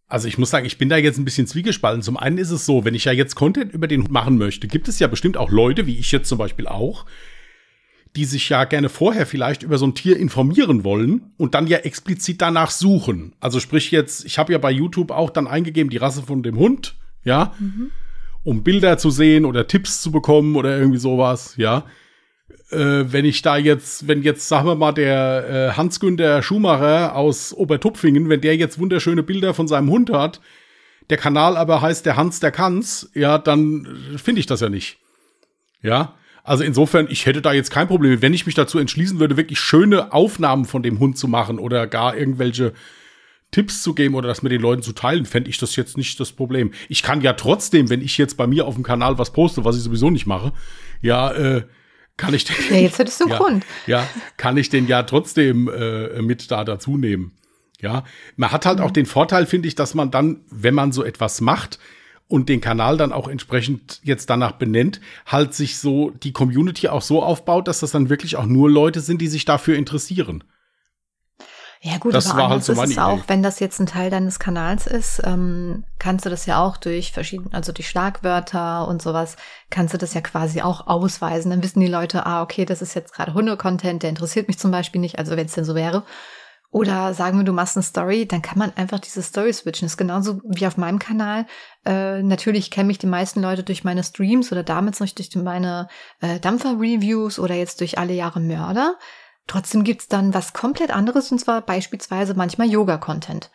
Also 0.07 0.27
ich 0.27 0.39
muss 0.39 0.49
sagen, 0.49 0.65
ich 0.65 0.79
bin 0.79 0.89
da 0.89 0.97
jetzt 0.97 1.19
ein 1.19 1.25
bisschen 1.25 1.45
zwiegespalten. 1.45 2.01
Zum 2.01 2.17
einen 2.17 2.39
ist 2.39 2.49
es 2.49 2.65
so, 2.65 2.83
wenn 2.83 2.95
ich 2.95 3.05
ja 3.05 3.11
jetzt 3.11 3.35
Content 3.35 3.71
über 3.71 3.87
den 3.87 4.01
Hund 4.01 4.11
machen 4.11 4.39
möchte, 4.39 4.67
gibt 4.67 4.87
es 4.87 4.97
ja 4.97 5.05
bestimmt 5.05 5.37
auch 5.37 5.51
Leute, 5.51 5.85
wie 5.85 5.99
ich 5.99 6.11
jetzt 6.11 6.27
zum 6.27 6.39
Beispiel 6.39 6.67
auch, 6.67 7.05
die 8.15 8.25
sich 8.25 8.49
ja 8.49 8.63
gerne 8.63 8.89
vorher 8.89 9.25
vielleicht 9.25 9.63
über 9.63 9.77
so 9.77 9.85
ein 9.85 9.95
Tier 9.95 10.17
informieren 10.17 10.83
wollen 10.83 11.31
und 11.37 11.53
dann 11.53 11.67
ja 11.67 11.77
explizit 11.79 12.41
danach 12.41 12.71
suchen. 12.71 13.33
Also 13.39 13.59
sprich 13.59 13.91
jetzt, 13.91 14.25
ich 14.25 14.39
habe 14.39 14.51
ja 14.51 14.57
bei 14.57 14.71
YouTube 14.71 15.11
auch 15.11 15.29
dann 15.29 15.47
eingegeben 15.47 15.89
die 15.89 15.97
Rasse 15.97 16.23
von 16.23 16.41
dem 16.41 16.57
Hund, 16.57 16.95
ja, 17.23 17.53
mhm. 17.59 17.91
um 18.43 18.63
Bilder 18.63 18.97
zu 18.97 19.11
sehen 19.11 19.45
oder 19.45 19.67
Tipps 19.67 20.01
zu 20.01 20.11
bekommen 20.11 20.55
oder 20.55 20.77
irgendwie 20.77 20.99
sowas, 20.99 21.55
ja. 21.57 21.85
Äh, 22.71 23.05
wenn 23.11 23.25
ich 23.25 23.41
da 23.41 23.57
jetzt, 23.57 24.07
wenn 24.07 24.23
jetzt, 24.23 24.47
sagen 24.47 24.67
wir 24.67 24.75
mal, 24.75 24.91
der 24.91 25.71
äh, 25.71 25.77
Hans-Günter 25.77 26.41
Schumacher 26.41 27.15
aus 27.15 27.53
Obertupfingen, 27.53 28.29
wenn 28.29 28.41
der 28.41 28.55
jetzt 28.57 28.79
wunderschöne 28.79 29.23
Bilder 29.23 29.53
von 29.53 29.67
seinem 29.67 29.89
Hund 29.89 30.11
hat, 30.11 30.39
der 31.09 31.17
Kanal 31.17 31.57
aber 31.57 31.81
heißt 31.81 32.05
der 32.05 32.17
Hans 32.17 32.39
der 32.39 32.51
Kanz, 32.51 33.09
ja, 33.13 33.37
dann 33.37 33.87
finde 34.17 34.39
ich 34.39 34.45
das 34.45 34.61
ja 34.61 34.69
nicht. 34.69 34.97
Ja, 35.81 36.15
also 36.49 36.63
insofern, 36.63 37.05
ich 37.11 37.27
hätte 37.27 37.43
da 37.43 37.53
jetzt 37.53 37.69
kein 37.69 37.87
Problem, 37.87 38.23
wenn 38.23 38.33
ich 38.33 38.47
mich 38.47 38.55
dazu 38.55 38.79
entschließen 38.79 39.19
würde, 39.19 39.37
wirklich 39.37 39.59
schöne 39.59 40.11
Aufnahmen 40.11 40.65
von 40.65 40.81
dem 40.81 40.97
Hund 40.97 41.15
zu 41.15 41.27
machen 41.27 41.59
oder 41.59 41.85
gar 41.85 42.17
irgendwelche 42.17 42.73
Tipps 43.51 43.83
zu 43.83 43.93
geben 43.93 44.15
oder 44.15 44.27
das 44.27 44.41
mit 44.41 44.51
den 44.51 44.59
Leuten 44.59 44.81
zu 44.81 44.93
teilen, 44.93 45.27
fände 45.27 45.51
ich 45.51 45.59
das 45.59 45.75
jetzt 45.75 45.95
nicht 45.95 46.19
das 46.19 46.31
Problem. 46.31 46.71
Ich 46.87 47.03
kann 47.03 47.21
ja 47.21 47.33
trotzdem, 47.33 47.91
wenn 47.91 48.01
ich 48.01 48.17
jetzt 48.17 48.35
bei 48.35 48.47
mir 48.47 48.65
auf 48.65 48.73
dem 48.73 48.83
Kanal 48.83 49.19
was 49.19 49.31
poste, 49.31 49.63
was 49.63 49.77
ich 49.77 49.83
sowieso 49.83 50.09
nicht 50.09 50.25
mache, 50.25 50.51
ja, 51.03 51.31
äh, 51.31 51.63
kann 52.17 52.33
ich 52.33 52.45
den. 52.45 52.55
Ja, 52.71 52.77
jetzt 52.77 52.97
hättest 52.97 53.19
du 53.19 53.25
einen 53.25 53.31
ja, 53.33 53.37
Grund. 53.37 53.65
Ja, 53.85 54.09
kann 54.37 54.57
ich 54.57 54.69
den 54.69 54.87
ja 54.87 55.03
trotzdem 55.03 55.69
äh, 55.69 56.19
mit 56.23 56.49
da 56.49 56.63
dazu 56.63 56.97
nehmen. 56.97 57.33
Ja, 57.79 58.05
man 58.37 58.51
hat 58.51 58.65
halt 58.65 58.79
mhm. 58.79 58.85
auch 58.85 58.91
den 58.91 59.05
Vorteil, 59.05 59.45
finde 59.45 59.67
ich, 59.67 59.75
dass 59.75 59.93
man 59.93 60.09
dann, 60.09 60.41
wenn 60.49 60.73
man 60.73 60.93
so 60.93 61.03
etwas 61.03 61.41
macht, 61.41 61.77
und 62.29 62.47
den 62.47 62.61
Kanal 62.61 62.95
dann 62.95 63.11
auch 63.11 63.27
entsprechend 63.27 63.99
jetzt 64.03 64.29
danach 64.29 64.53
benennt, 64.53 65.01
halt 65.25 65.53
sich 65.53 65.79
so 65.79 66.11
die 66.11 66.31
Community 66.31 66.87
auch 66.87 67.01
so 67.01 67.21
aufbaut, 67.21 67.67
dass 67.67 67.79
das 67.79 67.91
dann 67.91 68.09
wirklich 68.09 68.37
auch 68.37 68.45
nur 68.45 68.69
Leute 68.69 69.01
sind, 69.01 69.19
die 69.19 69.27
sich 69.27 69.43
dafür 69.45 69.75
interessieren. 69.75 70.43
Ja 71.81 71.97
gut, 71.97 72.13
das 72.13 72.29
aber 72.29 72.39
war 72.39 72.49
halt 72.49 72.63
so 72.63 72.73
ist 72.73 72.91
es 72.91 72.97
auch, 72.97 73.21
wenn 73.27 73.41
das 73.41 73.61
jetzt 73.61 73.79
ein 73.79 73.85
Teil 73.85 74.09
deines 74.09 74.37
Kanals 74.37 74.85
ist, 74.85 75.21
ähm, 75.23 75.85
kannst 75.97 76.25
du 76.25 76.29
das 76.29 76.45
ja 76.45 76.61
auch 76.61 76.75
durch 76.75 77.13
verschiedene, 77.13 77.53
also 77.53 77.71
die 77.71 77.83
Schlagwörter 77.83 78.85
und 78.85 79.01
sowas, 79.01 79.37
kannst 79.69 79.93
du 79.93 79.97
das 79.97 80.13
ja 80.13 80.19
quasi 80.19 80.61
auch 80.61 80.87
ausweisen. 80.87 81.51
Dann 81.51 81.63
wissen 81.63 81.79
die 81.79 81.87
Leute, 81.87 82.25
ah, 82.25 82.41
okay, 82.43 82.65
das 82.65 82.81
ist 82.81 82.95
jetzt 82.95 83.13
gerade 83.13 83.33
Hunde-Content, 83.33 84.03
der 84.03 84.09
interessiert 84.09 84.49
mich 84.49 84.59
zum 84.59 84.71
Beispiel 84.71 84.99
nicht, 84.99 85.19
also 85.19 85.37
wenn 85.37 85.45
es 85.45 85.53
denn 85.53 85.63
so 85.63 85.73
wäre. 85.73 86.03
Oder 86.71 87.15
sagen 87.15 87.39
wir, 87.39 87.45
du 87.45 87.51
machst 87.51 87.77
eine 87.77 87.83
Story, 87.83 88.27
dann 88.27 88.43
kann 88.43 88.59
man 88.59 88.71
einfach 88.75 88.99
diese 88.99 89.23
Story 89.23 89.51
switchen. 89.53 89.87
Das 89.87 89.93
ist 89.93 89.97
genauso 89.97 90.39
wie 90.43 90.67
auf 90.67 90.77
meinem 90.77 90.99
Kanal. 90.99 91.47
Äh, 91.83 92.21
natürlich 92.21 92.69
kennen 92.69 92.87
mich 92.87 92.99
die 92.99 93.07
meisten 93.07 93.41
Leute 93.41 93.63
durch 93.63 93.83
meine 93.83 94.03
Streams 94.03 94.51
oder 94.51 94.61
damit 94.61 94.99
noch 94.99 95.09
durch 95.09 95.35
meine 95.35 95.87
äh, 96.21 96.39
Dampfer-Reviews 96.39 97.39
oder 97.39 97.55
jetzt 97.55 97.79
durch 97.81 97.97
alle 97.97 98.13
Jahre 98.13 98.39
Mörder. 98.39 98.97
Trotzdem 99.47 99.83
gibt's 99.83 100.07
dann 100.07 100.35
was 100.35 100.53
komplett 100.53 100.91
anderes 100.91 101.31
und 101.31 101.39
zwar 101.39 101.61
beispielsweise 101.61 102.35
manchmal 102.35 102.69
Yoga-Content. 102.69 103.49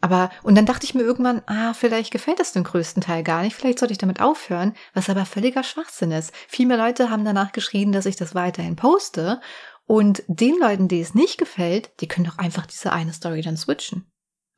Aber, 0.00 0.30
und 0.42 0.54
dann 0.54 0.66
dachte 0.66 0.84
ich 0.84 0.94
mir 0.94 1.02
irgendwann, 1.02 1.42
ah, 1.46 1.72
vielleicht 1.72 2.10
gefällt 2.10 2.38
das 2.38 2.52
dem 2.52 2.64
größten 2.64 3.02
Teil 3.02 3.22
gar 3.22 3.40
nicht, 3.40 3.56
vielleicht 3.56 3.78
sollte 3.78 3.92
ich 3.92 3.98
damit 3.98 4.20
aufhören, 4.20 4.74
was 4.92 5.08
aber 5.08 5.24
völliger 5.24 5.62
Schwachsinn 5.62 6.12
ist. 6.12 6.30
Viel 6.46 6.66
mehr 6.66 6.76
Leute 6.76 7.08
haben 7.08 7.24
danach 7.24 7.52
geschrieben, 7.52 7.92
dass 7.92 8.04
ich 8.04 8.16
das 8.16 8.34
weiterhin 8.34 8.76
poste 8.76 9.40
und 9.86 10.22
den 10.26 10.58
Leuten, 10.58 10.88
die 10.88 11.00
es 11.00 11.14
nicht 11.14 11.38
gefällt, 11.38 11.90
die 12.00 12.08
können 12.08 12.26
doch 12.26 12.38
einfach 12.38 12.66
diese 12.66 12.92
eine 12.92 13.12
Story 13.12 13.42
dann 13.42 13.56
switchen. 13.56 14.06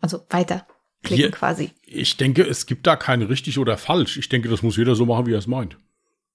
Also 0.01 0.25
weiter 0.31 0.67
klicken 1.03 1.25
Hier, 1.25 1.31
quasi. 1.31 1.71
Ich 1.83 2.17
denke, 2.17 2.43
es 2.43 2.67
gibt 2.67 2.87
da 2.87 2.97
kein 2.97 3.23
richtig 3.23 3.59
oder 3.59 3.79
falsch. 3.79 4.17
Ich 4.17 4.29
denke, 4.29 4.49
das 4.49 4.63
muss 4.63 4.77
jeder 4.77 4.95
so 4.95 5.07
machen, 5.07 5.27
wie 5.27 5.35
er 5.35 5.39
es 5.39 5.47
meint. 5.47 5.79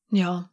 Ja. 0.10 0.50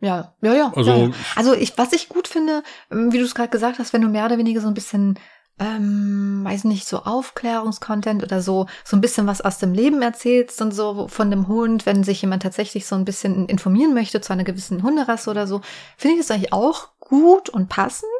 Ja, 0.00 0.34
ja, 0.42 0.54
ja. 0.54 0.72
Also, 0.74 0.90
ja, 0.90 1.06
ja. 1.06 1.12
also 1.36 1.54
ich, 1.54 1.78
was 1.78 1.92
ich 1.92 2.08
gut 2.08 2.28
finde, 2.28 2.62
ähm, 2.90 3.12
wie 3.12 3.18
du 3.18 3.24
es 3.24 3.34
gerade 3.34 3.48
gesagt 3.48 3.78
hast, 3.78 3.92
wenn 3.92 4.02
du 4.02 4.08
mehr 4.08 4.26
oder 4.26 4.38
weniger 4.38 4.60
so 4.60 4.68
ein 4.68 4.74
bisschen 4.74 5.18
ähm, 5.58 6.40
weiß 6.44 6.64
nicht, 6.64 6.86
so 6.86 6.98
Aufklärungskontent 6.98 8.24
oder 8.24 8.42
so, 8.42 8.66
so 8.84 8.96
ein 8.96 9.00
bisschen 9.00 9.26
was 9.26 9.40
aus 9.40 9.58
dem 9.58 9.72
Leben 9.72 10.02
erzählst 10.02 10.60
und 10.60 10.72
so 10.72 11.06
von 11.06 11.30
dem 11.30 11.46
Hund, 11.46 11.86
wenn 11.86 12.02
sich 12.02 12.20
jemand 12.22 12.42
tatsächlich 12.42 12.86
so 12.86 12.96
ein 12.96 13.04
bisschen 13.04 13.46
informieren 13.48 13.94
möchte 13.94 14.20
zu 14.20 14.32
einer 14.32 14.42
gewissen 14.42 14.82
Hunderasse 14.82 15.30
oder 15.30 15.46
so, 15.46 15.60
finde 15.96 16.16
ich 16.16 16.26
das 16.26 16.32
eigentlich 16.32 16.52
auch 16.52 16.88
gut 17.04 17.48
und 17.48 17.68
passend. 17.68 18.10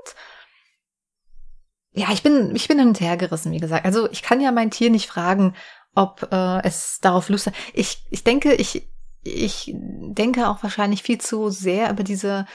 Ja, 1.93 2.09
ich 2.13 2.23
bin, 2.23 2.55
ich 2.55 2.69
bin 2.69 2.79
hin 2.79 2.89
und 2.89 3.01
her 3.01 3.17
gerissen, 3.17 3.53
wie 3.53 3.61
gesagt. 3.61 3.85
Also 3.85 4.11
ich 4.11 4.23
kann 4.23 4.41
ja 4.41 4.51
mein 4.51 4.71
Tier 4.71 4.91
nicht 4.91 5.07
fragen, 5.09 5.55
ob 5.95 6.29
äh, 6.33 6.63
es 6.65 6.99
darauf 7.01 7.29
Lust 7.29 7.47
hat. 7.47 7.55
Ich, 7.73 8.05
ich 8.11 8.25
denke, 8.25 8.55
ich, 8.55 8.89
ich 9.23 9.73
denke 9.75 10.49
auch 10.49 10.63
wahrscheinlich 10.63 11.03
viel 11.03 11.19
zu 11.19 11.51
sehr 11.51 11.91
über 11.91 12.03
diese 12.03 12.47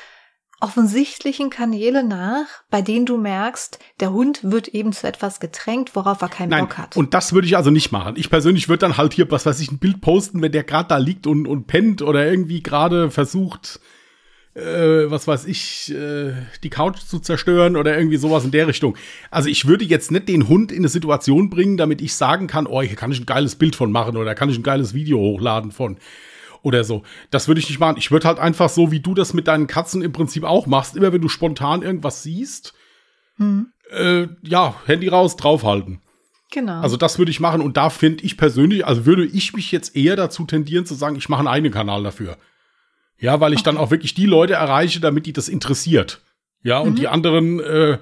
offensichtlichen 0.62 1.50
Kanäle 1.50 2.04
nach, 2.04 2.46
bei 2.70 2.82
denen 2.82 3.06
du 3.06 3.18
merkst, 3.18 3.80
der 4.02 4.12
Hund 4.12 4.42
wird 4.44 4.68
eben 4.70 4.92
zu 4.92 5.08
etwas 5.08 5.40
gedrängt, 5.40 5.96
worauf 5.96 6.22
er 6.22 6.28
keinen 6.28 6.50
Nein, 6.50 6.68
Bock 6.68 6.78
hat. 6.78 6.98
und 6.98 7.14
das 7.14 7.32
würde 7.32 7.48
ich 7.48 7.56
also 7.56 7.72
nicht 7.72 7.92
machen. 7.92 8.16
Ich 8.18 8.30
persönlich 8.30 8.68
würde 8.68 8.80
dann 8.80 8.98
halt 8.98 9.14
hier, 9.14 9.30
was 9.32 9.46
weiß 9.46 9.60
ich, 9.62 9.72
ein 9.72 9.80
Bild 9.80 10.02
posten, 10.02 10.42
wenn 10.42 10.52
der 10.52 10.66
gerade 10.66 10.90
da 10.90 10.98
liegt 10.98 11.28
und, 11.28 11.48
und 11.48 11.68
pennt 11.68 12.02
oder 12.02 12.30
irgendwie 12.30 12.62
gerade 12.62 13.10
versucht, 13.10 13.80
äh, 14.60 15.10
was 15.10 15.28
weiß 15.28 15.46
ich, 15.46 15.94
äh, 15.94 16.34
die 16.64 16.70
Couch 16.70 17.00
zu 17.00 17.20
zerstören 17.20 17.76
oder 17.76 17.98
irgendwie 17.98 18.18
sowas 18.18 18.46
in 18.46 18.52
der 18.52 18.68
Richtung. 18.68 18.98
Also 19.32 19.50
ich 19.50 19.68
würde 19.68 19.86
jetzt 19.86 20.12
nicht 20.12 20.28
den 20.28 20.48
Hund 20.48 20.72
in 20.72 20.80
eine 20.80 20.90
Situation 20.90 21.50
bringen, 21.50 21.78
damit 21.78 22.02
ich 22.02 22.14
sagen 22.14 22.48
kann, 22.48 22.68
oh, 22.68 22.82
hier 22.82 22.96
kann 22.96 23.12
ich 23.12 23.20
ein 23.20 23.26
geiles 23.26 23.56
Bild 23.56 23.76
von 23.76 23.92
machen 23.92 24.18
oder 24.18 24.36
kann 24.36 24.50
ich 24.50 24.58
ein 24.58 24.64
geiles 24.64 24.94
Video 24.94 25.18
hochladen 25.20 25.72
von 25.72 25.98
oder 26.62 26.84
so. 26.84 27.04
Das 27.32 27.48
würde 27.48 27.60
ich 27.60 27.70
nicht 27.70 27.80
machen. 27.80 27.98
Ich 27.98 28.12
würde 28.12 28.28
halt 28.28 28.40
einfach 28.40 28.70
so, 28.70 28.92
wie 28.92 29.00
du 29.00 29.14
das 29.14 29.34
mit 29.34 29.48
deinen 29.48 29.68
Katzen 29.68 30.02
im 30.02 30.12
Prinzip 30.12 30.44
auch 30.44 30.68
machst, 30.68 30.96
immer 30.96 31.14
wenn 31.14 31.22
du 31.22 31.30
spontan 31.30 31.82
irgendwas 31.82 32.24
siehst, 32.24 32.74
Hm. 33.38 33.68
äh, 33.92 34.28
ja, 34.44 34.76
Handy 34.86 35.08
raus, 35.08 35.38
draufhalten. 35.38 36.02
Genau. 36.52 36.82
Also 36.82 36.98
das 36.98 37.18
würde 37.18 37.32
ich 37.32 37.40
machen 37.40 37.62
und 37.62 37.78
da 37.78 37.90
finde 37.90 38.24
ich 38.24 38.36
persönlich, 38.36 38.86
also 38.86 39.06
würde 39.06 39.26
ich 39.26 39.54
mich 39.54 39.72
jetzt 39.72 39.96
eher 39.96 40.16
dazu 40.16 40.46
tendieren 40.46 40.86
zu 40.86 40.96
sagen, 40.96 41.16
ich 41.16 41.30
mache 41.30 41.40
einen 41.40 41.48
eigenen 41.48 41.72
Kanal 41.72 42.04
dafür. 42.04 42.38
Ja, 43.20 43.40
weil 43.40 43.54
ich 43.54 43.64
dann 43.64 43.78
auch 43.78 43.92
wirklich 43.92 44.14
die 44.14 44.26
Leute 44.26 44.54
erreiche, 44.54 45.00
damit 45.00 45.26
die 45.26 45.34
das 45.34 45.50
interessiert. 45.50 46.22
Ja, 46.64 46.80
und 46.80 46.92
Mhm. 46.92 46.96
die 46.96 47.08
anderen, 47.08 47.60
äh, 47.60 47.98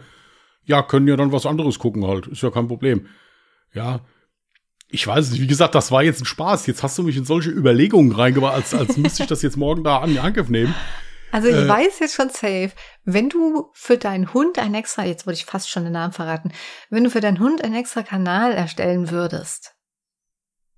ja, 0.63 0.81
können 0.83 1.07
ja 1.07 1.15
dann 1.15 1.31
was 1.31 1.45
anderes 1.45 1.79
gucken 1.79 2.05
halt. 2.07 2.27
Ist 2.27 2.43
ja 2.43 2.49
kein 2.51 2.67
Problem. 2.67 3.07
Ja. 3.73 4.01
Ich 4.89 5.05
weiß 5.05 5.25
es 5.25 5.31
nicht. 5.31 5.41
Wie 5.41 5.47
gesagt, 5.47 5.75
das 5.75 5.91
war 5.91 6.01
jetzt 6.03 6.21
ein 6.21 6.25
Spaß. 6.25 6.65
Jetzt 6.67 6.81
hast 6.81 6.97
du 6.97 7.03
mich 7.03 7.17
in 7.17 7.25
solche 7.25 7.49
Überlegungen 7.49 8.11
reingebracht, 8.13 8.55
als, 8.55 8.73
als 8.73 8.95
müsste 8.97 9.23
ich 9.23 9.29
das 9.29 9.41
jetzt 9.41 9.57
morgen 9.57 9.83
da 9.83 9.97
an 9.99 10.09
den 10.09 10.19
Angriff 10.19 10.49
nehmen. 10.49 10.73
Also 11.31 11.49
ich 11.49 11.55
Äh, 11.55 11.67
weiß 11.67 11.99
jetzt 11.99 12.15
schon 12.15 12.29
safe, 12.29 12.71
wenn 13.03 13.27
du 13.29 13.69
für 13.73 13.97
deinen 13.97 14.33
Hund 14.33 14.59
ein 14.59 14.73
extra, 14.75 15.03
jetzt 15.03 15.27
wollte 15.27 15.39
ich 15.39 15.45
fast 15.45 15.69
schon 15.69 15.83
den 15.83 15.91
Namen 15.93 16.13
verraten, 16.13 16.51
wenn 16.89 17.03
du 17.03 17.09
für 17.09 17.19
deinen 17.19 17.39
Hund 17.39 17.63
einen 17.63 17.75
extra 17.75 18.01
Kanal 18.01 18.53
erstellen 18.53 19.11
würdest, 19.11 19.73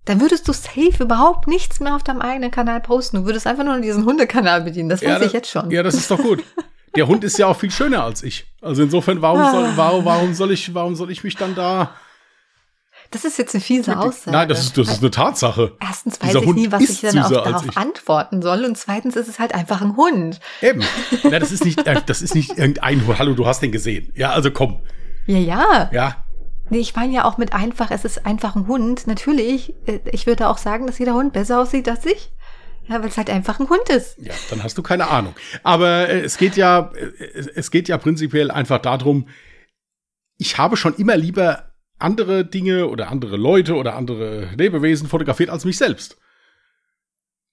dann 0.10 0.22
würdest 0.22 0.48
du 0.48 0.54
safe 0.54 1.04
überhaupt 1.04 1.48
nichts 1.48 1.80
mehr 1.80 1.96
auf 1.96 2.04
deinem 2.04 2.20
eigenen 2.22 2.50
Kanal 2.50 2.82
posten. 2.82 3.18
Du 3.18 3.26
würdest 3.26 3.46
einfach 3.46 3.64
nur 3.64 3.80
diesen 3.80 4.06
Hundekanal 4.06 4.62
bedienen. 4.62 4.90
Das 4.90 5.02
weiß 5.02 5.08
Ja, 5.08 5.18
ich 5.18 5.24
das- 5.26 5.34
jetzt 5.34 5.50
schon. 5.52 5.70
Ja, 5.70 5.84
das 5.84 5.94
ist 5.94 6.10
doch 6.10 6.18
gut. 6.20 6.44
Der 6.96 7.08
Hund 7.08 7.24
ist 7.24 7.38
ja 7.38 7.46
auch 7.46 7.56
viel 7.58 7.70
schöner 7.70 8.04
als 8.04 8.24
ich. 8.24 8.48
Also 8.62 8.82
insofern, 8.82 9.22
warum 9.22 9.40
Ah. 9.40 9.52
soll, 9.52 9.70
warum, 9.76 10.06
warum 10.06 10.34
soll 10.34 10.52
ich, 10.52 10.74
warum 10.74 10.96
soll 10.96 11.12
ich 11.12 11.24
mich 11.24 11.36
dann 11.36 11.54
da? 11.54 11.92
Das 13.12 13.24
ist 13.26 13.38
jetzt 13.38 13.54
eine 13.56 13.62
fiese 13.62 13.98
Aussage. 14.00 14.32
Nein, 14.36 14.50
das 14.50 14.62
ist, 14.62 14.78
das 14.78 14.88
ist 14.90 15.02
eine 15.02 15.12
Tatsache. 15.12 15.74
Erstens 15.80 16.20
weiß 16.22 16.30
Dieser 16.30 16.40
ich 16.42 16.46
Hund 16.48 16.58
nie, 16.58 16.72
was 16.72 16.82
ich 16.82 17.02
dann 17.02 17.20
auch 17.20 17.30
darauf 17.30 17.66
ich. 17.68 17.78
antworten 17.78 18.42
soll. 18.42 18.66
Und 18.66 18.78
zweitens 18.78 19.16
ist 19.16 19.28
es 19.28 19.38
halt 19.40 19.54
einfach 19.54 19.82
ein 19.82 19.96
Hund. 19.96 20.40
Eben. 20.62 20.84
Na, 21.24 21.38
das 21.40 21.52
ist 21.52 21.66
nicht, 21.66 21.86
äh, 21.88 22.02
das 22.06 22.22
ist 22.24 22.34
nicht 22.36 22.58
irgendein 22.58 23.06
Hund. 23.06 23.20
Hallo, 23.20 23.34
du 23.34 23.46
hast 23.46 23.62
den 23.62 23.72
gesehen. 23.72 24.12
Ja, 24.16 24.32
also 24.32 24.50
komm. 24.52 24.80
Ja, 25.28 25.38
ja. 25.38 25.90
Ja. 25.94 26.16
Nee, 26.70 26.80
ich 26.80 26.96
meine 26.96 27.14
ja 27.14 27.26
auch 27.26 27.38
mit 27.38 27.54
einfach, 27.54 27.92
es 27.92 28.06
ist 28.06 28.26
einfach 28.26 28.56
ein 28.56 28.68
Hund. 28.68 29.08
Natürlich, 29.08 29.74
äh, 29.88 30.00
ich 30.12 30.28
würde 30.28 30.48
auch 30.48 30.58
sagen, 30.58 30.88
dass 30.88 31.00
jeder 31.00 31.14
Hund 31.14 31.34
besser 31.34 31.60
aussieht 31.60 31.88
als 31.90 32.06
ich. 32.06 32.32
Ja, 32.88 33.02
weil 33.02 33.10
es 33.10 33.18
halt 33.18 33.30
einfach 33.30 33.60
ein 33.60 33.70
Hund 33.70 33.88
ist. 33.90 34.18
Ja, 34.18 34.34
dann 34.50 34.64
hast 34.64 34.78
du 34.78 34.82
keine 34.82 35.08
Ahnung. 35.08 35.36
Aber 35.64 36.10
äh, 36.10 36.22
es 36.22 36.38
geht 36.38 36.56
ja, 36.56 36.92
äh, 36.96 37.12
es, 37.34 37.48
es 37.48 37.72
geht 37.72 37.88
ja 37.88 37.98
prinzipiell 37.98 38.50
einfach 38.50 38.80
darum, 38.80 39.28
ich 40.38 40.58
habe 40.58 40.78
schon 40.78 40.96
immer 40.96 41.16
lieber 41.16 41.74
andere 42.00 42.46
Dinge 42.46 42.88
oder 42.88 43.10
andere 43.10 43.38
Leute 43.38 43.76
oder 43.76 43.96
andere 43.96 44.46
Lebewesen 44.56 45.08
fotografiert 45.08 45.50
als 45.50 45.66
mich 45.66 45.78
selbst. 45.78 46.18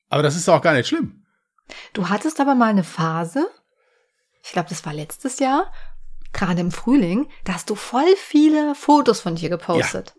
Aber 0.08 0.22
das 0.22 0.36
ist 0.36 0.48
auch 0.48 0.62
gar 0.62 0.72
nicht 0.72 0.88
schlimm. 0.88 1.26
Du 1.92 2.08
hattest 2.08 2.40
aber 2.40 2.54
mal 2.54 2.70
eine 2.70 2.84
Phase, 2.84 3.46
ich 4.42 4.52
glaube, 4.52 4.68
das 4.68 4.86
war 4.86 4.94
letztes 4.94 5.40
Jahr, 5.40 5.72
gerade 6.36 6.60
im 6.60 6.70
Frühling, 6.70 7.28
da 7.44 7.54
hast 7.54 7.68
du 7.70 7.74
voll 7.74 8.14
viele 8.16 8.74
Fotos 8.74 9.20
von 9.20 9.34
dir 9.34 9.48
gepostet. 9.48 10.14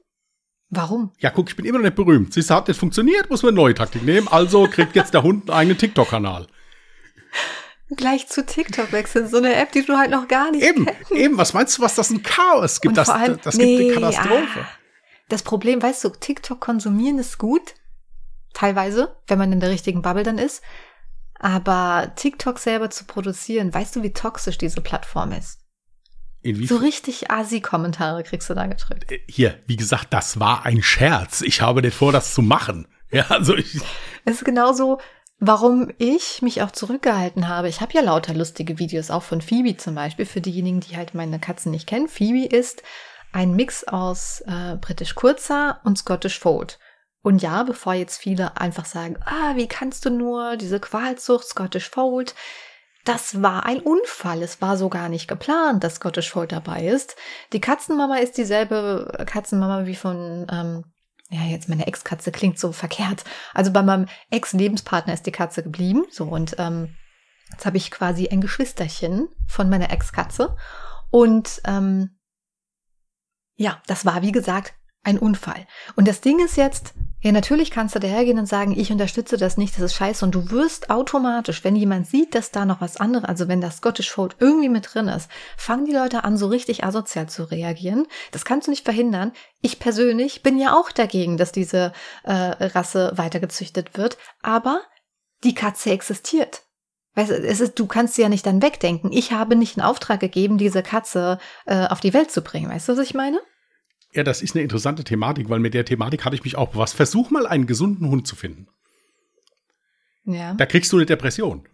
Warum? 0.70 1.14
Ja, 1.20 1.30
guck, 1.30 1.50
ich 1.50 1.56
bin 1.56 1.66
immer 1.66 1.78
noch 1.78 1.86
nicht 1.86 1.96
berühmt. 1.96 2.34
Siehst 2.34 2.50
du, 2.50 2.54
hat 2.56 2.68
nicht 2.68 2.80
funktioniert, 2.80 3.30
muss 3.30 3.42
man 3.42 3.52
eine 3.52 3.56
neue 3.62 3.74
Taktik 3.74 4.04
nehmen. 4.04 4.28
Also 4.28 4.68
kriegt 4.68 4.96
jetzt 4.98 5.14
der 5.14 5.24
Hund 5.24 5.50
einen 5.50 5.58
eigenen 5.60 5.78
TikTok-Kanal. 5.78 6.48
Gleich 7.96 8.28
zu 8.28 8.46
TikTok 8.46 8.92
wechseln, 8.92 9.30
so 9.30 9.38
eine 9.38 9.56
App, 9.56 9.72
die 9.72 9.86
du 9.86 9.96
halt 9.98 10.12
noch 10.12 10.28
gar 10.28 10.52
nicht 10.52 10.62
Eben, 10.64 10.86
kennst. 10.86 11.12
eben, 11.12 11.38
was 11.38 11.54
meinst 11.54 11.78
du, 11.78 11.82
was 11.82 11.96
das 11.96 12.10
ein 12.10 12.22
Chaos 12.22 12.82
gibt? 12.82 12.98
Das, 12.98 13.08
allem- 13.10 13.40
das 13.42 13.58
gibt 13.58 13.66
nee, 13.66 13.92
eine 13.92 13.94
Katastrophe. 13.94 14.60
ah. 14.62 14.68
Das 15.30 15.42
Problem, 15.44 15.82
weißt 15.82 16.04
du, 16.04 16.10
TikTok 16.10 16.60
konsumieren 16.60 17.18
ist 17.18 17.38
gut, 17.38 17.76
teilweise, 18.54 19.16
wenn 19.28 19.38
man 19.40 19.54
in 19.54 19.62
der 19.62 19.70
richtigen 19.70 20.02
Bubble 20.02 20.24
dann 20.24 20.38
ist. 20.38 20.62
Aber 21.40 22.12
TikTok 22.16 22.60
selber 22.60 22.90
zu 22.90 23.06
produzieren, 23.06 23.74
weißt 23.74 23.96
du, 23.96 24.04
wie 24.04 24.12
toxisch 24.12 24.58
diese 24.58 24.82
Plattform 24.82 25.32
ist? 25.32 25.60
So 26.48 26.60
Inwiefern? 26.60 26.78
richtig 26.78 27.32
Asi-Kommentare 27.32 28.24
kriegst 28.24 28.50
du 28.50 28.54
da 28.54 28.66
gedrückt. 28.68 29.12
Hier, 29.28 29.60
wie 29.66 29.76
gesagt, 29.76 30.14
das 30.14 30.40
war 30.40 30.66
ein 30.66 30.82
Scherz. 30.82 31.42
Ich 31.42 31.62
habe 31.62 31.82
nicht 31.82 31.96
vor, 31.96 32.12
das 32.12 32.34
zu 32.34 32.42
machen. 32.42 32.88
Ja, 33.10 33.26
also 33.30 33.56
ich, 33.56 33.80
Es 34.26 34.36
ist 34.36 34.44
genauso, 34.44 35.00
warum 35.40 35.94
ich 35.98 36.42
mich 36.42 36.62
auch 36.62 36.72
zurückgehalten 36.72 37.48
habe. 37.48 37.70
Ich 37.70 37.80
habe 37.80 37.94
ja 37.94 38.02
lauter 38.02 38.34
lustige 38.34 38.80
Videos, 38.80 39.12
auch 39.12 39.24
von 39.24 39.40
Phoebe 39.42 39.78
zum 39.78 39.96
Beispiel, 39.96 40.26
für 40.26 40.42
diejenigen, 40.42 40.82
die 40.82 40.98
halt 40.98 41.14
meine 41.14 41.40
Katzen 41.40 41.72
nicht 41.72 41.88
kennen. 41.88 42.10
Phoebe 42.10 42.54
ist 42.54 42.84
ein 43.32 43.56
Mix 43.56 43.86
aus 43.86 44.42
äh, 44.46 44.76
britisch 44.76 45.16
Kurzer 45.16 45.80
und 45.86 45.98
Scottish 45.98 46.38
Fold. 46.38 46.80
Und 47.22 47.42
ja, 47.42 47.64
bevor 47.64 47.94
jetzt 47.94 48.18
viele 48.18 48.58
einfach 48.58 48.86
sagen, 48.86 49.18
ah, 49.26 49.56
wie 49.56 49.68
kannst 49.68 50.06
du 50.06 50.10
nur 50.10 50.58
diese 50.58 50.80
Qualzucht 50.80 51.46
Scottish 51.46 51.90
Fold? 51.90 52.36
Das 53.08 53.42
war 53.42 53.66
ein 53.66 53.80
Unfall. 53.80 54.44
Es 54.44 54.62
war 54.62 54.76
so 54.76 54.90
gar 54.90 55.08
nicht 55.08 55.30
geplant, 55.30 55.82
dass 55.82 55.96
Scottish 55.96 56.30
Fold 56.30 56.52
dabei 56.52 56.86
ist. 56.86 57.16
Die 57.54 57.62
Katzenmama 57.62 58.18
ist 58.18 58.38
dieselbe 58.38 59.24
Katzenmama 59.26 59.86
wie 59.86 59.96
von, 59.96 60.46
ähm, 60.52 60.84
ja, 61.30 61.44
jetzt 61.44 61.70
meine 61.70 61.88
Ex-Katze 61.88 62.34
klingt 62.34 62.60
so 62.60 62.74
verkehrt. 62.74 63.24
Also 63.54 63.72
bei 63.72 63.82
meinem 63.82 64.08
Ex-Lebenspartner 64.30 65.14
ist 65.14 65.26
die 65.26 65.32
Katze 65.32 65.64
geblieben. 65.64 66.04
So, 66.12 66.26
und 66.26 66.56
ähm, 66.58 66.98
jetzt 67.52 67.66
habe 67.66 67.78
ich 67.78 67.92
quasi 67.92 68.28
ein 68.28 68.42
Geschwisterchen 68.42 69.30
von 69.48 69.70
meiner 69.70 69.90
Ex-Katze. 69.90 70.58
Und 71.10 71.62
ähm, 71.64 72.20
ja, 73.56 73.82
das 73.88 74.06
war, 74.06 74.22
wie 74.22 74.34
gesagt, 74.34 74.74
ein 75.04 75.18
Unfall. 75.18 75.66
Und 75.96 76.10
das 76.10 76.20
Ding 76.20 76.44
ist 76.44 76.58
jetzt, 76.58 76.94
ja, 77.22 77.32
natürlich 77.32 77.72
kannst 77.72 77.96
du 77.96 78.00
dahergehen 78.00 78.38
und 78.38 78.46
sagen, 78.46 78.78
ich 78.78 78.92
unterstütze 78.92 79.38
das 79.38 79.58
nicht, 79.58 79.74
das 79.76 79.82
ist 79.82 79.96
scheiße. 79.96 80.24
Und 80.24 80.36
du 80.36 80.52
wirst 80.52 80.92
automatisch, 80.92 81.64
wenn 81.64 81.76
jemand 81.76 82.06
sieht, 82.06 82.36
dass 82.36 82.52
da 82.52 82.64
noch 82.64 82.80
was 82.80 82.98
anderes, 82.98 83.26
also 83.26 83.48
wenn 83.48 83.60
das 83.60 83.78
Scottish 83.78 84.12
Fold 84.12 84.36
irgendwie 84.40 84.70
mit 84.70 84.94
drin 84.94 85.08
ist, 85.08 85.28
fangen 85.58 85.86
die 85.86 85.94
Leute 85.94 86.24
an, 86.24 86.38
so 86.38 86.48
richtig 86.48 86.84
asozial 86.84 87.28
zu 87.28 87.50
reagieren. 87.50 88.06
Das 88.32 88.46
kannst 88.46 88.68
du 88.68 88.72
nicht 88.72 88.86
verhindern. 88.86 89.32
Ich 89.62 89.80
persönlich 89.80 90.44
bin 90.44 90.60
ja 90.60 90.78
auch 90.78 90.92
dagegen, 90.92 91.38
dass 91.38 91.52
diese 91.52 91.92
äh, 92.24 92.34
Rasse 92.34 93.14
weitergezüchtet 93.16 93.98
wird. 93.98 94.18
Aber 94.44 94.84
die 95.44 95.56
Katze 95.56 95.90
existiert. 95.92 96.64
Weißt 97.16 97.32
du, 97.32 97.36
es 97.36 97.62
ist, 97.62 97.80
du 97.80 97.88
kannst 97.88 98.14
sie 98.14 98.22
ja 98.22 98.30
nicht 98.30 98.46
dann 98.46 98.62
wegdenken. 98.62 99.12
Ich 99.12 99.32
habe 99.32 99.56
nicht 99.56 99.76
einen 99.76 99.88
Auftrag 99.88 100.20
gegeben, 100.20 100.60
diese 100.60 100.84
Katze 100.84 101.40
äh, 101.66 101.88
auf 101.88 102.00
die 102.00 102.14
Welt 102.14 102.30
zu 102.30 102.44
bringen. 102.44 102.70
Weißt 102.70 102.88
du, 102.88 102.94
was 102.94 103.00
ich 103.00 103.16
meine? 103.16 103.40
Ja, 104.18 104.24
das 104.24 104.42
ist 104.42 104.56
eine 104.56 104.64
interessante 104.64 105.04
Thematik, 105.04 105.48
weil 105.50 105.60
mit 105.60 105.74
der 105.74 105.86
Thematik 105.86 106.26
hatte 106.26 106.36
ich 106.36 106.44
mich 106.44 106.58
auch 106.58 106.70
befasst. 106.72 106.96
Versuch 106.96 107.30
mal 107.30 107.46
einen 107.48 107.68
gesunden 107.68 108.10
Hund 108.10 108.28
zu 108.28 108.36
finden. 108.36 108.68
Ja. 110.26 110.54
Da 110.56 110.66
kriegst 110.66 110.92
du 110.92 110.98
eine 110.98 111.06
Depression, 111.06 111.66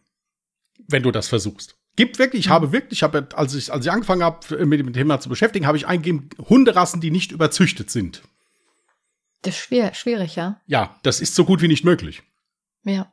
wenn 0.87 1.01
du 1.03 1.11
das 1.11 1.27
versuchst. 1.29 1.77
Gibt 1.95 2.19
wirklich, 2.19 2.41
ich 2.41 2.47
Mhm. 2.49 2.53
habe 2.53 2.71
wirklich, 2.71 2.99
ich 2.99 3.03
habe, 3.03 3.27
als 3.35 3.55
ich, 3.55 3.71
als 3.71 3.85
ich 3.85 3.91
angefangen 3.91 4.23
habe, 4.23 4.65
mit 4.65 4.79
dem 4.79 4.91
Thema 4.93 5.19
zu 5.19 5.29
beschäftigen, 5.29 5.65
habe 5.65 5.77
ich 5.77 5.87
eingegeben, 5.87 6.29
Hunderassen, 6.49 7.01
die 7.01 7.11
nicht 7.11 7.31
überzüchtet 7.31 7.89
sind. 7.89 8.23
Das 9.41 9.55
ist 9.55 9.61
schwer, 9.61 9.93
schwierig, 9.93 10.35
ja. 10.35 10.59
Ja, 10.67 10.99
das 11.03 11.21
ist 11.21 11.35
so 11.35 11.45
gut 11.45 11.61
wie 11.61 11.67
nicht 11.67 11.83
möglich. 11.85 12.23
Ja. 12.83 13.11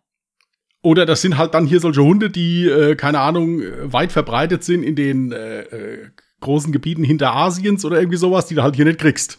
Oder 0.82 1.04
das 1.06 1.20
sind 1.22 1.36
halt 1.36 1.54
dann 1.54 1.66
hier 1.66 1.78
solche 1.80 2.02
Hunde, 2.02 2.30
die, 2.30 2.66
äh, 2.66 2.96
keine 2.96 3.20
Ahnung, 3.20 3.60
äh, 3.60 3.92
weit 3.92 4.12
verbreitet 4.12 4.64
sind 4.64 4.82
in 4.82 4.96
den 4.96 5.30
äh, 5.32 5.60
äh, 5.62 6.10
großen 6.40 6.72
Gebieten 6.72 7.04
hinter 7.04 7.34
Asiens 7.34 7.84
oder 7.84 7.98
irgendwie 7.98 8.18
sowas, 8.18 8.46
die 8.46 8.54
du 8.54 8.62
halt 8.62 8.76
hier 8.76 8.84
nicht 8.84 8.98
kriegst. 8.98 9.38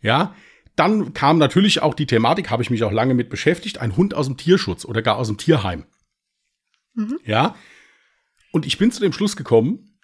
Ja, 0.00 0.34
dann 0.76 1.12
kam 1.12 1.38
natürlich 1.38 1.82
auch 1.82 1.94
die 1.94 2.06
Thematik, 2.06 2.50
habe 2.50 2.62
ich 2.62 2.70
mich 2.70 2.84
auch 2.84 2.92
lange 2.92 3.14
mit 3.14 3.28
beschäftigt, 3.28 3.78
ein 3.78 3.96
Hund 3.96 4.14
aus 4.14 4.26
dem 4.26 4.36
Tierschutz 4.36 4.84
oder 4.84 5.02
gar 5.02 5.16
aus 5.16 5.28
dem 5.28 5.36
Tierheim. 5.36 5.84
Mhm. 6.94 7.18
Ja, 7.24 7.54
und 8.52 8.66
ich 8.66 8.78
bin 8.78 8.90
zu 8.90 9.00
dem 9.00 9.12
Schluss 9.12 9.36
gekommen, 9.36 9.98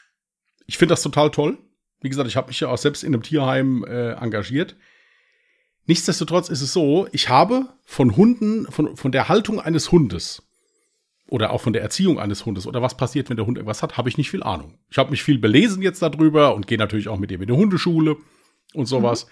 ich 0.67 0.79
finde 0.79 0.93
das 0.93 1.03
total 1.03 1.31
toll. 1.31 1.59
Wie 2.01 2.09
gesagt, 2.09 2.29
ich 2.29 2.37
habe 2.37 2.49
mich 2.49 2.61
ja 2.61 2.69
auch 2.69 2.79
selbst 2.79 3.05
in 3.05 3.15
einem 3.15 3.23
Tierheim 3.23 3.85
äh, 3.85 4.13
engagiert. 4.13 4.77
Nichtsdestotrotz 5.87 6.49
ist 6.49 6.63
es 6.63 6.73
so, 6.73 7.09
ich 7.13 7.29
habe 7.29 7.73
von 7.85 8.17
Hunden, 8.17 8.71
von, 8.71 8.97
von 8.97 9.13
der 9.13 9.29
Haltung 9.29 9.61
eines 9.61 9.93
Hundes 9.93 10.46
oder 11.29 11.51
auch 11.51 11.61
von 11.61 11.73
der 11.73 11.83
Erziehung 11.83 12.21
eines 12.21 12.47
Hundes 12.47 12.67
oder 12.67 12.83
was 12.83 12.97
passiert, 12.97 13.29
wenn 13.29 13.37
der 13.37 13.47
Hund 13.47 13.59
irgendwas 13.59 13.83
hat, 13.83 13.97
habe 13.97 14.09
ich 14.09 14.17
nicht 14.17 14.31
viel 14.31 14.43
Ahnung. 14.43 14.79
Ich 14.91 14.99
habe 14.99 15.11
mich 15.11 15.23
viel 15.23 15.39
belesen 15.39 15.83
jetzt 15.83 16.03
darüber 16.03 16.55
und 16.55 16.67
gehe 16.67 16.79
natürlich 16.79 17.09
auch 17.09 17.19
mit 17.19 17.33
ihm 17.33 17.43
in 17.43 17.49
die 17.49 17.55
Hundeschule 17.55 18.17
und 18.75 18.87
sowas. 18.87 19.27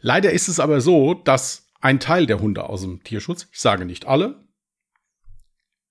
Leider 0.00 0.32
ist 0.32 0.48
es 0.48 0.60
aber 0.60 0.80
so, 0.80 1.14
dass 1.14 1.68
ein 1.80 2.00
Teil 2.00 2.26
der 2.26 2.40
Hunde 2.40 2.64
aus 2.64 2.82
dem 2.82 3.02
Tierschutz, 3.02 3.48
ich 3.52 3.60
sage 3.60 3.84
nicht 3.84 4.06
alle, 4.06 4.44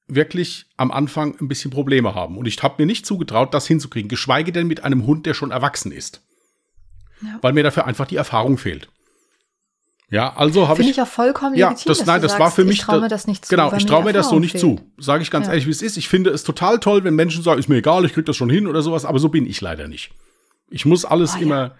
wirklich 0.07 0.65
am 0.77 0.91
Anfang 0.91 1.39
ein 1.39 1.47
bisschen 1.47 1.69
Probleme 1.69 2.15
haben. 2.15 2.37
Und 2.37 2.47
ich 2.47 2.61
habe 2.63 2.75
mir 2.79 2.87
nicht 2.87 3.05
zugetraut, 3.05 3.53
das 3.53 3.67
hinzukriegen, 3.67 4.09
geschweige 4.09 4.51
denn 4.51 4.67
mit 4.67 4.83
einem 4.83 5.05
Hund, 5.05 5.25
der 5.27 5.35
schon 5.35 5.51
erwachsen 5.51 5.91
ist. 5.91 6.25
Ja. 7.21 7.37
Weil 7.41 7.53
mir 7.53 7.63
dafür 7.63 7.85
einfach 7.85 8.07
die 8.07 8.15
Erfahrung 8.15 8.57
fehlt. 8.57 8.89
Ja, 10.11 10.35
also 10.35 10.67
habe 10.67 10.81
ich. 10.81 10.87
Finde 10.87 10.91
ich 10.91 11.01
auch 11.01 11.11
vollkommen 11.11 11.55
ja, 11.55 11.69
legitim. 11.69 11.89
Das, 11.89 12.05
nein, 12.05 12.21
das 12.21 12.31
sagst, 12.31 12.39
war 12.39 12.51
für 12.51 12.65
mich. 12.65 12.79
Ich 12.79 12.85
traue 12.85 13.01
mir 13.01 13.09
das 13.09 13.27
nicht 13.27 13.45
zu. 13.45 13.49
Genau, 13.49 13.71
ich 13.73 13.85
traue 13.85 14.03
mir 14.03 14.13
das 14.13 14.29
so 14.29 14.39
nicht 14.39 14.53
fehlt. 14.53 14.61
zu. 14.61 14.79
Sage 14.97 15.21
ich 15.21 15.29
ganz 15.29 15.45
ja. 15.45 15.53
ehrlich, 15.53 15.67
wie 15.67 15.71
es 15.71 15.81
ist. 15.81 15.97
Ich 15.97 16.09
finde 16.09 16.31
es 16.31 16.43
total 16.43 16.79
toll, 16.79 17.03
wenn 17.03 17.13
Menschen 17.13 17.43
sagen, 17.43 17.59
ist 17.59 17.69
mir 17.69 17.77
egal, 17.77 18.05
ich 18.05 18.13
krieg 18.13 18.25
das 18.25 18.35
schon 18.35 18.49
hin 18.49 18.65
oder 18.65 18.81
sowas, 18.81 19.05
aber 19.05 19.19
so 19.19 19.29
bin 19.29 19.45
ich 19.45 19.61
leider 19.61 19.87
nicht. 19.87 20.11
Ich 20.69 20.85
muss 20.85 21.05
alles 21.05 21.35
oh, 21.37 21.41
immer. 21.41 21.75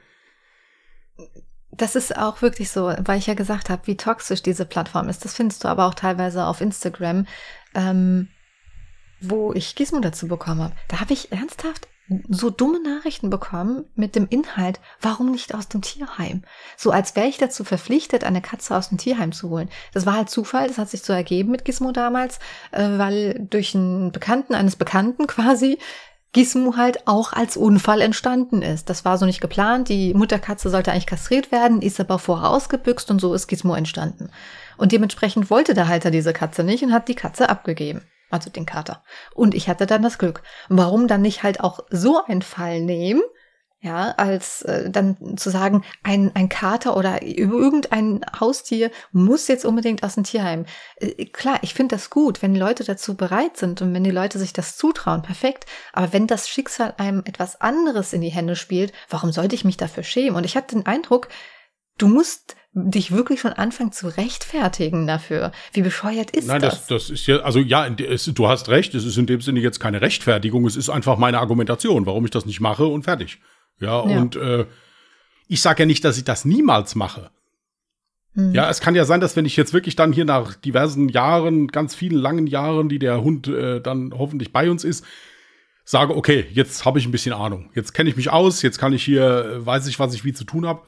Ja. 1.17 1.25
Das 1.71 1.95
ist 1.95 2.15
auch 2.15 2.41
wirklich 2.41 2.69
so, 2.69 2.93
weil 2.99 3.17
ich 3.17 3.27
ja 3.27 3.33
gesagt 3.33 3.69
habe, 3.69 3.87
wie 3.87 3.97
toxisch 3.97 4.43
diese 4.43 4.65
Plattform 4.65 5.09
ist. 5.09 5.25
Das 5.25 5.33
findest 5.33 5.63
du 5.63 5.67
aber 5.67 5.85
auch 5.85 5.93
teilweise 5.93 6.45
auf 6.45 6.61
Instagram, 6.61 7.25
ähm, 7.73 8.27
wo 9.21 9.53
ich 9.53 9.75
Gizmo 9.75 10.01
dazu 10.01 10.27
bekommen 10.27 10.61
habe. 10.61 10.75
Da 10.87 10.99
habe 10.99 11.13
ich 11.13 11.31
ernsthaft 11.31 11.87
so 12.27 12.49
dumme 12.49 12.81
Nachrichten 12.81 13.29
bekommen 13.29 13.85
mit 13.95 14.15
dem 14.15 14.27
Inhalt, 14.29 14.79
warum 15.01 15.31
nicht 15.31 15.53
aus 15.53 15.67
dem 15.67 15.81
Tierheim? 15.81 16.43
So 16.75 16.91
als 16.91 17.15
wäre 17.15 17.27
ich 17.27 17.37
dazu 17.37 17.63
verpflichtet, 17.63 18.23
eine 18.23 18.41
Katze 18.41 18.75
aus 18.75 18.89
dem 18.89 18.97
Tierheim 18.97 19.31
zu 19.31 19.49
holen. 19.49 19.69
Das 19.93 20.05
war 20.05 20.15
halt 20.15 20.29
Zufall, 20.29 20.67
das 20.67 20.77
hat 20.77 20.89
sich 20.89 21.01
so 21.01 21.13
ergeben 21.13 21.51
mit 21.51 21.65
Gizmo 21.65 21.91
damals, 21.91 22.39
äh, 22.71 22.97
weil 22.97 23.47
durch 23.49 23.75
einen 23.75 24.11
Bekannten 24.11 24.55
eines 24.55 24.75
Bekannten 24.75 25.27
quasi 25.27 25.77
Gizmo 26.31 26.75
halt 26.77 27.07
auch 27.07 27.33
als 27.33 27.57
Unfall 27.57 28.01
entstanden 28.01 28.61
ist. 28.61 28.89
Das 28.89 29.03
war 29.03 29.17
so 29.17 29.25
nicht 29.25 29.41
geplant. 29.41 29.89
Die 29.89 30.13
Mutterkatze 30.13 30.69
sollte 30.69 30.91
eigentlich 30.91 31.07
kastriert 31.07 31.51
werden, 31.51 31.81
ist 31.81 31.99
aber 31.99 32.19
vorher 32.19 32.49
ausgebüxt 32.49 33.09
und 33.09 33.19
so 33.19 33.33
ist 33.33 33.47
Gizmo 33.47 33.73
entstanden. 33.73 34.29
Und 34.77 34.91
dementsprechend 34.91 35.49
wollte 35.49 35.73
der 35.73 35.87
Halter 35.87 36.11
diese 36.11 36.33
Katze 36.33 36.63
nicht 36.63 36.83
und 36.83 36.93
hat 36.93 37.07
die 37.07 37.15
Katze 37.15 37.49
abgegeben 37.49 38.01
also 38.29 38.49
den 38.49 38.65
Kater. 38.65 39.03
Und 39.33 39.55
ich 39.55 39.69
hatte 39.69 39.85
dann 39.85 40.03
das 40.03 40.17
Glück. 40.17 40.43
Warum 40.67 41.07
dann 41.07 41.21
nicht 41.21 41.43
halt 41.43 41.59
auch 41.59 41.81
so 41.89 42.23
einen 42.23 42.41
Fall 42.41 42.81
nehmen? 42.81 43.21
Ja, 43.81 44.11
als 44.17 44.61
äh, 44.63 44.89
dann 44.89 45.37
zu 45.37 45.49
sagen, 45.49 45.85
ein, 46.03 46.31
ein 46.33 46.49
Kater 46.49 46.97
oder 46.97 47.23
irgendein 47.23 48.19
Haustier 48.37 48.91
muss 49.13 49.47
jetzt 49.47 49.63
unbedingt 49.63 50.03
aus 50.03 50.15
dem 50.15 50.25
Tierheim. 50.25 50.65
Äh, 50.97 51.27
klar, 51.27 51.59
ich 51.61 51.73
finde 51.73 51.95
das 51.95 52.09
gut, 52.09 52.41
wenn 52.41 52.53
die 52.53 52.59
Leute 52.59 52.83
dazu 52.83 53.15
bereit 53.15 53.55
sind 53.55 53.81
und 53.81 53.93
wenn 53.93 54.03
die 54.03 54.11
Leute 54.11 54.37
sich 54.37 54.51
das 54.51 54.75
zutrauen, 54.75 55.21
perfekt. 55.21 55.65
Aber 55.93 56.11
wenn 56.11 56.27
das 56.27 56.49
Schicksal 56.49 56.93
einem 56.97 57.23
etwas 57.23 57.61
anderes 57.61 58.11
in 58.11 58.19
die 58.19 58.27
Hände 58.27 58.57
spielt, 58.57 58.91
warum 59.07 59.31
sollte 59.31 59.55
ich 59.55 59.63
mich 59.63 59.77
dafür 59.77 60.03
schämen? 60.03 60.35
Und 60.35 60.43
ich 60.43 60.57
hatte 60.57 60.75
den 60.75 60.85
Eindruck, 60.85 61.29
du 61.99 62.07
musst 62.07 62.55
dich 62.73 63.11
wirklich 63.11 63.41
schon 63.41 63.53
anfangen 63.53 63.91
zu 63.91 64.07
rechtfertigen 64.07 65.07
dafür. 65.07 65.51
Wie 65.73 65.81
bescheuert 65.81 66.31
ist 66.31 66.47
Nein, 66.47 66.61
das? 66.61 66.73
Nein, 66.73 66.83
das, 66.89 67.07
das 67.07 67.09
ist 67.09 67.27
ja, 67.27 67.37
also 67.37 67.59
ja, 67.59 67.87
es, 67.87 68.25
du 68.25 68.47
hast 68.47 68.69
recht, 68.69 68.93
es 68.95 69.05
ist 69.05 69.17
in 69.17 69.25
dem 69.25 69.41
Sinne 69.41 69.59
jetzt 69.59 69.79
keine 69.79 70.01
Rechtfertigung, 70.01 70.65
es 70.65 70.75
ist 70.75 70.89
einfach 70.89 71.17
meine 71.17 71.39
Argumentation, 71.39 72.05
warum 72.05 72.25
ich 72.25 72.31
das 72.31 72.45
nicht 72.45 72.59
mache 72.59 72.85
und 72.85 73.03
fertig. 73.03 73.39
Ja, 73.79 74.07
ja. 74.07 74.19
und 74.19 74.35
äh, 74.35 74.65
ich 75.47 75.61
sage 75.61 75.83
ja 75.83 75.85
nicht, 75.87 76.05
dass 76.05 76.17
ich 76.17 76.25
das 76.25 76.45
niemals 76.45 76.95
mache. 76.95 77.31
Hm. 78.35 78.53
Ja, 78.53 78.69
es 78.69 78.81
kann 78.81 78.93
ja 78.93 79.05
sein, 79.05 79.19
dass 79.19 79.35
wenn 79.35 79.45
ich 79.45 79.57
jetzt 79.57 79.73
wirklich 79.73 79.95
dann 79.95 80.13
hier 80.13 80.25
nach 80.25 80.53
diversen 80.53 81.09
Jahren, 81.09 81.69
ganz 81.69 81.95
vielen 81.95 82.19
langen 82.19 82.45
Jahren, 82.45 82.87
die 82.87 82.99
der 82.99 83.23
Hund 83.23 83.47
äh, 83.47 83.81
dann 83.81 84.13
hoffentlich 84.15 84.53
bei 84.53 84.69
uns 84.69 84.83
ist, 84.83 85.03
sage, 85.85 86.15
okay, 86.15 86.45
jetzt 86.51 86.85
habe 86.85 86.99
ich 86.99 87.07
ein 87.07 87.11
bisschen 87.11 87.33
Ahnung. 87.33 87.71
Jetzt 87.73 87.93
kenne 87.95 88.11
ich 88.11 88.15
mich 88.15 88.29
aus, 88.29 88.61
jetzt 88.61 88.77
kann 88.77 88.93
ich 88.93 89.03
hier, 89.03 89.23
äh, 89.23 89.65
weiß 89.65 89.87
ich, 89.87 89.99
was 89.99 90.13
ich 90.13 90.23
wie 90.23 90.33
zu 90.33 90.43
tun 90.43 90.67
habe 90.67 90.83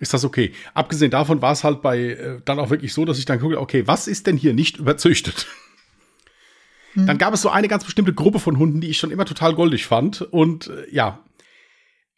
ist 0.00 0.14
das 0.14 0.24
okay. 0.24 0.52
Abgesehen 0.74 1.10
davon 1.10 1.42
war 1.42 1.52
es 1.52 1.62
halt 1.62 1.82
bei 1.82 1.98
äh, 1.98 2.40
dann 2.44 2.58
auch 2.58 2.70
wirklich 2.70 2.92
so, 2.92 3.04
dass 3.04 3.18
ich 3.18 3.26
dann 3.26 3.38
gucke, 3.38 3.60
okay, 3.60 3.86
was 3.86 4.08
ist 4.08 4.26
denn 4.26 4.36
hier 4.36 4.54
nicht 4.54 4.78
überzüchtet? 4.78 5.46
Hm. 6.94 7.06
Dann 7.06 7.18
gab 7.18 7.34
es 7.34 7.42
so 7.42 7.50
eine 7.50 7.68
ganz 7.68 7.84
bestimmte 7.84 8.14
Gruppe 8.14 8.40
von 8.40 8.58
Hunden, 8.58 8.80
die 8.80 8.88
ich 8.88 8.98
schon 8.98 9.10
immer 9.10 9.26
total 9.26 9.54
goldig 9.54 9.86
fand. 9.86 10.22
Und 10.22 10.68
äh, 10.68 10.86
ja, 10.90 11.22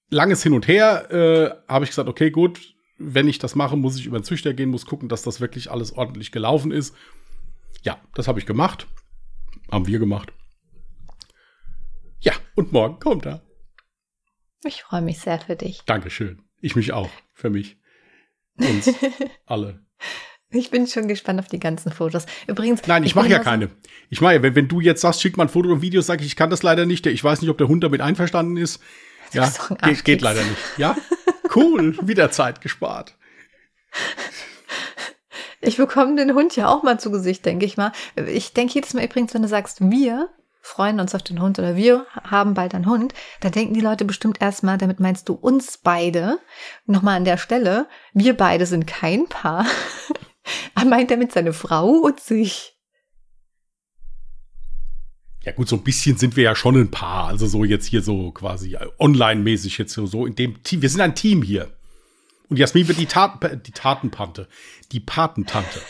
langes 0.08 0.42
Hin 0.42 0.54
und 0.54 0.68
Her 0.68 1.10
äh, 1.10 1.70
habe 1.70 1.84
ich 1.84 1.90
gesagt, 1.90 2.08
okay, 2.08 2.30
gut, 2.30 2.74
wenn 2.98 3.26
ich 3.26 3.38
das 3.38 3.56
mache, 3.56 3.76
muss 3.76 3.98
ich 3.98 4.06
über 4.06 4.18
den 4.18 4.24
Züchter 4.24 4.54
gehen, 4.54 4.70
muss 4.70 4.86
gucken, 4.86 5.08
dass 5.08 5.22
das 5.22 5.40
wirklich 5.40 5.70
alles 5.70 5.92
ordentlich 5.92 6.30
gelaufen 6.30 6.70
ist. 6.70 6.94
Ja, 7.82 8.00
das 8.14 8.28
habe 8.28 8.38
ich 8.38 8.46
gemacht. 8.46 8.86
Haben 9.70 9.88
wir 9.88 9.98
gemacht. 9.98 10.32
Ja, 12.20 12.32
und 12.54 12.72
morgen 12.72 13.00
kommt 13.00 13.26
er. 13.26 13.42
Ich 14.64 14.82
freue 14.82 15.02
mich 15.02 15.18
sehr 15.18 15.40
für 15.40 15.56
dich. 15.56 15.82
Dankeschön. 15.86 16.42
Ich 16.62 16.76
mich 16.76 16.92
auch. 16.92 17.10
Für 17.34 17.50
mich. 17.50 17.76
Uns 18.56 18.88
alle. 19.46 19.84
Ich 20.50 20.70
bin 20.70 20.86
schon 20.86 21.08
gespannt 21.08 21.40
auf 21.40 21.48
die 21.48 21.58
ganzen 21.58 21.90
Fotos. 21.92 22.24
Übrigens. 22.46 22.82
Nein, 22.86 23.02
ich, 23.02 23.10
ich 23.10 23.14
mache 23.14 23.28
ja 23.28 23.40
keine. 23.40 23.70
Ich 24.10 24.20
mache 24.20 24.34
ja, 24.34 24.42
wenn, 24.42 24.54
wenn 24.54 24.68
du 24.68 24.80
jetzt 24.80 25.00
sagst, 25.00 25.20
schick 25.20 25.36
mal 25.36 25.44
ein 25.44 25.48
Foto 25.48 25.70
und 25.70 25.82
Video, 25.82 26.00
sage 26.02 26.22
ich, 26.22 26.28
ich 26.28 26.36
kann 26.36 26.50
das 26.50 26.62
leider 26.62 26.86
nicht. 26.86 27.04
Ich 27.06 27.24
weiß 27.24 27.40
nicht, 27.40 27.50
ob 27.50 27.58
der 27.58 27.68
Hund 27.68 27.82
damit 27.82 28.00
einverstanden 28.00 28.56
ist. 28.56 28.80
Ja, 29.32 29.50
geht, 29.82 30.04
geht 30.04 30.20
leider 30.20 30.42
nicht. 30.42 30.58
Ja, 30.76 30.96
cool. 31.56 31.96
Wieder 32.06 32.30
Zeit 32.30 32.60
gespart. 32.60 33.16
Ich 35.60 35.78
bekomme 35.78 36.16
den 36.16 36.34
Hund 36.34 36.54
ja 36.54 36.68
auch 36.68 36.82
mal 36.82 37.00
zu 37.00 37.10
Gesicht, 37.10 37.44
denke 37.46 37.64
ich 37.64 37.76
mal. 37.76 37.92
Ich 38.26 38.52
denke 38.52 38.74
jedes 38.74 38.94
Mal 38.94 39.04
übrigens, 39.04 39.32
wenn 39.32 39.42
du 39.42 39.48
sagst, 39.48 39.80
wir, 39.80 40.28
freuen 40.62 41.00
uns 41.00 41.14
auf 41.14 41.22
den 41.22 41.42
Hund 41.42 41.58
oder 41.58 41.76
wir 41.76 42.06
haben 42.22 42.54
bald 42.54 42.74
einen 42.74 42.86
Hund, 42.86 43.12
da 43.40 43.50
denken 43.50 43.74
die 43.74 43.80
Leute 43.80 44.04
bestimmt 44.04 44.40
erstmal, 44.40 44.78
damit 44.78 45.00
meinst 45.00 45.28
du 45.28 45.34
uns 45.34 45.76
beide. 45.76 46.38
Nochmal 46.86 47.16
an 47.16 47.24
der 47.24 47.36
Stelle, 47.36 47.88
wir 48.14 48.36
beide 48.36 48.64
sind 48.64 48.86
kein 48.86 49.26
Paar. 49.26 49.66
er 50.76 50.84
meint 50.84 51.10
damit 51.10 51.32
seine 51.32 51.52
Frau 51.52 51.88
und 51.88 52.20
sich. 52.20 52.78
Ja 55.44 55.50
gut, 55.50 55.68
so 55.68 55.74
ein 55.74 55.82
bisschen 55.82 56.16
sind 56.16 56.36
wir 56.36 56.44
ja 56.44 56.54
schon 56.54 56.76
ein 56.76 56.92
Paar. 56.92 57.26
Also 57.26 57.46
so 57.48 57.64
jetzt 57.64 57.86
hier 57.86 58.00
so 58.00 58.30
quasi 58.30 58.78
online-mäßig 59.00 59.76
jetzt 59.76 59.92
so, 59.92 60.24
in 60.24 60.36
dem 60.36 60.62
Team. 60.62 60.82
Wir 60.82 60.88
sind 60.88 61.00
ein 61.00 61.16
Team 61.16 61.42
hier. 61.42 61.76
Und 62.48 62.58
Jasmin 62.58 62.86
wird 62.86 62.98
die, 62.98 63.06
Tat, 63.06 63.66
die 63.66 63.72
Tatenpante. 63.72 64.48
Die 64.92 65.00
Patentante. 65.00 65.80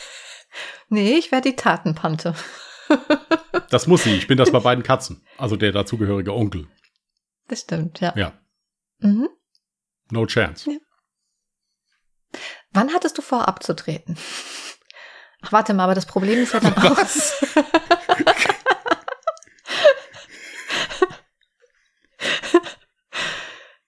Nee, 0.89 1.15
ich 1.15 1.33
werde 1.33 1.51
die 1.51 1.57
Tatenpante. 1.57 2.35
Das 3.71 3.87
muss 3.87 4.05
sie. 4.05 4.15
Ich 4.17 4.27
bin 4.27 4.37
das 4.37 4.53
bei 4.53 4.61
beiden 4.61 4.85
Katzen. 4.85 5.25
Also 5.39 5.57
der 5.57 5.73
dazugehörige 5.73 6.35
Onkel. 6.35 6.69
Das 7.49 7.61
stimmt, 7.61 8.01
ja. 8.01 8.13
Ja. 8.17 8.33
Mhm. 8.99 9.29
No 10.11 10.27
chance. 10.27 10.71
Ja. 10.71 10.79
Wann 12.71 12.93
hattest 12.93 13.19
du 13.19 13.23
vor, 13.23 13.49
abzutreten? 13.49 14.17
Ach, 15.43 15.53
warte 15.53 15.75
mal, 15.75 15.85
aber 15.85 15.95
das 15.95 16.07
Problem 16.07 16.39
ist 16.43 16.55
ja 16.55 16.61
dann 16.61 16.75
aus. 16.79 17.35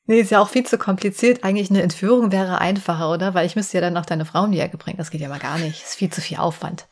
nee, 0.07 0.21
ist 0.21 0.31
ja 0.31 0.40
auch 0.40 0.49
viel 0.49 0.67
zu 0.67 0.79
kompliziert. 0.79 1.45
Eigentlich 1.45 1.71
eine 1.71 1.83
Entführung 1.83 2.33
wäre 2.33 2.59
einfacher, 2.59 3.11
oder? 3.11 3.35
Weil 3.35 3.47
ich 3.47 3.57
müsste 3.57 3.77
ja 3.79 3.81
dann 3.81 3.93
noch 3.95 4.07
deine 4.07 4.25
Frau 4.25 4.47
näher 4.47 4.69
bringen. 4.69 4.99
Das 4.99 5.11
geht 5.11 5.21
ja 5.21 5.29
mal 5.29 5.38
gar 5.38 5.59
nicht. 5.59 5.83
ist 5.83 5.95
viel 5.97 6.11
zu 6.11 6.21
viel 6.21 6.38
Aufwand. 6.38 6.87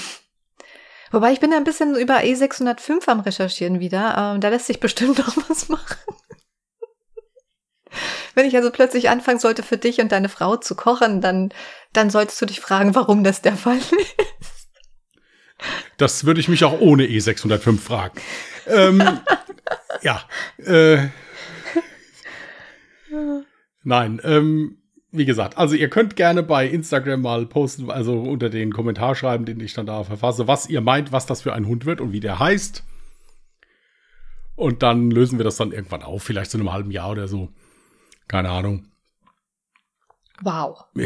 Wobei 1.12 1.32
ich 1.32 1.40
bin 1.40 1.54
ein 1.54 1.64
bisschen 1.64 1.96
über 1.96 2.18
E605 2.20 3.08
am 3.08 3.20
Recherchieren 3.22 3.80
wieder. 3.80 4.34
Ähm, 4.36 4.42
da 4.42 4.50
lässt 4.50 4.68
sich 4.68 4.80
bestimmt 4.80 5.18
noch 5.26 5.38
was 5.50 5.70
machen. 5.70 5.98
Wenn 8.36 8.46
ich 8.46 8.56
also 8.56 8.70
plötzlich 8.72 9.10
anfangen 9.10 9.40
sollte, 9.40 9.64
für 9.64 9.78
dich 9.78 10.00
und 10.00 10.12
deine 10.12 10.30
Frau 10.30 10.56
zu 10.56 10.76
kochen, 10.76 11.22
dann, 11.22 11.52
dann 11.94 12.10
solltest 12.10 12.42
du 12.42 12.46
dich 12.46 12.60
fragen, 12.60 12.96
warum 12.96 13.24
das 13.24 13.42
der 13.42 13.56
Fall 13.56 13.78
ist. 14.42 14.70
Das 15.98 16.24
würde 16.26 16.40
ich 16.40 16.48
mich 16.48 16.64
auch 16.64 16.80
ohne 16.80 17.04
E605 17.04 17.80
fragen. 17.80 18.22
ähm, 18.68 19.20
ja. 20.02 20.24
Äh, 20.58 21.10
nein, 23.84 24.22
ähm, 24.24 24.79
wie 25.12 25.26
gesagt, 25.26 25.58
also 25.58 25.76
ihr 25.76 25.90
könnt 25.90 26.16
gerne 26.16 26.44
bei 26.44 26.68
Instagram 26.68 27.22
mal 27.22 27.46
posten, 27.46 27.90
also 27.90 28.20
unter 28.22 28.50
den 28.50 28.72
Kommentar 28.72 29.16
schreiben, 29.16 29.46
den 29.46 29.60
ich 29.60 29.74
dann 29.74 29.88
da 29.88 30.04
verfasse, 30.04 30.48
was 30.48 30.70
ihr 30.70 30.82
meint, 30.82 31.12
was 31.12 31.26
das 31.26 31.42
für 31.42 31.54
ein 31.54 31.68
Hund 31.68 31.86
wird 31.86 32.00
und 32.00 32.12
wie 32.12 32.20
der 32.20 32.40
heißt. 32.40 32.84
Und 34.56 34.84
dann 34.84 35.10
lösen 35.10 35.40
wir 35.40 35.46
das 35.46 35.56
dann 35.56 35.72
irgendwann 35.72 36.04
auf, 36.04 36.22
vielleicht 36.24 36.54
in 36.54 36.60
einem 36.60 36.74
halben 36.74 36.92
Jahr 36.92 37.10
oder 37.12 37.28
so. 37.28 37.50
Keine 38.28 38.50
Ahnung. 38.50 38.86
Wow. 40.42 40.86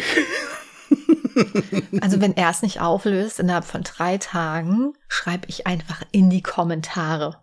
also 2.02 2.20
wenn 2.20 2.36
er 2.36 2.50
es 2.50 2.62
nicht 2.62 2.82
auflöst 2.82 3.40
innerhalb 3.40 3.64
von 3.66 3.84
drei 3.84 4.18
Tagen, 4.18 4.94
schreibe 5.08 5.48
ich 5.48 5.66
einfach 5.66 6.04
in 6.12 6.30
die 6.30 6.42
Kommentare. 6.42 7.42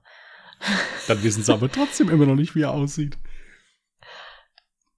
Dann 1.08 1.22
wissen 1.22 1.42
sie 1.42 1.52
aber 1.52 1.72
trotzdem 1.72 2.10
immer 2.10 2.26
noch 2.26 2.36
nicht, 2.36 2.54
wie 2.54 2.62
er 2.62 2.72
aussieht. 2.72 3.16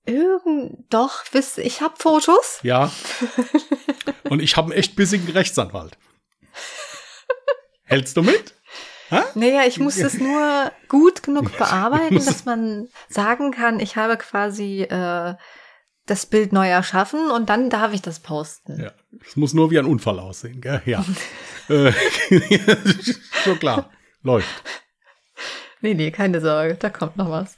Irgend, 0.05 0.85
doch, 0.91 1.25
wisst, 1.33 1.59
ich 1.59 1.81
habe 1.81 1.95
Fotos. 1.97 2.59
Ja. 2.63 2.91
Und 4.29 4.41
ich 4.41 4.57
habe 4.57 4.73
einen 4.73 4.79
echt 4.79 4.97
bissigen 4.97 5.29
Rechtsanwalt. 5.29 5.97
Hältst 7.85 8.17
du 8.17 8.23
mit? 8.23 8.55
Ha? 9.11 9.25
Naja, 9.35 9.65
ich 9.67 9.79
muss 9.79 9.99
es 9.99 10.15
nur 10.15 10.73
gut 10.89 11.23
genug 11.23 11.57
bearbeiten, 11.59 12.17
dass 12.17 12.47
man 12.47 12.89
sagen 13.09 13.53
kann, 13.53 13.79
ich 13.79 13.97
habe 13.97 14.17
quasi 14.17 14.83
äh, 14.83 15.35
das 16.07 16.27
Bild 16.27 16.53
neu 16.53 16.67
erschaffen 16.69 17.31
und 17.31 17.49
dann 17.49 17.71
darf 17.71 17.93
ich 17.93 18.03
das 18.03 18.21
posten. 18.21 18.81
Ja, 18.81 18.93
es 19.25 19.37
muss 19.37 19.55
nur 19.55 19.71
wie 19.71 19.79
ein 19.79 19.85
Unfall 19.85 20.19
aussehen, 20.19 20.61
gell? 20.61 20.83
Ja. 20.85 21.05
Äh, 21.69 21.93
schon 23.45 23.57
klar. 23.61 23.89
Läuft. 24.23 24.49
Nee, 25.81 25.95
nee, 25.95 26.11
keine 26.11 26.41
Sorge, 26.41 26.75
da 26.75 26.91
kommt 26.91 27.17
noch 27.17 27.31
was. 27.31 27.57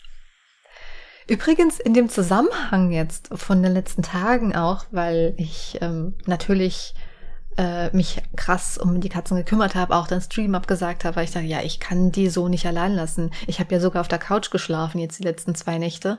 Übrigens 1.28 1.80
in 1.80 1.94
dem 1.94 2.08
Zusammenhang 2.08 2.90
jetzt 2.90 3.28
von 3.32 3.62
den 3.62 3.72
letzten 3.72 4.02
Tagen 4.02 4.54
auch, 4.54 4.84
weil 4.90 5.34
ich 5.38 5.78
ähm, 5.80 6.14
natürlich 6.26 6.94
äh, 7.56 7.94
mich 7.96 8.22
krass 8.36 8.78
um 8.78 9.00
die 9.00 9.08
Katzen 9.08 9.36
gekümmert 9.36 9.74
habe, 9.74 9.94
auch 9.96 10.06
den 10.06 10.20
Stream 10.20 10.54
abgesagt 10.54 11.04
habe, 11.04 11.16
weil 11.16 11.24
ich 11.24 11.30
dachte, 11.30 11.46
ja, 11.46 11.62
ich 11.62 11.80
kann 11.80 12.10
die 12.10 12.28
so 12.28 12.48
nicht 12.48 12.66
allein 12.66 12.92
lassen. 12.92 13.30
Ich 13.46 13.60
habe 13.60 13.74
ja 13.74 13.80
sogar 13.80 14.00
auf 14.00 14.08
der 14.08 14.18
Couch 14.18 14.50
geschlafen 14.50 14.98
jetzt 14.98 15.18
die 15.18 15.24
letzten 15.24 15.54
zwei 15.54 15.78
Nächte. 15.78 16.18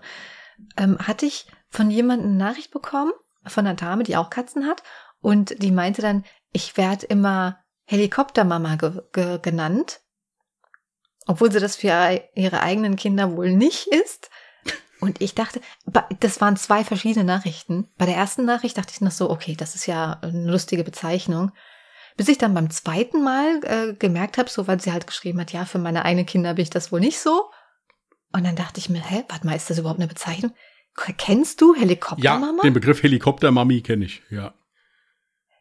Ähm, 0.78 0.98
hatte 1.00 1.26
ich 1.26 1.48
von 1.70 1.92
jemandem 1.92 2.30
eine 2.30 2.38
Nachricht 2.38 2.72
bekommen, 2.72 3.12
von 3.46 3.68
einer 3.68 3.76
Dame, 3.76 4.04
die 4.04 4.16
auch 4.16 4.30
Katzen 4.30 4.66
hat, 4.66 4.82
und 5.22 5.62
die 5.62 5.72
meinte 5.72 6.02
dann, 6.02 6.24
ich 6.52 6.78
werde 6.78 7.08
immer 7.08 7.60
Helikoptermama 7.86 8.76
ge 8.76 9.02
ge 9.12 9.40
genannt, 9.42 10.02
obwohl 11.26 11.52
sie 11.52 11.60
das 11.60 11.76
für 11.76 12.22
ihre 12.36 12.62
eigenen 12.62 12.96
Kinder 12.96 13.36
wohl 13.36 13.52
nicht 13.52 13.88
ist. 13.88 14.30
Und 15.02 15.22
ich 15.22 15.36
dachte, 15.36 15.62
das 16.20 16.42
waren 16.42 16.56
zwei 16.58 16.84
verschiedene 16.84 17.26
Nachrichten. 17.26 17.88
Bei 17.98 18.06
der 18.06 18.16
ersten 18.16 18.46
Nachricht 18.46 18.78
dachte 18.78 18.94
ich 18.94 19.02
noch 19.02 19.12
so, 19.12 19.30
okay, 19.30 19.56
das 19.58 19.76
ist 19.76 19.86
ja 19.86 20.20
eine 20.22 20.50
lustige 20.52 20.84
Bezeichnung. 20.84 21.52
Bis 22.18 22.30
ich 22.30 22.38
dann 22.38 22.54
beim 22.54 22.70
zweiten 22.70 23.24
Mal 23.24 23.60
äh, 23.64 23.94
gemerkt 23.94 24.38
habe, 24.38 24.50
so 24.50 24.68
weil 24.68 24.80
sie 24.80 24.94
halt 24.94 25.06
geschrieben 25.06 25.42
hat, 25.42 25.52
ja, 25.52 25.66
für 25.66 25.80
meine 25.80 26.06
eigenen 26.06 26.26
Kinder 26.26 26.54
bin 26.54 26.64
ich 26.64 26.70
das 26.70 26.92
wohl 26.92 27.02
nicht 27.02 27.20
so. 27.20 27.50
Und 28.32 28.46
dann 28.46 28.56
dachte 28.56 28.80
ich 28.80 28.90
mir, 28.90 29.02
hä, 29.02 29.24
warte 29.28 29.46
mal, 29.46 29.56
ist 29.56 29.70
das 29.70 29.80
überhaupt 29.80 30.00
eine 30.00 30.08
Bezeichnung? 30.08 30.54
Kennst 31.18 31.60
du 31.60 31.76
Helikoptermama? 31.76 32.58
Ja, 32.58 32.64
den 32.64 32.74
Begriff 32.74 33.04
Helikoptermami 33.04 33.82
kenne 33.82 34.06
ich, 34.06 34.22
ja. 34.30 34.54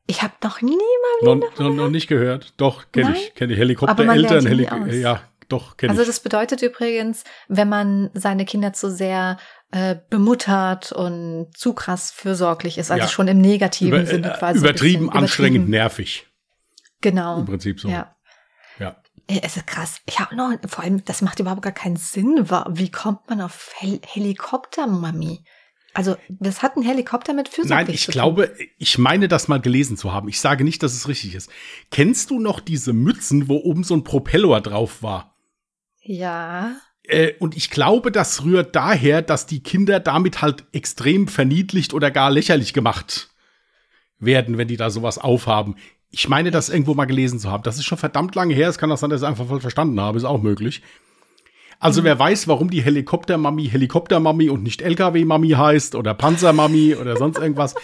Ich 0.07 0.23
habe 0.23 0.35
noch 0.43 0.61
nie 0.61 0.77
mal 0.77 1.37
noch, 1.37 1.59
noch, 1.59 1.75
noch 1.75 1.89
nicht 1.89 2.09
gehört. 2.09 2.53
Doch, 2.59 2.93
kenne 2.93 3.17
ich. 3.17 3.35
Kenne 3.35 3.55
ich 3.55 3.59
Helikoptereltern. 3.59 4.47
Helik 4.47 4.71
ja, 4.93 5.23
doch, 5.55 5.77
kenne 5.77 5.91
also 5.91 6.05
das 6.05 6.21
bedeutet 6.21 6.63
übrigens, 6.63 7.25
wenn 7.49 7.69
man 7.69 8.11
seine 8.15 8.45
Kinder 8.45 8.73
zu 8.73 8.91
sehr 8.91 9.39
äh, 9.71 9.97
bemuttert 10.11 10.93
und 10.93 11.49
zu 11.57 11.73
krass 11.73 12.11
fürsorglich 12.11 12.79
ist, 12.79 12.91
also 12.91 13.05
ja. 13.05 13.09
schon 13.09 13.29
im 13.29 13.41
negativen 13.41 14.01
Über, 14.01 14.07
Sinne 14.07 14.35
quasi. 14.39 14.59
Übertrieben, 14.59 15.11
anstrengend, 15.11 15.69
nervig. 15.69 16.27
Genau. 17.01 17.41
Im 17.41 17.47
Prinzip 17.47 17.81
so. 17.81 17.89
Ja. 17.89 18.17
Ja. 18.79 18.97
Es 19.27 19.57
ist 19.57 19.67
krass. 19.67 20.01
Ich 20.07 20.19
habe 20.19 20.35
noch, 20.37 20.53
vor 20.67 20.85
allem, 20.85 21.05
das 21.05 21.23
macht 21.23 21.41
überhaupt 21.41 21.63
gar 21.63 21.73
keinen 21.73 21.97
Sinn. 21.97 22.49
Wie 22.71 22.91
kommt 22.91 23.29
man 23.29 23.41
auf 23.41 23.73
Hel 23.77 24.01
Helikoptermami? 24.07 25.45
Also, 25.95 26.17
das 26.29 26.63
hat 26.63 26.77
ein 26.77 26.83
Helikopter 26.83 27.33
mit 27.33 27.49
Fürsorge. 27.49 27.85
Nein, 27.85 27.95
ich 27.95 28.09
glaube, 28.09 28.53
ich 28.79 28.99
meine 28.99 29.29
das 29.29 29.47
mal 29.47 29.61
gelesen 29.61 29.97
zu 29.97 30.13
haben. 30.13 30.29
Ich 30.29 30.41
sage 30.41 30.65
nicht, 30.65 30.83
dass 30.83 30.93
es 30.93 31.09
richtig 31.09 31.37
ist. 31.37 31.51
Kennst 31.91 32.31
du 32.31 32.41
noch 32.41 32.59
diese 32.59 32.93
Mützen, 32.93 33.49
wo 33.49 33.59
oben 33.59 33.85
so 33.85 33.95
ein 33.95 34.03
Propeller 34.03 34.61
drauf 34.61 35.03
war? 35.03 35.34
Ja. 36.05 36.77
Äh, 37.03 37.33
und 37.39 37.57
ich 37.57 37.71
glaube, 37.71 38.11
das 38.11 38.45
rührt 38.45 38.75
daher, 38.77 39.23
dass 39.23 39.47
die 39.47 39.63
Kinder 39.63 40.01
damit 40.01 40.43
halt 40.43 40.65
extrem 40.73 41.29
verniedlicht 41.29 41.95
oder 41.95 42.11
gar 42.11 42.31
lächerlich 42.31 42.73
gemacht 42.73 43.31
werden, 44.19 44.59
wenn 44.59 44.69
die 44.69 44.77
da 44.77 44.91
sowas 44.91 45.19
aufhaben. 45.19 45.77
Ich 46.11 46.29
meine, 46.29 46.51
das 46.51 46.69
irgendwo 46.69 46.95
mal 46.95 47.07
gelesen 47.07 47.41
zu 47.41 47.51
haben. 47.51 47.65
Das 47.65 47.77
ist 47.77 47.85
schon 47.85 47.99
verdammt 47.99 48.35
lange 48.35 48.55
her. 48.55 48.69
Es 48.69 48.79
kann 48.79 48.91
das 48.91 49.01
sein, 49.01 49.11
dass 49.11 49.21
ich 49.21 49.25
es 49.25 49.29
einfach 49.29 49.47
voll 49.47 49.61
verstanden 49.61 50.01
habe. 50.01 50.17
Ist 50.17 50.25
auch 50.25 50.41
möglich. 50.41 50.83
Also 51.81 52.01
mhm. 52.01 52.07
wer 52.07 52.19
weiß, 52.19 52.49
warum 52.49 52.71
die 52.71 52.83
Helikoptermami 52.83 53.69
Helikoptermami 53.69 54.49
und 54.49 54.63
nicht 54.63 54.81
LKW-Mami 54.81 55.51
heißt 55.51 55.97
oder 55.97 56.15
Panzermami 56.15 56.95
oder 56.95 57.17
sonst 57.17 57.39
irgendwas, 57.39 57.75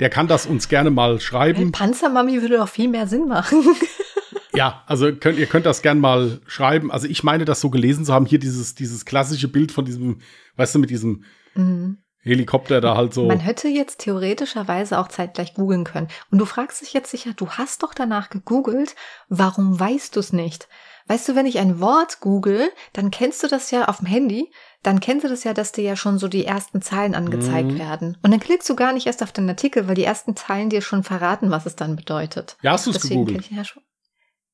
der 0.00 0.10
kann 0.10 0.28
das 0.28 0.46
uns 0.46 0.68
gerne 0.68 0.90
mal 0.90 1.18
schreiben. 1.20 1.72
Panzermami 1.72 2.40
würde 2.42 2.58
doch 2.58 2.68
viel 2.68 2.88
mehr 2.88 3.06
Sinn 3.06 3.26
machen. 3.26 3.64
ja, 4.54 4.82
also 4.86 5.12
könnt, 5.14 5.38
ihr 5.38 5.46
könnt 5.46 5.66
das 5.66 5.82
gerne 5.82 6.00
mal 6.00 6.40
schreiben. 6.46 6.90
Also 6.90 7.06
ich 7.06 7.22
meine, 7.22 7.44
das 7.44 7.60
so 7.60 7.70
gelesen 7.70 8.04
zu 8.04 8.12
haben, 8.12 8.26
hier 8.26 8.38
dieses, 8.38 8.74
dieses 8.74 9.04
klassische 9.04 9.48
Bild 9.48 9.72
von 9.72 9.84
diesem, 9.84 10.20
weißt 10.56 10.74
du, 10.74 10.78
mit 10.78 10.90
diesem 10.90 11.24
mhm. 11.54 11.98
Helikopter 12.20 12.80
da 12.80 12.96
halt 12.96 13.14
so. 13.14 13.26
Man 13.26 13.40
hätte 13.40 13.68
jetzt 13.68 14.00
theoretischerweise 14.00 14.98
auch 14.98 15.08
zeitgleich 15.08 15.54
googeln 15.54 15.84
können. 15.84 16.08
Und 16.30 16.38
du 16.38 16.44
fragst 16.44 16.80
dich 16.80 16.92
jetzt 16.92 17.10
sicher, 17.10 17.32
du 17.34 17.50
hast 17.50 17.82
doch 17.82 17.94
danach 17.94 18.30
gegoogelt, 18.30 18.94
warum 19.28 19.78
weißt 19.78 20.16
du 20.16 20.20
es 20.20 20.32
nicht? 20.32 20.68
Weißt 21.06 21.26
du, 21.26 21.34
wenn 21.34 21.46
ich 21.46 21.58
ein 21.58 21.80
Wort 21.80 22.20
google, 22.20 22.70
dann 22.92 23.10
kennst 23.10 23.42
du 23.42 23.48
das 23.48 23.70
ja 23.70 23.86
auf 23.86 23.98
dem 23.98 24.06
Handy, 24.06 24.52
dann 24.82 25.00
kennst 25.00 25.24
du 25.24 25.28
das 25.28 25.42
ja, 25.42 25.54
dass 25.54 25.72
dir 25.72 25.82
ja 25.82 25.96
schon 25.96 26.18
so 26.18 26.28
die 26.28 26.44
ersten 26.44 26.82
Zeilen 26.82 27.14
angezeigt 27.14 27.72
mhm. 27.72 27.78
werden. 27.78 28.18
Und 28.22 28.30
dann 28.30 28.40
klickst 28.40 28.68
du 28.68 28.76
gar 28.76 28.92
nicht 28.92 29.06
erst 29.06 29.22
auf 29.22 29.32
den 29.32 29.48
Artikel, 29.48 29.88
weil 29.88 29.94
die 29.94 30.04
ersten 30.04 30.36
Zeilen 30.36 30.68
dir 30.68 30.82
schon 30.82 31.04
verraten, 31.04 31.50
was 31.50 31.64
es 31.64 31.76
dann 31.76 31.96
bedeutet. 31.96 32.58
Ja, 32.60 32.72
hast 32.72 32.86
du 32.86 32.90
es 32.90 33.00
gegoogelt? 33.00 33.50
Ja, 33.50 33.64
schon. 33.64 33.82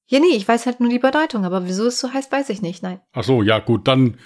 Ja, 0.06 0.20
nee, 0.20 0.36
ich 0.36 0.46
weiß 0.46 0.66
halt 0.66 0.80
nur 0.80 0.90
die 0.90 0.98
Bedeutung, 0.98 1.44
aber 1.44 1.66
wieso 1.66 1.86
es 1.86 1.98
so 1.98 2.12
heißt, 2.12 2.30
weiß 2.30 2.50
ich 2.50 2.62
nicht, 2.62 2.82
nein. 2.82 3.00
Ach 3.12 3.24
so, 3.24 3.42
ja, 3.42 3.58
gut, 3.58 3.88
dann 3.88 4.18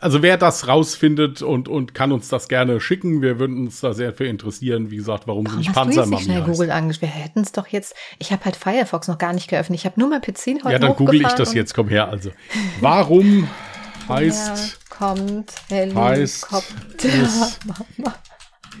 also 0.00 0.22
wer 0.22 0.38
das 0.38 0.66
rausfindet 0.66 1.42
und, 1.42 1.68
und 1.68 1.94
kann 1.94 2.10
uns 2.10 2.28
das 2.28 2.48
gerne 2.48 2.80
schicken, 2.80 3.20
wir 3.20 3.38
würden 3.38 3.66
uns 3.66 3.80
da 3.80 3.92
sehr 3.92 4.14
für 4.14 4.26
interessieren. 4.26 4.90
Wie 4.90 4.96
gesagt, 4.96 5.28
warum, 5.28 5.44
warum 5.44 5.58
sie 5.58 5.68
nicht 5.68 5.74
Panzermami 5.74 6.16
heißt. 6.16 6.24
schnell 6.24 6.42
Google 6.42 6.70
angeschaut? 6.70 7.02
Wir 7.02 7.08
hätten 7.08 7.40
es 7.40 7.52
doch 7.52 7.66
jetzt. 7.66 7.94
Ich 8.18 8.32
habe 8.32 8.44
halt 8.46 8.56
Firefox 8.56 9.08
noch 9.08 9.18
gar 9.18 9.34
nicht 9.34 9.48
geöffnet. 9.48 9.78
Ich 9.78 9.84
habe 9.84 10.00
nur 10.00 10.08
mein 10.08 10.22
PC 10.22 10.64
heute 10.64 10.72
Ja, 10.72 10.78
dann 10.78 10.96
google 10.96 11.20
ich 11.20 11.32
das 11.34 11.52
jetzt. 11.52 11.74
Komm 11.74 11.88
her. 11.88 12.08
Also, 12.08 12.30
warum 12.80 13.46
heißt 14.08 14.88
kommt 14.90 15.52
Helikopter 15.68 17.50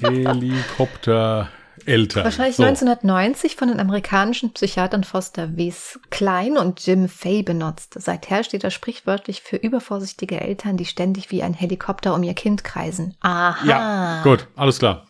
Helikopter 0.00 1.50
älter. 1.86 2.24
Wahrscheinlich 2.24 2.56
so. 2.56 2.62
1990 2.62 3.56
von 3.56 3.68
den 3.68 3.80
amerikanischen 3.80 4.52
Psychiatern 4.52 5.04
Foster 5.04 5.56
Wies 5.56 5.98
Klein 6.10 6.56
und 6.56 6.84
Jim 6.84 7.08
Fay 7.08 7.42
benutzt. 7.42 7.94
Seither 7.98 8.44
steht 8.44 8.64
er 8.64 8.70
sprichwörtlich 8.70 9.42
für 9.42 9.56
übervorsichtige 9.56 10.40
Eltern, 10.40 10.76
die 10.76 10.86
ständig 10.86 11.30
wie 11.30 11.42
ein 11.42 11.54
Helikopter 11.54 12.14
um 12.14 12.22
ihr 12.22 12.34
Kind 12.34 12.64
kreisen. 12.64 13.16
Aha. 13.20 13.66
Ja, 13.66 14.22
gut, 14.22 14.46
alles 14.56 14.78
klar. 14.78 15.06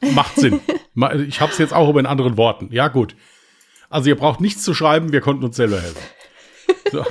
Macht 0.00 0.36
Sinn. 0.36 0.60
ich 1.28 1.40
habe 1.40 1.52
es 1.52 1.58
jetzt 1.58 1.72
auch 1.72 1.88
aber 1.88 2.00
in 2.00 2.06
anderen 2.06 2.36
Worten. 2.36 2.68
Ja, 2.72 2.88
gut. 2.88 3.16
Also 3.88 4.08
ihr 4.08 4.16
braucht 4.16 4.40
nichts 4.40 4.62
zu 4.62 4.74
schreiben, 4.74 5.12
wir 5.12 5.20
konnten 5.20 5.44
uns 5.44 5.56
selber 5.56 5.80
helfen. 5.80 6.02
So. 6.92 7.04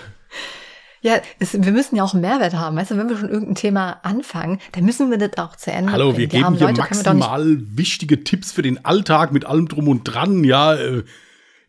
Ja, 1.02 1.22
es, 1.40 1.54
wir 1.54 1.72
müssen 1.72 1.96
ja 1.96 2.04
auch 2.04 2.14
einen 2.14 2.22
Mehrwert 2.22 2.54
haben. 2.54 2.76
Weißt 2.76 2.92
du, 2.92 2.98
wenn 2.98 3.08
wir 3.08 3.18
schon 3.18 3.30
irgendein 3.30 3.56
Thema 3.56 4.00
anfangen, 4.04 4.60
dann 4.74 4.84
müssen 4.84 5.10
wir 5.10 5.18
das 5.18 5.38
auch 5.38 5.56
zu 5.56 5.72
Ende 5.72 5.92
Hallo, 5.94 6.12
bringen. 6.12 6.18
wir 6.18 6.28
geben 6.28 6.56
hier 6.56 6.68
Leute 6.68 6.82
maximal 6.82 7.58
wichtige 7.76 8.24
Tipps 8.24 8.52
für 8.52 8.62
den 8.62 8.84
Alltag 8.84 9.32
mit 9.32 9.46
allem 9.46 9.68
drum 9.68 9.88
und 9.88 10.04
dran. 10.04 10.44
Ja, 10.44 10.76
äh, 10.76 11.04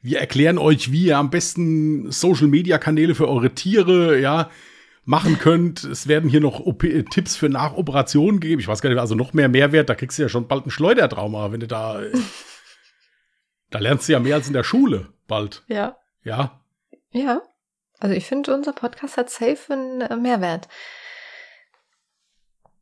wir 0.03 0.19
erklären 0.19 0.59
euch, 0.59 0.91
wie 0.91 1.07
ihr 1.07 1.19
am 1.19 1.31
besten 1.31 2.11
Social 2.11 2.49
Media 2.49 2.79
Kanäle 2.79 3.15
für 3.15 3.29
eure 3.29 3.51
Tiere, 3.51 4.19
ja, 4.19 4.51
machen 5.05 5.39
könnt. 5.39 5.85
Es 5.85 6.09
werden 6.09 6.29
hier 6.29 6.41
noch 6.41 6.61
OP 6.61 6.85
Tipps 7.11 7.37
für 7.37 7.49
Nachoperationen 7.49 8.41
gegeben. 8.41 8.61
Ich 8.61 8.69
weiß 8.69 8.81
gar 8.81 8.91
nicht, 8.91 8.99
also 8.99 9.15
noch 9.15 9.33
mehr 9.33 9.49
Mehrwert. 9.49 9.89
Da 9.89 9.95
kriegst 9.95 10.19
du 10.19 10.23
ja 10.23 10.29
schon 10.29 10.49
bald 10.49 10.67
ein 10.67 10.71
Schleudertrauma, 10.71 11.53
wenn 11.53 11.61
du 11.61 11.67
da, 11.69 12.03
äh, 12.03 12.13
da 13.71 13.79
lernst 13.79 14.09
du 14.09 14.13
ja 14.13 14.21
mehr 14.21 14.37
als 14.37 14.49
in 14.49 14.55
der 14.55 14.65
Schule 14.65 15.09
bald. 15.29 15.63
Ja. 15.69 15.97
Ja. 16.25 16.61
Ja. 17.13 17.43
Also 18.01 18.15
ich 18.15 18.27
finde, 18.27 18.55
unser 18.55 18.73
Podcast 18.73 19.17
hat 19.17 19.31
safe 19.31 19.73
einen 19.73 20.01
äh, 20.01 20.17
Mehrwert. 20.17 20.69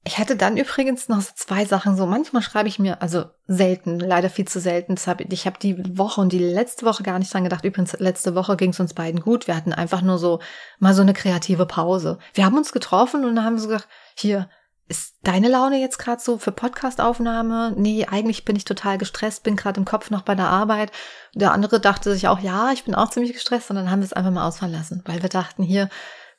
Ich 0.04 0.16
hatte 0.18 0.37
dann 0.37 0.57
übrigens 0.57 1.09
noch 1.09 1.20
so 1.20 1.33
zwei 1.35 1.66
Sachen 1.66 1.96
so. 1.96 2.07
Manchmal 2.07 2.40
schreibe 2.40 2.68
ich 2.68 2.78
mir, 2.78 3.02
also 3.02 3.26
selten, 3.46 3.98
leider 3.98 4.31
viel 4.31 4.46
zu 4.46 4.59
selten. 4.59 4.94
Ich 5.31 5.44
habe 5.44 5.59
die 5.59 5.98
Woche 5.98 6.20
und 6.22 6.33
die 6.33 6.38
letzte 6.38 6.87
Woche 6.87 7.02
gar 7.02 7.18
nicht 7.18 7.35
dran 7.35 7.44
gedacht. 7.44 7.64
Übrigens, 7.64 7.92
letzte 7.98 8.35
Woche 8.35 8.57
ging 8.57 8.70
es 8.70 8.81
uns 8.81 8.94
beiden 8.94 9.20
gut. 9.20 9.48
Wir 9.48 9.57
hatten 9.57 9.74
einfach 9.74 10.00
nur 10.00 10.16
so 10.16 10.40
mal 10.78 10.94
so 10.94 11.02
eine 11.02 11.12
kreative 11.12 11.66
Pause. 11.66 12.18
Wir 12.33 12.46
haben 12.46 12.57
uns 12.57 12.72
getroffen 12.72 13.24
und 13.26 13.37
dann 13.37 13.44
haben 13.44 13.57
wir 13.57 13.61
so 13.61 13.68
gesagt, 13.68 13.88
hier, 14.16 14.48
ist 14.88 15.16
deine 15.22 15.48
Laune 15.48 15.81
jetzt 15.81 15.98
gerade 15.98 16.20
so 16.20 16.38
für 16.38 16.53
Podcastaufnahme? 16.53 17.74
Nee, 17.77 18.07
eigentlich 18.07 18.44
bin 18.44 18.57
ich 18.57 18.64
total 18.64 18.98
gestresst, 18.98 19.42
bin 19.42 19.57
gerade 19.57 19.79
im 19.79 19.85
Kopf 19.85 20.11
noch 20.11 20.22
bei 20.22 20.35
der 20.35 20.48
Arbeit. 20.48 20.90
Der 21.35 21.53
andere 21.53 21.79
dachte 21.81 22.12
sich 22.12 22.29
auch, 22.29 22.40
ja, 22.40 22.72
ich 22.72 22.85
bin 22.85 22.94
auch 22.94 23.11
ziemlich 23.11 23.35
gestresst 23.35 23.70
und 23.70 23.77
dann 23.77 23.90
haben 23.90 24.01
wir 24.01 24.07
es 24.07 24.12
einfach 24.14 24.31
mal 24.31 24.46
ausfallen 24.46 24.72
lassen, 24.72 25.03
weil 25.05 25.22
wir 25.22 25.29
dachten 25.29 25.62
hier, 25.62 25.90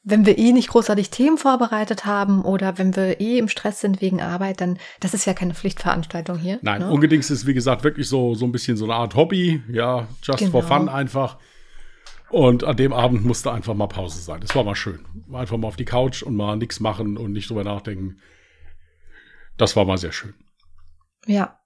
wenn 0.04 0.26
wir 0.26 0.38
eh 0.38 0.52
nicht 0.54 0.70
großartig 0.70 1.10
Themen 1.10 1.38
vorbereitet 1.38 2.06
haben 2.06 2.44
oder 2.44 2.78
wenn 2.78 2.96
wir 2.96 3.20
eh 3.20 3.38
im 3.38 3.50
Stress 3.50 3.82
sind 3.82 4.02
wegen 4.02 4.22
Arbeit, 4.22 4.62
dann 4.62 4.78
das 5.00 5.14
ist 5.14 5.26
ja 5.26 5.34
keine 5.34 5.54
Pflichtveranstaltung 5.54 6.38
hier. 6.38 6.58
Nein, 6.62 6.82
ne? 6.82 6.90
unbedingt 6.90 7.24
ist 7.24 7.30
es 7.30 7.46
wie 7.46 7.54
gesagt 7.54 7.84
wirklich 7.84 8.08
so 8.08 8.34
so 8.34 8.46
ein 8.46 8.52
bisschen 8.52 8.78
so 8.78 8.86
eine 8.86 8.96
Art 8.96 9.16
Hobby, 9.16 9.62
ja, 9.72 10.08
just 10.24 10.40
genau. 10.40 10.52
for 10.52 10.64
fun 10.64 10.90
einfach. 10.90 11.38
Und 12.30 12.64
an 12.64 12.78
dem 12.78 12.94
Abend 12.94 13.26
musste 13.26 13.52
einfach 13.52 13.74
mal 13.74 13.88
Pause 13.88 14.22
sein. 14.22 14.40
Das 14.42 14.56
war 14.56 14.64
mal 14.64 14.76
schön. 14.76 15.00
Einfach 15.34 15.58
mal 15.58 15.68
auf 15.68 15.76
die 15.76 15.86
Couch 15.86 16.22
und 16.22 16.36
mal 16.36 16.56
nichts 16.58 16.80
machen 16.80 17.18
und 17.18 17.32
nicht 17.32 17.50
drüber 17.50 17.64
nachdenken. 17.64 18.18
Das 19.60 19.76
war 19.76 19.86
mal 19.86 20.00
sehr 20.00 20.12
schön. 20.12 20.34
Ja. 21.28 21.60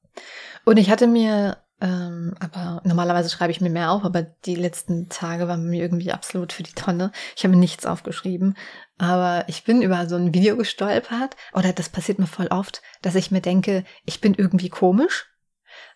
Und 0.66 0.76
ich 0.76 0.90
hatte 0.90 1.08
mir 1.08 1.64
Ähm, 1.82 2.34
aber 2.40 2.82
normalerweise 2.86 3.30
schreibe 3.30 3.52
ich 3.52 3.60
mir 3.60 3.70
mehr 3.70 3.92
auf, 3.92 4.06
aber 4.06 4.22
die 4.22 4.56
letzten 4.56 5.10
Tage 5.10 5.50
waren 5.50 5.70
mir 5.70 5.82
irgendwie 5.82 6.14
absolut 6.14 6.54
für 6.54 6.64
die 6.64 6.72
Tonne. 6.72 7.12
Ich 7.36 7.44
habe 7.44 7.58
nichts 7.58 7.86
aufgeschrieben. 7.86 8.56
Aber 8.98 9.44
ich 9.50 9.66
bin 9.66 9.82
über 9.82 10.08
so 10.08 10.16
ein 10.16 10.34
Video 10.34 10.56
gestolpert, 10.56 11.36
oder 11.52 11.74
das 11.74 11.90
passiert 11.90 12.20
mir 12.20 12.28
voll 12.28 12.48
oft, 12.48 12.82
dass 13.02 13.16
ich 13.16 13.32
mir 13.32 13.42
denke, 13.42 13.84
ich 14.06 14.22
bin 14.22 14.34
irgendwie 14.34 14.70
komisch. 14.70 15.26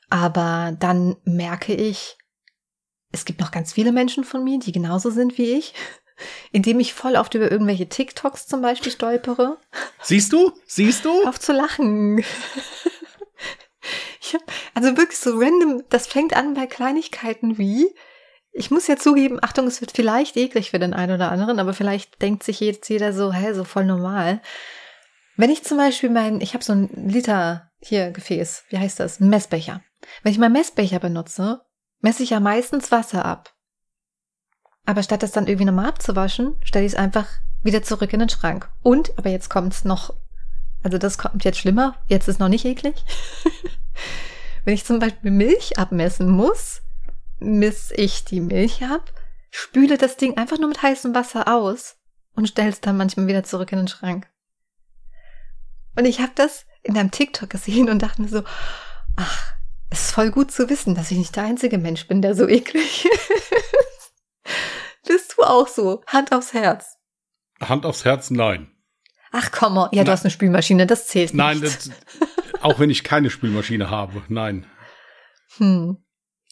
Aber 0.09 0.75
dann 0.77 1.15
merke 1.23 1.73
ich, 1.73 2.17
es 3.13 3.23
gibt 3.23 3.39
noch 3.39 3.51
ganz 3.51 3.71
viele 3.71 3.93
Menschen 3.93 4.25
von 4.25 4.43
mir, 4.43 4.59
die 4.59 4.73
genauso 4.73 5.09
sind 5.09 5.37
wie 5.37 5.53
ich 5.53 5.73
indem 6.51 6.79
ich 6.79 6.93
voll 6.93 7.15
oft 7.15 7.33
über 7.33 7.51
irgendwelche 7.51 7.89
TikToks 7.89 8.47
zum 8.47 8.61
Beispiel 8.61 8.91
stolpere. 8.91 9.57
Siehst 10.01 10.33
du? 10.33 10.51
Siehst 10.65 11.05
du? 11.05 11.27
Auf 11.27 11.39
zu 11.39 11.53
lachen. 11.53 12.23
Ich 14.21 14.33
hab, 14.33 14.41
also 14.73 14.97
wirklich 14.97 15.19
so 15.19 15.37
random, 15.37 15.83
das 15.89 16.07
fängt 16.07 16.35
an 16.35 16.53
bei 16.53 16.67
Kleinigkeiten 16.67 17.57
wie, 17.57 17.87
ich 18.51 18.71
muss 18.71 18.87
ja 18.87 18.97
zugeben, 18.97 19.39
Achtung, 19.41 19.67
es 19.67 19.81
wird 19.81 19.91
vielleicht 19.91 20.35
eklig 20.35 20.71
für 20.71 20.79
den 20.79 20.93
einen 20.93 21.13
oder 21.13 21.31
anderen, 21.31 21.59
aber 21.59 21.73
vielleicht 21.73 22.21
denkt 22.21 22.43
sich 22.43 22.59
jetzt 22.59 22.89
jeder 22.89 23.13
so, 23.13 23.31
hä, 23.31 23.53
so 23.53 23.63
voll 23.63 23.85
normal. 23.85 24.41
Wenn 25.37 25.51
ich 25.51 25.63
zum 25.63 25.77
Beispiel 25.77 26.09
mein, 26.09 26.41
ich 26.41 26.55
habe 26.55 26.63
so 26.63 26.73
ein 26.73 26.89
Liter 27.07 27.71
hier 27.79 28.11
Gefäß, 28.11 28.63
wie 28.69 28.79
heißt 28.79 28.99
das? 28.99 29.19
Ein 29.19 29.29
Messbecher. 29.29 29.81
Wenn 30.23 30.31
ich 30.31 30.39
meinen 30.39 30.53
Messbecher 30.53 30.99
benutze, 30.99 31.61
messe 32.01 32.23
ich 32.23 32.31
ja 32.31 32.39
meistens 32.39 32.91
Wasser 32.91 33.23
ab. 33.23 33.53
Aber 34.87 35.03
statt 35.03 35.21
das 35.21 35.31
dann 35.31 35.47
irgendwie 35.47 35.65
nochmal 35.65 35.89
abzuwaschen, 35.89 36.55
stelle 36.63 36.85
ich 36.85 36.93
es 36.93 36.97
einfach 36.97 37.27
wieder 37.61 37.83
zurück 37.83 38.13
in 38.13 38.19
den 38.19 38.29
Schrank. 38.29 38.69
Und, 38.81 39.15
aber 39.17 39.29
jetzt 39.29 39.49
kommt's 39.49 39.83
noch, 39.83 40.13
also 40.81 40.97
das 40.97 41.17
kommt 41.17 41.43
jetzt 41.43 41.59
schlimmer, 41.59 41.97
jetzt 42.07 42.29
ist 42.29 42.39
noch 42.39 42.47
nicht 42.47 42.63
eklig. 42.63 42.95
Wenn 44.63 44.73
ich 44.73 44.85
zum 44.85 44.99
Beispiel 44.99 45.29
Milch 45.29 45.77
abmessen 45.77 46.29
muss, 46.29 46.83
miss 47.39 47.91
ich 47.97 48.23
die 48.23 48.39
Milch 48.39 48.81
ab, 48.85 49.11
spüle 49.51 49.97
das 49.97 50.15
Ding 50.15 50.37
einfach 50.37 50.57
nur 50.57 50.69
mit 50.69 50.81
heißem 50.81 51.13
Wasser 51.13 51.53
aus 51.53 51.97
und 52.33 52.47
stelle 52.47 52.69
es 52.69 52.79
dann 52.79 52.95
manchmal 52.95 53.27
wieder 53.27 53.43
zurück 53.43 53.73
in 53.73 53.79
den 53.79 53.87
Schrank. 53.89 54.29
Und 55.97 56.05
ich 56.05 56.21
habe 56.21 56.31
das 56.33 56.65
in 56.83 56.97
einem 56.97 57.11
TikTok 57.11 57.49
gesehen 57.49 57.89
und 57.89 58.01
dachte 58.01 58.21
mir 58.21 58.29
so, 58.29 58.43
ach, 59.17 59.53
es 59.89 60.03
ist 60.03 60.11
voll 60.11 60.31
gut 60.31 60.49
zu 60.49 60.69
wissen, 60.69 60.95
dass 60.95 61.11
ich 61.11 61.17
nicht 61.17 61.35
der 61.35 61.43
einzige 61.43 61.77
Mensch 61.77 62.07
bin, 62.07 62.21
der 62.21 62.35
so 62.35 62.47
eklig 62.47 63.05
ist. 63.13 64.13
Bist 65.07 65.35
du 65.37 65.43
auch 65.43 65.67
so? 65.67 66.03
Hand 66.07 66.31
aufs 66.31 66.53
Herz. 66.53 66.97
Hand 67.61 67.85
aufs 67.85 68.05
Herz, 68.05 68.29
nein. 68.29 68.71
Ach 69.31 69.51
komm, 69.51 69.75
ja, 69.75 70.03
du 70.03 70.03
Na, 70.03 70.11
hast 70.11 70.23
eine 70.23 70.31
Spülmaschine, 70.31 70.85
das 70.85 71.07
zählt 71.07 71.33
nicht. 71.33 71.35
Nein, 71.35 71.61
das, 71.61 71.91
auch 72.61 72.79
wenn 72.79 72.89
ich 72.89 73.03
keine 73.03 73.29
Spülmaschine 73.29 73.89
habe, 73.89 74.23
nein. 74.29 74.65
Hm. 75.57 75.97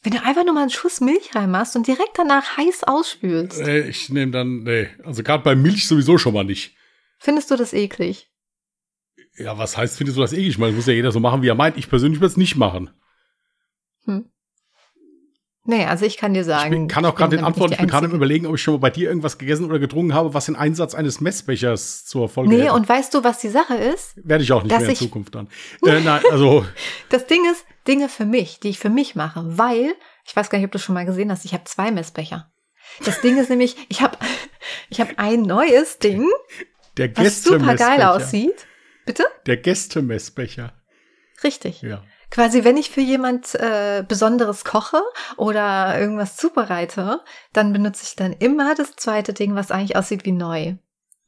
Wenn 0.03 0.14
du 0.14 0.24
einfach 0.24 0.45
nur 0.45 0.53
mal 0.53 0.62
einen 0.62 0.70
Schuss 0.70 1.01
Milch 1.01 1.34
reinmachst 1.34 1.76
und 1.76 1.88
direkt 1.88 2.18
danach 2.18 2.58
heiß 2.58 2.84
ausspülst. 2.84 3.60
Äh, 3.60 3.88
ich 3.88 4.10
nehme 4.10 4.32
dann, 4.32 4.64
nee, 4.64 4.89
also 5.03 5.24
gerade 5.24 5.43
bei 5.43 5.56
Milch 5.56 5.88
sowieso 5.88 6.18
schon 6.18 6.34
mal 6.34 6.43
nicht. 6.43 6.76
Findest 7.18 7.49
du 7.49 7.56
das 7.56 7.74
eklig? 7.74 8.32
Ja, 9.38 9.58
was 9.58 9.78
heißt, 9.78 9.97
findest 9.97 10.18
du 10.18 10.22
das 10.22 10.34
eklig? 10.34 10.49
Ich 10.49 10.58
meine, 10.58 10.74
muss 10.74 10.86
ja 10.86 10.93
jeder 10.93 11.12
so 11.12 11.20
machen, 11.20 11.41
wie 11.41 11.47
er 11.47 11.56
meint. 11.56 11.78
Ich 11.78 11.89
persönlich 11.89 12.20
würde 12.20 12.32
es 12.32 12.38
nicht 12.38 12.56
machen. 12.56 12.91
Hm. 14.06 14.30
Nee, 15.68 15.86
also 15.86 16.05
ich 16.05 16.18
kann 16.18 16.36
dir 16.36 16.43
sagen. 16.43 16.84
Ich 16.84 16.93
kann 16.93 17.05
auch 17.05 17.16
gerade 17.16 17.36
den 17.36 17.43
Antworten, 17.43 17.74
ich 17.74 17.80
bin 17.80 17.88
gerade 17.88 18.05
im 18.05 18.13
Überlegen, 18.13 18.45
ob 18.45 18.53
ich 18.55 18.61
schon 18.61 18.76
mal 18.76 18.80
bei 18.80 18.89
dir 18.91 19.09
irgendwas 19.09 19.39
gegessen 19.39 19.66
oder 19.66 19.80
getrunken 19.80 20.13
habe, 20.13 20.36
was 20.36 20.45
den 20.45 20.55
Einsatz 20.55 20.93
eines 20.93 21.22
Messbechers 21.22 22.05
zur 22.05 22.30
Folge 22.30 22.51
hat. 22.51 22.57
Nee, 22.57 22.63
hätte. 22.66 22.74
und 22.74 22.88
weißt 22.88 23.13
du, 23.16 23.24
was 23.24 23.39
die 23.39 23.49
Sache 23.49 23.74
ist? 23.74 24.13
Werde 24.24 24.43
ich 24.43 24.51
auch 24.51 24.61
nicht 24.61 24.78
mehr 24.78 24.88
in 24.88 24.95
Zukunft 24.95 25.34
dann. 25.34 25.47
äh, 25.86 25.99
nein, 26.01 26.22
also. 26.32 26.66
Das 27.09 27.26
Ding 27.26 27.49
ist, 27.51 27.66
Dinge 27.88 28.09
für 28.09 28.26
mich, 28.26 28.59
die 28.59 28.70
ich 28.70 28.80
für 28.80 28.89
mich 28.89 29.16
mache, 29.16 29.43
weil, 29.57 29.95
ich 30.26 30.36
weiß 30.36 30.49
gar 30.49 30.59
nicht, 30.59 30.66
ob 30.66 30.72
du 30.72 30.80
schon 30.80 30.93
mal 30.93 31.05
gesehen 31.05 31.32
hast, 31.32 31.45
ich 31.45 31.53
habe 31.53 31.63
zwei 31.63 31.91
Messbecher. 31.91 32.51
Das 33.03 33.22
Ding 33.22 33.38
ist 33.38 33.49
nämlich, 33.49 33.76
ich 33.89 34.01
habe 34.01 34.18
ich 34.89 35.01
hab 35.01 35.18
ein 35.18 35.41
neues 35.41 35.97
Ding, 35.97 36.30
Der 36.97 37.16
was 37.18 37.43
super 37.43 37.76
geil 37.76 38.03
aussieht. 38.03 38.68
Bitte? 39.05 39.26
Der 39.47 39.57
Gästemessbecher. 39.57 40.74
Richtig. 41.43 41.82
Ja. 41.82 42.03
Quasi, 42.36 42.66
wenn 42.66 42.76
ich 42.76 42.90
für 42.90 43.00
jemand 43.00 43.56
äh, 43.56 44.04
Besonderes 44.06 44.66
koche 44.66 45.02
oder 45.38 45.98
irgendwas 45.98 46.36
zubereite, 46.36 47.22
dann 47.54 47.72
benutze 47.72 48.04
ich 48.04 48.18
dann 48.18 48.34
immer 48.34 48.76
das 48.76 48.98
zweite 48.98 49.32
Ding, 49.32 49.56
was 49.56 49.72
eigentlich 49.72 49.96
aussieht 49.96 50.26
wie 50.26 50.34
neu. 50.34 50.76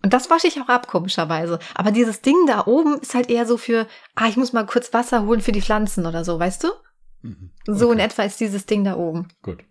Und 0.03 0.11
das 0.11 0.29
wasche 0.29 0.47
ich 0.47 0.59
auch 0.59 0.67
ab, 0.67 0.89
komischerweise. 0.89 1.59
Aber 1.75 1.91
dieses 1.91 2.19
Ding 2.19 2.35
da 2.45 2.67
oben 2.67 2.99
ist 2.99 3.15
halt 3.15 3.29
eher 3.29 3.45
so 3.45 3.55
für, 3.55 3.87
ah, 4.15 4.27
ich 4.27 4.35
muss 4.35 4.51
mal 4.51 4.65
kurz 4.65 4.91
Wasser 4.91 5.25
holen 5.25 5.39
für 5.39 5.53
die 5.53 5.61
Pflanzen 5.61 6.05
oder 6.05 6.25
so, 6.25 6.37
weißt 6.37 6.65
du? 6.65 6.67
Mhm. 7.21 7.51
Okay. 7.65 7.79
So 7.79 7.89
in 7.93 7.99
etwa 7.99 8.23
ist 8.23 8.41
dieses 8.41 8.65
Ding 8.65 8.83
da 8.83 8.97
oben. 8.97 9.29
Gut. 9.41 9.63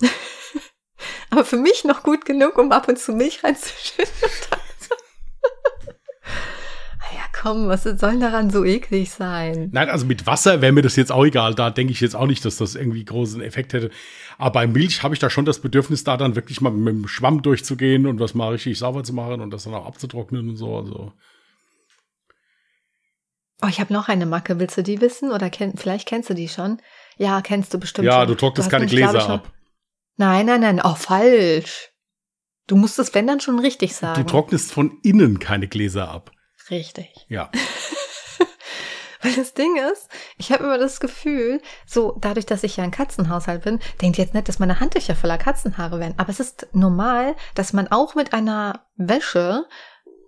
Aber 1.30 1.44
für 1.44 1.56
mich 1.56 1.84
noch 1.84 2.02
gut 2.02 2.24
genug, 2.24 2.58
um 2.58 2.72
ab 2.72 2.88
und 2.88 2.98
zu 2.98 3.12
Milch 3.12 3.44
reinzuschütten. 3.44 4.12
komm, 7.42 7.66
was 7.68 7.82
soll 7.82 8.20
daran 8.20 8.50
so 8.50 8.64
eklig 8.64 9.10
sein? 9.10 9.70
Nein, 9.72 9.88
also 9.90 10.06
mit 10.06 10.26
Wasser 10.26 10.60
wäre 10.60 10.72
mir 10.72 10.82
das 10.82 10.96
jetzt 10.96 11.10
auch 11.10 11.24
egal. 11.24 11.54
Da 11.54 11.70
denke 11.70 11.92
ich 11.92 12.00
jetzt 12.00 12.14
auch 12.14 12.26
nicht, 12.26 12.44
dass 12.44 12.56
das 12.56 12.76
irgendwie 12.76 13.04
großen 13.04 13.40
Effekt 13.42 13.72
hätte. 13.72 13.90
Aber 14.38 14.52
bei 14.52 14.66
Milch 14.66 15.02
habe 15.02 15.14
ich 15.14 15.20
da 15.20 15.28
schon 15.28 15.44
das 15.44 15.60
Bedürfnis, 15.60 16.04
da 16.04 16.16
dann 16.16 16.36
wirklich 16.36 16.60
mal 16.60 16.70
mit 16.70 16.94
dem 16.94 17.08
Schwamm 17.08 17.42
durchzugehen 17.42 18.06
und 18.06 18.20
was 18.20 18.34
mal 18.34 18.52
richtig 18.52 18.78
sauber 18.78 19.02
zu 19.02 19.12
machen 19.12 19.40
und 19.40 19.50
das 19.50 19.64
dann 19.64 19.74
auch 19.74 19.86
abzutrocknen 19.86 20.50
und 20.50 20.56
so. 20.56 20.76
Also. 20.76 21.12
Oh, 23.62 23.68
ich 23.68 23.80
habe 23.80 23.92
noch 23.92 24.08
eine 24.08 24.26
Macke. 24.26 24.60
Willst 24.60 24.78
du 24.78 24.82
die 24.82 25.00
wissen? 25.00 25.32
Oder 25.32 25.50
kenn, 25.50 25.76
vielleicht 25.76 26.06
kennst 26.06 26.30
du 26.30 26.34
die 26.34 26.48
schon? 26.48 26.80
Ja, 27.18 27.40
kennst 27.40 27.74
du 27.74 27.78
bestimmt. 27.78 28.06
Ja, 28.06 28.20
schon. 28.20 28.28
du 28.28 28.34
trocknest 28.36 28.70
keine 28.70 28.84
mich, 28.84 28.92
Gläser 28.92 29.28
ab. 29.28 29.52
Nein, 30.16 30.46
nein, 30.46 30.60
nein. 30.60 30.80
Oh, 30.84 30.94
falsch. 30.94 31.90
Du 32.68 32.76
musst 32.76 32.98
es, 33.00 33.14
wenn 33.14 33.26
dann 33.26 33.40
schon 33.40 33.58
richtig 33.58 33.94
sagen. 33.96 34.22
Du 34.22 34.30
trocknest 34.30 34.72
von 34.72 34.98
innen 35.02 35.40
keine 35.40 35.66
Gläser 35.66 36.08
ab. 36.08 36.31
Richtig. 36.70 37.26
Ja. 37.28 37.50
Weil 39.22 39.34
das 39.34 39.54
Ding 39.54 39.76
ist, 39.76 40.08
ich 40.36 40.50
habe 40.50 40.64
immer 40.64 40.78
das 40.78 40.98
Gefühl, 40.98 41.62
so 41.86 42.16
dadurch, 42.20 42.44
dass 42.44 42.64
ich 42.64 42.76
ja 42.76 42.84
ein 42.84 42.90
Katzenhaushalt 42.90 43.62
bin, 43.62 43.78
denkt 44.00 44.18
jetzt 44.18 44.34
nicht, 44.34 44.48
dass 44.48 44.58
meine 44.58 44.80
Handtücher 44.80 45.14
voller 45.14 45.38
Katzenhaare 45.38 46.00
werden. 46.00 46.14
Aber 46.16 46.30
es 46.30 46.40
ist 46.40 46.66
normal, 46.72 47.36
dass 47.54 47.72
man 47.72 47.88
auch 47.88 48.16
mit 48.16 48.32
einer 48.32 48.84
Wäsche 48.96 49.66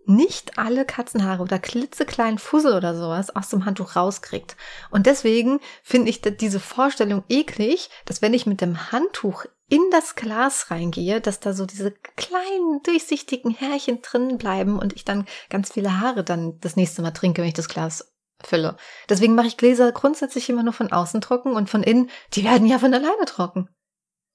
nicht 0.06 0.58
alle 0.58 0.84
Katzenhaare 0.84 1.42
oder 1.42 1.58
klitzekleinen 1.58 2.38
Fussel 2.38 2.74
oder 2.74 2.94
sowas 2.94 3.34
aus 3.34 3.48
dem 3.48 3.64
Handtuch 3.64 3.96
rauskriegt. 3.96 4.56
Und 4.90 5.06
deswegen 5.06 5.60
finde 5.82 6.10
ich 6.10 6.20
diese 6.20 6.60
Vorstellung 6.60 7.24
eklig, 7.28 7.90
dass 8.04 8.22
wenn 8.22 8.34
ich 8.34 8.46
mit 8.46 8.60
dem 8.60 8.92
Handtuch 8.92 9.46
in 9.68 9.80
das 9.90 10.14
Glas 10.14 10.70
reingehe, 10.70 11.20
dass 11.20 11.40
da 11.40 11.54
so 11.54 11.66
diese 11.66 11.90
kleinen 11.90 12.82
durchsichtigen 12.82 13.50
Härchen 13.50 14.02
drin 14.02 14.36
bleiben 14.36 14.78
und 14.78 14.92
ich 14.94 15.04
dann 15.04 15.26
ganz 15.48 15.72
viele 15.72 16.00
Haare 16.00 16.22
dann 16.22 16.58
das 16.60 16.76
nächste 16.76 17.02
Mal 17.02 17.12
trinke, 17.12 17.40
wenn 17.40 17.48
ich 17.48 17.54
das 17.54 17.68
Glas 17.68 18.14
fülle. 18.42 18.76
Deswegen 19.08 19.34
mache 19.34 19.46
ich 19.46 19.56
Gläser 19.56 19.90
grundsätzlich 19.92 20.48
immer 20.50 20.62
nur 20.62 20.74
von 20.74 20.92
außen 20.92 21.20
trocken 21.20 21.54
und 21.54 21.70
von 21.70 21.82
innen, 21.82 22.10
die 22.34 22.44
werden 22.44 22.66
ja 22.66 22.78
von 22.78 22.92
alleine 22.92 23.24
trocken. 23.26 23.68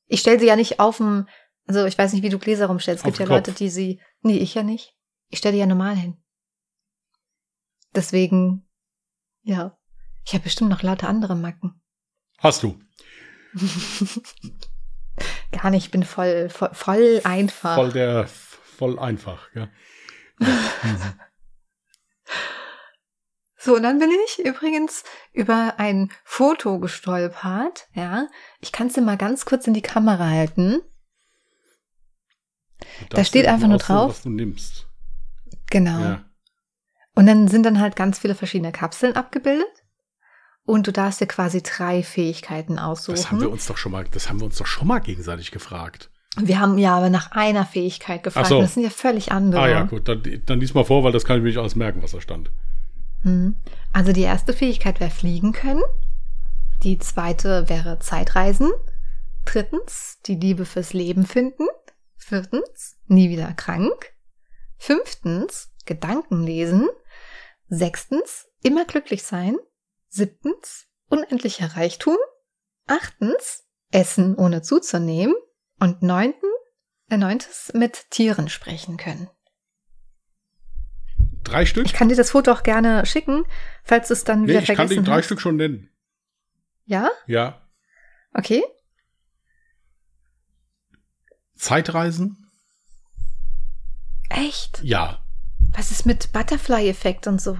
Ich 0.07 0.21
stelle 0.21 0.39
sie 0.39 0.47
ja 0.47 0.55
nicht 0.55 0.79
auf 0.79 0.97
dem, 0.97 1.27
also 1.67 1.85
ich 1.85 1.97
weiß 1.97 2.13
nicht, 2.13 2.23
wie 2.23 2.29
du 2.29 2.39
Gläser 2.39 2.65
rumstellst. 2.65 3.01
Es 3.01 3.05
gibt 3.05 3.19
ja 3.19 3.25
Kopf. 3.25 3.35
Leute, 3.35 3.51
die 3.51 3.69
sie, 3.69 4.01
nee, 4.21 4.37
ich 4.37 4.55
ja 4.55 4.63
nicht. 4.63 4.95
Ich 5.27 5.37
stelle 5.37 5.53
die 5.53 5.59
ja 5.59 5.67
normal 5.67 5.95
hin. 5.95 6.17
Deswegen, 7.93 8.67
ja, 9.43 9.77
ich 10.25 10.33
habe 10.33 10.43
bestimmt 10.43 10.71
noch 10.71 10.81
lauter 10.81 11.07
andere 11.07 11.35
Macken. 11.35 11.79
Hast 12.39 12.63
du. 12.63 12.79
Gar 15.51 15.71
nicht, 15.71 15.85
ich 15.85 15.91
bin 15.91 16.03
voll, 16.03 16.49
voll, 16.49 16.69
voll 16.73 17.21
einfach. 17.23 17.75
Voll 17.75 17.91
der, 17.91 18.27
voll 18.27 18.99
einfach, 18.99 19.47
ja. 19.55 19.67
So, 23.61 23.75
und 23.75 23.83
dann 23.83 23.99
bin 23.99 24.09
ich 24.25 24.45
übrigens 24.45 25.03
über 25.33 25.73
ein 25.77 26.11
Foto 26.23 26.79
gestolpert, 26.79 27.89
ja. 27.93 28.27
Ich 28.61 28.71
kann 28.71 28.87
es 28.87 28.93
dir 28.93 29.01
mal 29.01 29.17
ganz 29.17 29.43
kurz 29.43 29.67
in 29.67 29.73
die 29.73 29.81
Kamera 29.81 30.29
halten. 30.29 30.81
Da 33.09 33.25
steht 33.25 33.47
einfach 33.47 33.67
nur 33.67 33.77
drauf. 33.77 34.11
Was 34.11 34.21
du 34.21 34.29
nimmst. 34.29 34.87
Genau. 35.69 35.99
Ja. 35.99 36.25
Und 37.15 37.25
dann 37.25 37.49
sind 37.49 37.63
dann 37.63 37.81
halt 37.81 37.97
ganz 37.97 38.19
viele 38.19 38.33
verschiedene 38.33 38.71
Kapseln 38.71 39.17
abgebildet 39.17 39.78
und 40.69 40.85
du 40.85 40.91
darfst 40.91 41.19
dir 41.19 41.25
quasi 41.25 41.63
drei 41.63 42.03
Fähigkeiten 42.03 42.77
aussuchen. 42.77 43.15
Das 43.15 43.31
haben 43.31 43.41
wir 43.41 43.49
uns 43.49 43.65
doch 43.65 43.77
schon 43.77 43.91
mal, 43.91 44.05
das 44.11 44.29
haben 44.29 44.39
wir 44.39 44.45
uns 44.45 44.57
doch 44.57 44.67
schon 44.67 44.87
mal 44.87 44.99
gegenseitig 44.99 45.49
gefragt. 45.49 46.11
Wir 46.37 46.59
haben 46.59 46.77
ja 46.77 46.95
aber 46.95 47.09
nach 47.09 47.31
einer 47.31 47.65
Fähigkeit 47.65 48.21
gefragt. 48.21 48.49
So. 48.49 48.61
Das 48.61 48.75
sind 48.75 48.83
ja 48.83 48.91
völlig 48.91 49.31
andere. 49.31 49.61
Ah 49.63 49.67
ja, 49.67 49.83
gut, 49.83 50.07
dann, 50.07 50.21
dann 50.45 50.59
lies 50.59 50.75
mal 50.75 50.85
vor, 50.85 51.03
weil 51.03 51.11
das 51.11 51.25
kann 51.25 51.37
ich 51.37 51.41
mir 51.41 51.49
nicht 51.49 51.57
alles 51.57 51.75
merken, 51.75 52.03
was 52.03 52.11
da 52.11 52.21
stand. 52.21 52.51
Hm. 53.23 53.55
Also 53.91 54.13
die 54.13 54.21
erste 54.21 54.53
Fähigkeit 54.53 54.99
wäre 54.99 55.09
fliegen 55.09 55.53
können. 55.53 55.81
Die 56.83 56.99
zweite 56.99 57.67
wäre 57.67 57.97
Zeitreisen. 57.97 58.69
Drittens, 59.45 60.19
die 60.27 60.35
Liebe 60.35 60.65
fürs 60.65 60.93
Leben 60.93 61.25
finden. 61.25 61.65
Viertens, 62.15 62.99
nie 63.07 63.31
wieder 63.31 63.51
krank. 63.53 64.13
Fünftens, 64.77 65.71
Gedanken 65.87 66.43
lesen. 66.43 66.87
Sechstens, 67.69 68.47
immer 68.61 68.85
glücklich 68.85 69.23
sein. 69.23 69.57
Siebtens, 70.09 70.87
unendlicher 71.07 71.75
Reichtum. 71.75 72.17
Achtens, 72.87 73.63
Essen 73.91 74.35
ohne 74.35 74.61
zuzunehmen. 74.61 75.35
Und 75.79 76.03
neunten, 76.03 76.49
äh, 77.09 77.17
neuntes, 77.17 77.71
mit 77.73 78.11
Tieren 78.11 78.49
sprechen 78.49 78.97
können. 78.97 79.29
Drei 81.43 81.65
Stück? 81.65 81.85
Ich 81.85 81.93
kann 81.93 82.09
dir 82.09 82.17
das 82.17 82.31
Foto 82.31 82.51
auch 82.51 82.63
gerne 82.63 83.05
schicken, 83.05 83.45
falls 83.83 84.09
es 84.09 84.23
dann 84.25 84.41
nee, 84.41 84.49
wieder 84.49 84.59
ich 84.59 84.65
vergessen 84.65 84.95
kann 84.95 85.03
die 85.03 85.09
drei 85.09 85.17
hast. 85.19 85.25
Stück 85.25 85.39
schon 85.39 85.55
nennen. 85.55 85.89
Ja? 86.85 87.09
Ja. 87.27 87.61
Okay. 88.33 88.63
Zeitreisen? 91.55 92.49
Echt? 94.29 94.81
Ja. 94.83 95.23
Was 95.71 95.91
ist 95.91 96.05
mit 96.05 96.31
Butterfly-Effekt 96.31 97.27
und 97.27 97.41
so? 97.41 97.57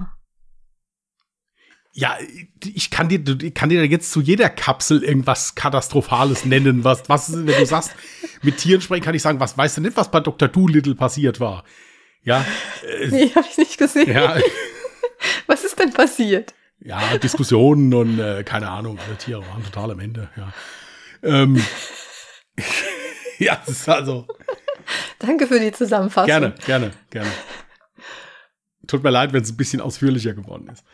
Ja, 1.92 2.16
ich 2.64 2.90
kann 2.90 3.08
dir, 3.08 3.20
ich 3.42 3.52
kann 3.52 3.68
dir 3.68 3.84
jetzt 3.86 4.12
zu 4.12 4.20
jeder 4.20 4.48
Kapsel 4.48 5.02
irgendwas 5.02 5.56
Katastrophales 5.56 6.44
nennen. 6.44 6.84
Was, 6.84 7.08
was, 7.08 7.32
wenn 7.32 7.46
du 7.46 7.66
sagst, 7.66 7.92
mit 8.42 8.58
Tieren 8.58 8.80
sprechen, 8.80 9.02
kann 9.02 9.14
ich 9.14 9.22
sagen, 9.22 9.40
was 9.40 9.58
weißt 9.58 9.78
du 9.78 9.80
nicht, 9.80 9.96
was 9.96 10.10
bei 10.10 10.20
Dr. 10.20 10.48
Doolittle 10.48 10.94
passiert 10.94 11.40
war? 11.40 11.64
Ja. 12.22 12.44
Äh, 12.86 13.08
Nee, 13.08 13.30
habe 13.34 13.46
ich 13.50 13.58
nicht 13.58 13.76
gesehen. 13.78 14.10
ja, 14.12 14.36
Was 15.46 15.64
ist 15.64 15.78
denn 15.78 15.92
passiert? 15.92 16.54
ja, 16.82 17.18
Diskussionen 17.18 17.92
und 17.92 18.18
äh, 18.18 18.42
keine 18.44 18.70
Ahnung, 18.70 18.98
alle 19.06 19.16
Tiere 19.16 19.46
waren 19.48 19.62
total 19.64 19.90
am 19.90 20.00
Ende, 20.00 20.30
ja. 20.36 20.52
Ähm, 21.22 21.62
ja, 23.38 23.56
das 23.66 23.68
ist 23.80 23.88
also. 23.88 24.26
Danke 25.18 25.46
für 25.46 25.60
die 25.60 25.72
Zusammenfassung. 25.72 26.26
Gerne, 26.26 26.54
gerne, 26.64 26.92
gerne. 27.10 27.30
Tut 28.86 29.02
mir 29.02 29.10
leid, 29.10 29.32
wenn 29.32 29.42
es 29.42 29.50
ein 29.50 29.56
bisschen 29.56 29.80
ausführlicher 29.82 30.32
geworden 30.32 30.68
ist. 30.72 30.84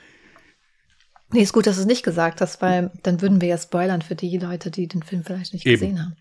Nee, 1.37 1.43
ist 1.43 1.53
gut, 1.53 1.67
dass 1.67 1.77
du 1.77 1.83
es 1.83 1.87
nicht 1.87 2.03
gesagt 2.03 2.41
hast, 2.41 2.63
weil 2.63 2.91
dann 3.03 3.21
würden 3.21 3.43
wir 3.43 3.49
ja 3.49 3.59
spoilern 3.59 4.01
für 4.01 4.15
die 4.15 4.39
Leute, 4.39 4.71
die 4.71 4.89
den 4.89 5.03
Film 5.03 5.23
vielleicht 5.23 5.53
nicht 5.53 5.67
Eben. 5.67 5.79
gesehen 5.79 6.03
haben. 6.03 6.17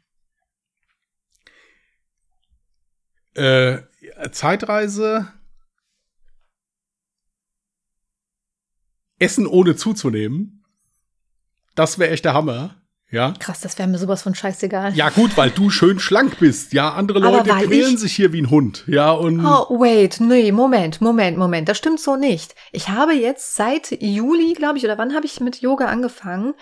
Äh, 3.34 4.32
Zeitreise. 4.32 5.30
Essen 9.18 9.48
ohne 9.48 9.78
zuzunehmen. 9.78 10.66
Das 11.76 11.98
wäre 11.98 12.12
echt 12.12 12.26
der 12.26 12.34
Hammer. 12.34 12.85
Ja. 13.12 13.34
Krass, 13.40 13.62
das 13.62 13.78
wäre 13.78 13.88
mir 13.88 13.98
sowas 14.00 14.24
von 14.24 14.34
scheißegal. 14.34 14.94
Ja, 14.96 15.10
gut, 15.10 15.38
weil 15.38 15.52
du 15.52 15.70
schön 15.70 16.00
schlank 16.00 16.40
bist. 16.40 16.74
Ja, 16.74 16.94
andere 16.94 17.20
Leute 17.20 17.50
quälen 17.50 17.94
ich- 17.94 18.00
sich 18.00 18.16
hier 18.16 18.34
wie 18.34 18.42
ein 18.42 18.50
Hund. 18.50 18.84
Ja, 18.88 19.12
und. 19.12 19.46
Oh, 19.46 19.80
wait, 19.80 20.20
nee, 20.20 20.52
Moment, 20.52 21.02
Moment, 21.02 21.38
Moment. 21.38 21.70
Das 21.70 21.78
stimmt 21.78 22.00
so 22.00 22.16
nicht. 22.16 22.56
Ich 22.72 22.90
habe 22.90 23.14
jetzt 23.14 23.56
seit 23.56 23.92
Juli, 24.02 24.54
glaube 24.54 24.80
ich, 24.80 24.84
oder 24.86 24.98
wann 24.98 25.14
habe 25.14 25.26
ich 25.26 25.40
mit 25.40 25.62
Yoga 25.62 25.86
angefangen? 25.86 26.56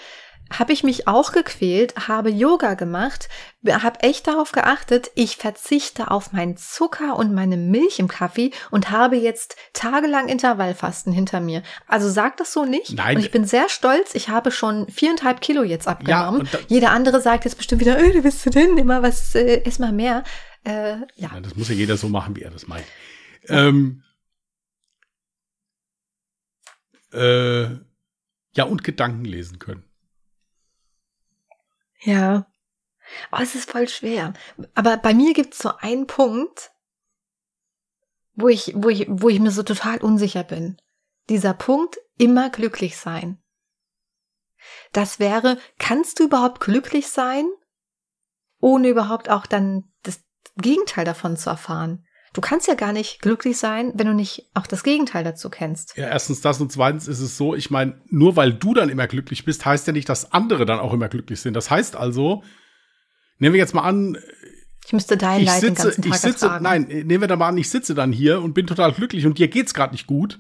Habe 0.60 0.72
ich 0.74 0.84
mich 0.84 1.08
auch 1.08 1.32
gequält, 1.32 2.08
habe 2.08 2.30
Yoga 2.30 2.76
gemacht, 2.76 3.28
habe 3.68 4.00
echt 4.02 4.28
darauf 4.28 4.52
geachtet, 4.52 5.10
ich 5.16 5.38
verzichte 5.38 6.12
auf 6.12 6.32
meinen 6.32 6.58
Zucker 6.58 7.16
und 7.18 7.34
meine 7.34 7.58
Milch 7.58 8.00
im 8.00 8.08
Kaffee 8.08 8.52
und 8.72 8.92
habe 8.92 9.16
jetzt 9.16 9.56
tagelang 9.74 10.28
Intervallfasten 10.28 11.12
hinter 11.14 11.40
mir. 11.40 11.64
Also 11.88 12.10
sag 12.10 12.38
das 12.38 12.54
so 12.54 12.66
nicht. 12.66 12.94
Nein. 12.94 13.18
Und 13.18 13.24
ich 13.24 13.32
bin 13.32 13.46
sehr 13.46 13.68
stolz, 13.70 14.16
ich 14.16 14.30
habe 14.30 14.52
schon 14.52 14.88
viereinhalb 14.90 15.42
Kilo 15.42 15.64
jetzt 15.64 15.88
abgenommen. 15.88 16.48
da- 16.52 16.60
Jeder 16.68 16.92
andere 16.92 17.20
sagt 17.22 17.46
jetzt 17.46 17.58
bestimmt 17.58 17.82
wieder, 17.82 17.98
äh, 17.98 18.12
du 18.12 18.22
bist 18.22 18.46
du 18.46 18.50
denn 18.50 18.78
immer 18.78 19.02
was, 19.02 19.34
äh, 19.36 19.62
ess 19.66 19.80
mal 19.80 19.92
mehr. 19.92 20.24
Äh, 20.66 20.98
ja. 21.16 21.32
Ja, 21.34 21.40
das 21.42 21.56
muss 21.56 21.70
ja 21.70 21.76
jeder 21.76 21.98
so 21.98 22.10
machen, 22.10 22.36
wie 22.36 22.42
er 22.42 22.52
das 22.52 22.68
meint. 22.68 22.86
Ähm, 23.48 24.04
äh, 27.12 27.64
ja, 28.56 28.64
und 28.66 28.84
Gedanken 28.84 29.26
lesen 29.26 29.60
können. 29.60 29.84
Ja. 32.04 32.48
Oh, 33.32 33.38
es 33.42 33.56
ist 33.56 33.70
voll 33.70 33.88
schwer. 33.88 34.34
Aber 34.76 34.98
bei 34.98 35.14
mir 35.14 35.34
gibt 35.34 35.54
es 35.54 35.60
so 35.60 35.72
einen 35.78 36.08
Punkt, 36.08 36.72
wo 38.34 38.48
ich, 38.48 38.74
wo 38.76 38.90
ich, 38.90 39.06
wo 39.10 39.30
ich 39.30 39.40
mir 39.40 39.52
so 39.52 39.64
total 39.64 40.00
unsicher 40.00 40.44
bin. 40.44 40.78
Dieser 41.30 41.54
Punkt, 41.54 41.98
immer 42.18 42.50
glücklich 42.50 42.98
sein. 42.98 43.42
Das 44.92 45.20
wäre, 45.20 45.58
kannst 45.78 46.20
du 46.20 46.26
überhaupt 46.26 46.60
glücklich 46.60 47.08
sein, 47.10 47.50
ohne 48.60 48.90
überhaupt 48.90 49.30
auch 49.30 49.46
dann 49.46 49.92
das 50.04 50.24
Gegenteil 50.56 51.06
davon 51.06 51.38
zu 51.38 51.50
erfahren? 51.50 52.06
Du 52.34 52.42
kannst 52.42 52.68
ja 52.68 52.74
gar 52.74 52.94
nicht 52.94 53.22
glücklich 53.22 53.58
sein, 53.58 53.92
wenn 53.96 54.08
du 54.08 54.14
nicht 54.14 54.50
auch 54.56 54.66
das 54.66 54.84
Gegenteil 54.84 55.24
dazu 55.24 55.50
kennst. 55.50 55.96
Ja, 55.96 56.08
erstens 56.08 56.42
das 56.42 56.60
und 56.60 56.72
zweitens 56.72 57.08
ist 57.08 57.20
es 57.20 57.38
so, 57.38 57.54
ich 57.54 57.70
meine, 57.70 58.02
nur 58.10 58.36
weil 58.36 58.54
du 58.54 58.74
dann 58.74 58.90
immer 58.90 59.06
glücklich 59.08 59.46
bist, 59.46 59.66
heißt 59.66 59.86
ja 59.88 59.94
nicht, 59.94 60.10
dass 60.10 60.32
andere 60.34 60.66
dann 60.66 60.80
auch 60.80 60.94
immer 60.94 61.10
glücklich 61.10 61.40
sind. 61.42 61.54
Das 61.54 61.70
heißt 61.70 61.96
also, 61.96 62.44
nehmen 63.38 63.54
wir 63.54 63.60
jetzt 63.60 63.76
mal 63.76 63.84
an, 63.84 64.18
Ich 64.86 64.94
müsste 64.94 65.16
dein 65.16 65.42
ich 65.42 65.46
Leid 65.46 65.62
den 65.62 65.76
sitze, 65.76 65.84
ganzen 65.90 66.02
Tag 66.02 66.12
ich 66.12 66.18
sitze, 66.18 66.46
ertragen. 66.46 66.64
nein, 66.64 66.82
nehmen 67.06 67.22
wir 67.22 67.28
da 67.28 67.36
mal 67.36 67.50
an, 67.50 67.58
ich 67.58 67.70
sitze 67.70 67.94
dann 67.94 68.12
hier 68.12 68.42
und 68.42 68.54
bin 68.54 68.66
total 68.66 68.92
glücklich 68.94 69.26
und 69.28 69.38
dir 69.38 69.48
geht's 69.48 69.76
gerade 69.76 69.94
nicht 69.94 70.08
gut. 70.08 70.40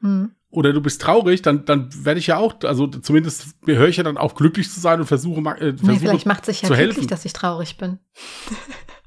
Hm. 0.00 0.32
Oder 0.52 0.72
du 0.72 0.80
bist 0.80 1.00
traurig, 1.02 1.42
dann, 1.42 1.64
dann 1.66 1.90
werde 2.04 2.18
ich 2.18 2.26
ja 2.28 2.38
auch, 2.38 2.54
also 2.64 2.86
zumindest 2.88 3.54
höre 3.66 3.86
ich 3.88 3.98
ja 3.98 4.02
dann 4.02 4.16
auf, 4.16 4.34
glücklich 4.34 4.68
zu 4.70 4.80
sein 4.80 4.98
und 5.00 5.06
versuche, 5.06 5.38
äh, 5.38 5.72
Nee, 5.72 5.76
versuche 5.76 5.98
vielleicht 6.00 6.26
macht 6.26 6.44
sich 6.46 6.62
ja 6.62 6.68
zu 6.68 6.74
glücklich, 6.74 6.96
helfen. 6.96 7.08
dass 7.08 7.24
ich 7.24 7.32
traurig 7.34 7.76
bin. 7.76 7.98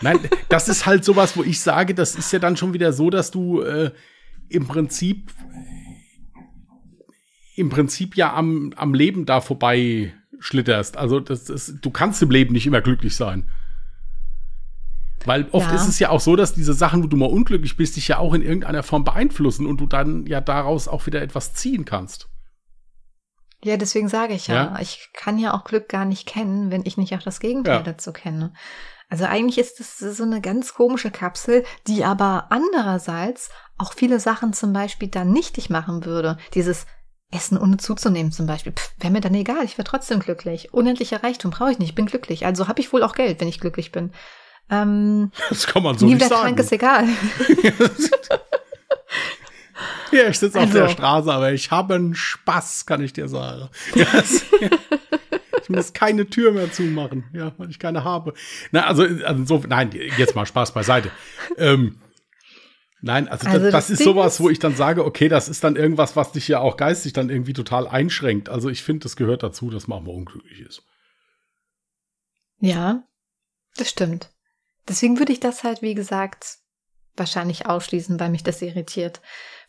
Nein, 0.00 0.18
das 0.48 0.68
ist 0.68 0.86
halt 0.86 1.04
sowas, 1.04 1.36
wo 1.36 1.42
ich 1.42 1.60
sage, 1.60 1.94
das 1.94 2.14
ist 2.16 2.32
ja 2.32 2.38
dann 2.38 2.56
schon 2.56 2.72
wieder 2.74 2.92
so, 2.92 3.10
dass 3.10 3.30
du 3.30 3.60
äh, 3.62 3.92
im 4.48 4.66
Prinzip 4.66 5.32
im 7.56 7.68
Prinzip 7.68 8.16
ja 8.16 8.34
am, 8.34 8.72
am 8.76 8.94
Leben 8.94 9.26
da 9.26 9.40
vorbei 9.40 10.12
schlitterst. 10.40 10.96
Also 10.96 11.20
das 11.20 11.48
ist, 11.48 11.78
du 11.82 11.90
kannst 11.90 12.20
im 12.22 12.30
Leben 12.30 12.52
nicht 12.52 12.66
immer 12.66 12.80
glücklich 12.80 13.14
sein. 13.14 13.48
Weil 15.24 15.46
oft 15.52 15.68
Ja. 15.70 15.74
ist 15.76 15.86
es 15.88 15.98
ja 16.00 16.10
auch 16.10 16.20
so, 16.20 16.36
dass 16.36 16.52
diese 16.52 16.74
Sachen, 16.74 17.02
wo 17.02 17.06
du 17.06 17.16
mal 17.16 17.30
unglücklich 17.30 17.76
bist, 17.76 17.96
dich 17.96 18.08
ja 18.08 18.18
auch 18.18 18.34
in 18.34 18.42
irgendeiner 18.42 18.82
Form 18.82 19.04
beeinflussen 19.04 19.66
und 19.66 19.80
du 19.80 19.86
dann 19.86 20.26
ja 20.26 20.40
daraus 20.40 20.88
auch 20.88 21.06
wieder 21.06 21.22
etwas 21.22 21.54
ziehen 21.54 21.84
kannst. 21.84 22.28
Ja, 23.62 23.78
deswegen 23.78 24.08
sage 24.08 24.34
ich 24.34 24.48
ja, 24.48 24.54
Ja. 24.74 24.78
ich 24.80 25.08
kann 25.14 25.38
ja 25.38 25.54
auch 25.54 25.64
Glück 25.64 25.88
gar 25.88 26.04
nicht 26.04 26.26
kennen, 26.26 26.70
wenn 26.70 26.84
ich 26.84 26.98
nicht 26.98 27.14
auch 27.14 27.22
das 27.22 27.40
Gegenteil 27.40 27.76
Ja. 27.76 27.82
dazu 27.82 28.12
kenne. 28.12 28.52
Also 29.14 29.26
eigentlich 29.26 29.58
ist 29.58 29.80
es 29.80 30.16
so 30.16 30.24
eine 30.24 30.40
ganz 30.40 30.74
komische 30.74 31.12
Kapsel, 31.12 31.64
die 31.86 32.04
aber 32.04 32.46
andererseits 32.50 33.48
auch 33.78 33.92
viele 33.92 34.18
Sachen 34.18 34.52
zum 34.52 34.72
Beispiel 34.72 35.06
dann 35.06 35.30
nichtig 35.30 35.70
machen 35.70 36.04
würde. 36.04 36.36
Dieses 36.54 36.86
Essen 37.30 37.56
ohne 37.56 37.76
zuzunehmen 37.76 38.32
zum 38.32 38.48
Beispiel. 38.48 38.72
Wäre 38.98 39.12
mir 39.12 39.20
dann 39.20 39.34
egal, 39.34 39.62
ich 39.62 39.78
wäre 39.78 39.86
trotzdem 39.86 40.18
glücklich. 40.18 40.74
Unendlicher 40.74 41.22
Reichtum 41.22 41.52
brauche 41.52 41.70
ich 41.70 41.78
nicht, 41.78 41.90
ich 41.90 41.94
bin 41.94 42.06
glücklich. 42.06 42.44
Also 42.44 42.66
habe 42.66 42.80
ich 42.80 42.92
wohl 42.92 43.04
auch 43.04 43.14
Geld, 43.14 43.40
wenn 43.40 43.46
ich 43.46 43.60
glücklich 43.60 43.92
bin. 43.92 44.10
Ähm, 44.68 45.30
Das 45.48 45.68
kann 45.68 45.84
man 45.84 45.96
so 45.96 46.06
nie 46.06 46.14
nicht 46.14 46.26
sagen. 46.26 46.42
krank 46.42 46.58
ist 46.58 46.72
egal. 46.72 47.04
Ja, 50.12 50.28
ich 50.28 50.38
sitze 50.38 50.58
auf 50.58 50.66
Also. 50.66 50.78
der 50.78 50.88
Straße, 50.88 51.32
aber 51.32 51.52
ich 51.52 51.70
habe 51.70 51.94
einen 51.94 52.14
Spaß, 52.14 52.86
kann 52.86 53.02
ich 53.02 53.12
dir 53.12 53.28
sagen. 53.28 53.68
Ja, 53.94 54.06
es- 54.14 54.44
ich 55.62 55.68
muss 55.68 55.92
keine 55.92 56.26
Tür 56.28 56.52
mehr 56.52 56.70
zumachen, 56.72 57.24
ja, 57.32 57.52
weil 57.58 57.70
ich 57.70 57.78
keine 57.78 58.04
habe. 58.04 58.34
Na, 58.70 58.86
also, 58.86 59.02
also 59.24 59.44
so, 59.44 59.62
nein, 59.66 59.90
jetzt 60.18 60.34
mal 60.34 60.46
Spaß 60.46 60.72
beiseite. 60.72 61.10
Ähm, 61.56 62.00
nein, 63.00 63.28
also, 63.28 63.46
Also 63.46 63.58
das, 63.60 63.72
das 63.72 63.72
das 63.86 63.90
ist 63.90 63.98
Ding 64.00 64.04
sowas, 64.06 64.40
wo 64.40 64.50
ich 64.50 64.58
dann 64.58 64.76
sage, 64.76 65.04
okay, 65.04 65.28
das 65.28 65.48
ist 65.48 65.64
dann 65.64 65.76
irgendwas, 65.76 66.14
was 66.16 66.32
dich 66.32 66.46
ja 66.48 66.60
auch 66.60 66.76
geistig 66.76 67.12
dann 67.12 67.30
irgendwie 67.30 67.52
total 67.54 67.88
einschränkt. 67.88 68.48
Also 68.48 68.68
ich 68.68 68.82
finde, 68.82 69.04
das 69.04 69.16
gehört 69.16 69.42
dazu, 69.42 69.70
dass 69.70 69.88
man 69.88 70.04
mal 70.04 70.10
unglücklich 70.14 70.60
ist. 70.60 70.82
Ja, 72.60 73.02
das 73.76 73.90
stimmt. 73.90 74.30
Deswegen 74.88 75.18
würde 75.18 75.32
ich 75.32 75.40
das 75.40 75.64
halt, 75.64 75.82
wie 75.82 75.94
gesagt, 75.94 76.58
wahrscheinlich 77.16 77.66
ausschließen, 77.66 78.18
weil 78.20 78.30
mich 78.30 78.42
das 78.42 78.60
irritiert. 78.62 79.20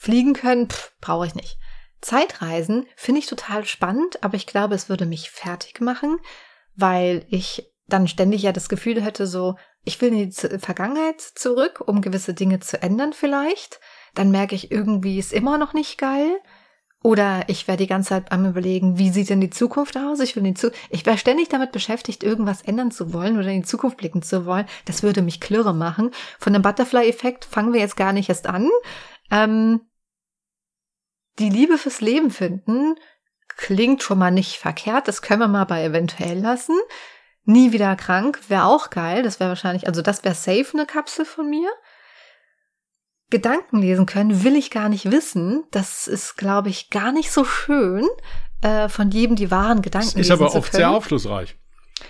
Fliegen 0.06 0.34
können, 0.34 0.68
brauche 1.01 1.26
ich 1.26 1.34
nicht. 1.34 1.58
Zeitreisen 1.99 2.86
finde 2.95 3.20
ich 3.20 3.26
total 3.26 3.66
spannend, 3.66 4.24
aber 4.24 4.36
ich 4.36 4.45
glaube, 4.45 4.76
es 4.76 4.88
würde 4.88 5.08
mich 5.08 5.32
fertig 5.32 5.82
machen, 5.82 6.20
weil 6.76 7.26
ich 7.30 7.72
dann 7.88 8.08
ständig 8.08 8.43
ja 8.43 8.51
das 8.51 8.70
Gefühl 8.70 9.01
hätte, 9.01 9.26
so, 9.26 9.56
ich 9.84 9.99
will 10.01 10.14
in 10.14 10.30
die 10.30 10.60
Vergangenheit 10.60 11.22
zurück, 11.22 11.82
um 11.88 12.01
gewisse 12.01 12.36
Dinge 12.36 12.60
zu 12.60 12.80
ändern 12.84 13.14
vielleicht. 13.14 13.80
Dann 14.14 14.30
merke 14.30 14.53
ich 14.53 14.72
irgendwie, 14.72 15.18
ist 15.18 15.34
immer 15.34 15.58
noch 15.58 15.74
nicht 15.74 15.97
geil. 15.97 16.38
Oder 17.01 17.49
ich 17.49 17.68
wäre 17.68 17.78
die 17.78 17.88
ganze 17.88 18.10
Zeit 18.10 18.32
am 18.32 18.45
überlegen, 18.45 18.99
wie 18.99 19.10
sieht 19.10 19.32
denn 19.32 19.41
die 19.41 19.49
Zukunft 19.49 19.97
aus? 19.97 20.20
Ich 20.20 20.36
will 20.36 20.43
die 20.43 20.53
Zu 20.53 20.72
ich 20.91 21.03
wäre 21.08 21.18
ständig 21.18 21.49
damit 21.49 21.72
beschäftigt, 21.72 22.24
irgendwas 22.24 22.62
ändern 22.62 22.91
zu 22.91 23.12
wollen 23.12 23.39
oder 23.39 23.47
in 23.47 23.62
die 23.62 23.68
Zukunft 23.68 23.97
blicken 23.97 24.22
zu 24.22 24.45
wollen. 24.45 24.68
Das 24.86 25.01
würde 25.01 25.24
mich 25.24 25.41
klirre 25.41 25.74
machen. 25.74 26.12
Von 26.38 26.53
dem 26.53 26.62
Butterfly-Effekt 26.62 27.45
fangen 27.45 27.74
wir 27.74 27.80
jetzt 27.80 27.97
gar 27.97 28.14
nicht 28.14 28.30
erst 28.30 28.45
an. 28.45 28.70
Ähm, 29.32 29.82
die 31.40 31.50
Liebe 31.50 31.78
fürs 31.78 32.02
Leben 32.02 32.32
finden 32.32 32.96
klingt 33.48 34.04
schon 34.04 34.18
mal 34.18 34.32
nicht 34.32 34.58
verkehrt. 34.58 35.08
Das 35.08 35.22
können 35.22 35.40
wir 35.40 35.48
mal 35.48 35.66
bei 35.66 35.84
eventuell 35.84 36.40
lassen. 36.40 36.78
Nie 37.44 37.72
wieder 37.72 37.96
krank 37.96 38.40
wäre 38.48 38.66
auch 38.66 38.90
geil. 38.90 39.24
Das 39.24 39.40
wäre 39.40 39.50
wahrscheinlich, 39.50 39.88
also 39.88 40.02
das 40.02 40.24
wäre 40.24 40.36
safe 40.36 40.66
eine 40.74 40.86
Kapsel 40.86 41.26
von 41.26 41.50
mir. 41.50 41.70
Gedanken 43.30 43.80
lesen 43.80 44.06
können 44.06 44.44
will 44.44 44.56
ich 44.56 44.72
gar 44.72 44.90
nicht 44.90 45.12
wissen. 45.12 45.64
Das 45.72 46.08
ist, 46.08 46.38
glaube 46.38 46.70
ich, 46.70 46.90
gar 46.90 47.12
nicht 47.12 47.32
so 47.32 47.46
schön. 47.46 48.08
äh, 48.62 48.90
von 48.90 49.12
jedem 49.12 49.36
die 49.36 49.52
wahren 49.52 49.82
Gedanken 49.82 50.18
Das 50.18 50.28
ist 50.28 50.32
aber 50.32 50.50
zu 50.50 50.58
oft 50.58 50.74
sehr 50.74 50.90
aufschlussreich. 50.90 51.56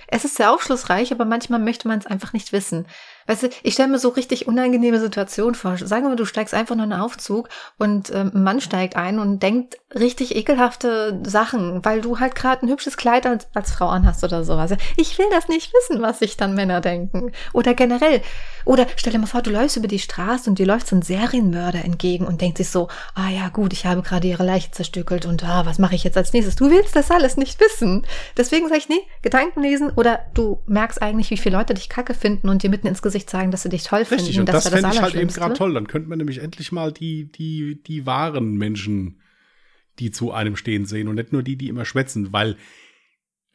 Es 0.07 0.25
ist 0.25 0.35
sehr 0.35 0.51
aufschlussreich, 0.51 1.11
aber 1.11 1.25
manchmal 1.25 1.59
möchte 1.59 1.87
man 1.87 1.99
es 1.99 2.05
einfach 2.05 2.33
nicht 2.33 2.51
wissen. 2.51 2.87
Weißt 3.27 3.43
du, 3.43 3.49
ich 3.63 3.73
stelle 3.73 3.89
mir 3.89 3.99
so 3.99 4.09
richtig 4.09 4.47
unangenehme 4.47 4.99
Situationen 4.99 5.55
vor. 5.55 5.77
Sagen 5.77 6.03
wir 6.03 6.09
mal, 6.09 6.15
du 6.15 6.25
steigst 6.25 6.53
einfach 6.53 6.75
nur 6.75 6.85
in 6.85 6.93
einen 6.93 7.01
Aufzug 7.01 7.49
und 7.77 8.13
ähm, 8.13 8.31
ein 8.35 8.43
Mann 8.43 8.61
steigt 8.61 8.95
ein 8.95 9.17
und 9.17 9.41
denkt 9.41 9.77
richtig 9.95 10.35
ekelhafte 10.35 11.21
Sachen, 11.25 11.83
weil 11.83 12.01
du 12.01 12.19
halt 12.19 12.35
gerade 12.35 12.65
ein 12.65 12.69
hübsches 12.69 12.97
Kleid 12.97 13.25
als, 13.25 13.47
als 13.53 13.71
Frau 13.71 13.87
anhast 13.87 14.23
oder 14.23 14.43
sowas. 14.43 14.71
Ich 14.97 15.17
will 15.17 15.25
das 15.31 15.47
nicht 15.47 15.73
wissen, 15.73 16.01
was 16.01 16.19
sich 16.19 16.37
dann 16.37 16.53
Männer 16.53 16.81
denken. 16.81 17.31
Oder 17.53 17.73
generell. 17.73 18.21
Oder 18.65 18.87
stell 18.95 19.13
dir 19.13 19.19
mal 19.19 19.27
vor, 19.27 19.41
du 19.41 19.51
läufst 19.51 19.77
über 19.77 19.87
die 19.87 19.99
Straße 19.99 20.49
und 20.49 20.59
dir 20.59 20.65
läuft 20.65 20.87
so 20.87 20.95
ein 20.95 21.01
Serienmörder 21.01 21.83
entgegen 21.83 22.25
und 22.25 22.41
denkt 22.41 22.57
sich 22.57 22.69
so, 22.69 22.87
ah 23.13 23.29
ja 23.29 23.49
gut, 23.49 23.73
ich 23.73 23.85
habe 23.85 24.01
gerade 24.01 24.27
ihre 24.27 24.45
Leiche 24.45 24.71
zerstückelt 24.71 25.25
und 25.25 25.43
ah, 25.43 25.65
was 25.65 25.79
mache 25.79 25.95
ich 25.95 26.03
jetzt 26.03 26.17
als 26.17 26.33
nächstes? 26.33 26.55
Du 26.55 26.69
willst 26.69 26.95
das 26.95 27.11
alles 27.11 27.37
nicht 27.37 27.59
wissen. 27.59 28.05
Deswegen 28.37 28.67
sage 28.67 28.79
ich, 28.79 28.89
nee, 28.89 29.01
Gedanken 29.21 29.61
lesen 29.61 29.91
oder 29.95 30.19
du 30.33 30.61
merkst 30.65 31.01
eigentlich, 31.01 31.29
wie 31.29 31.37
viele 31.37 31.57
Leute 31.57 31.73
dich 31.73 31.89
kacke 31.89 32.13
finden 32.13 32.49
und 32.49 32.63
dir 32.63 32.69
mitten 32.69 32.87
ins 32.87 33.01
Gesicht 33.01 33.14
sagen, 33.23 33.51
dass 33.51 33.63
sie 33.63 33.69
dich 33.69 33.83
toll 33.83 33.99
Richtig, 33.99 34.19
finden. 34.19 34.41
und 34.41 34.49
das, 34.49 34.65
wäre 34.65 34.77
fände 34.77 34.95
ich 34.95 35.01
halt 35.01 35.15
eben 35.15 35.29
gerade 35.29 35.53
toll. 35.53 35.73
Dann 35.73 35.87
könnte 35.87 36.09
man 36.09 36.17
nämlich 36.17 36.39
endlich 36.39 36.71
mal 36.71 36.91
die, 36.91 37.31
die, 37.31 37.81
die 37.81 38.05
wahren 38.05 38.57
Menschen, 38.57 39.21
die 39.99 40.11
zu 40.11 40.31
einem 40.31 40.55
stehen, 40.55 40.85
sehen 40.85 41.07
und 41.07 41.15
nicht 41.15 41.31
nur 41.31 41.43
die, 41.43 41.55
die 41.55 41.69
immer 41.69 41.85
schwätzen, 41.85 42.33
weil 42.33 42.57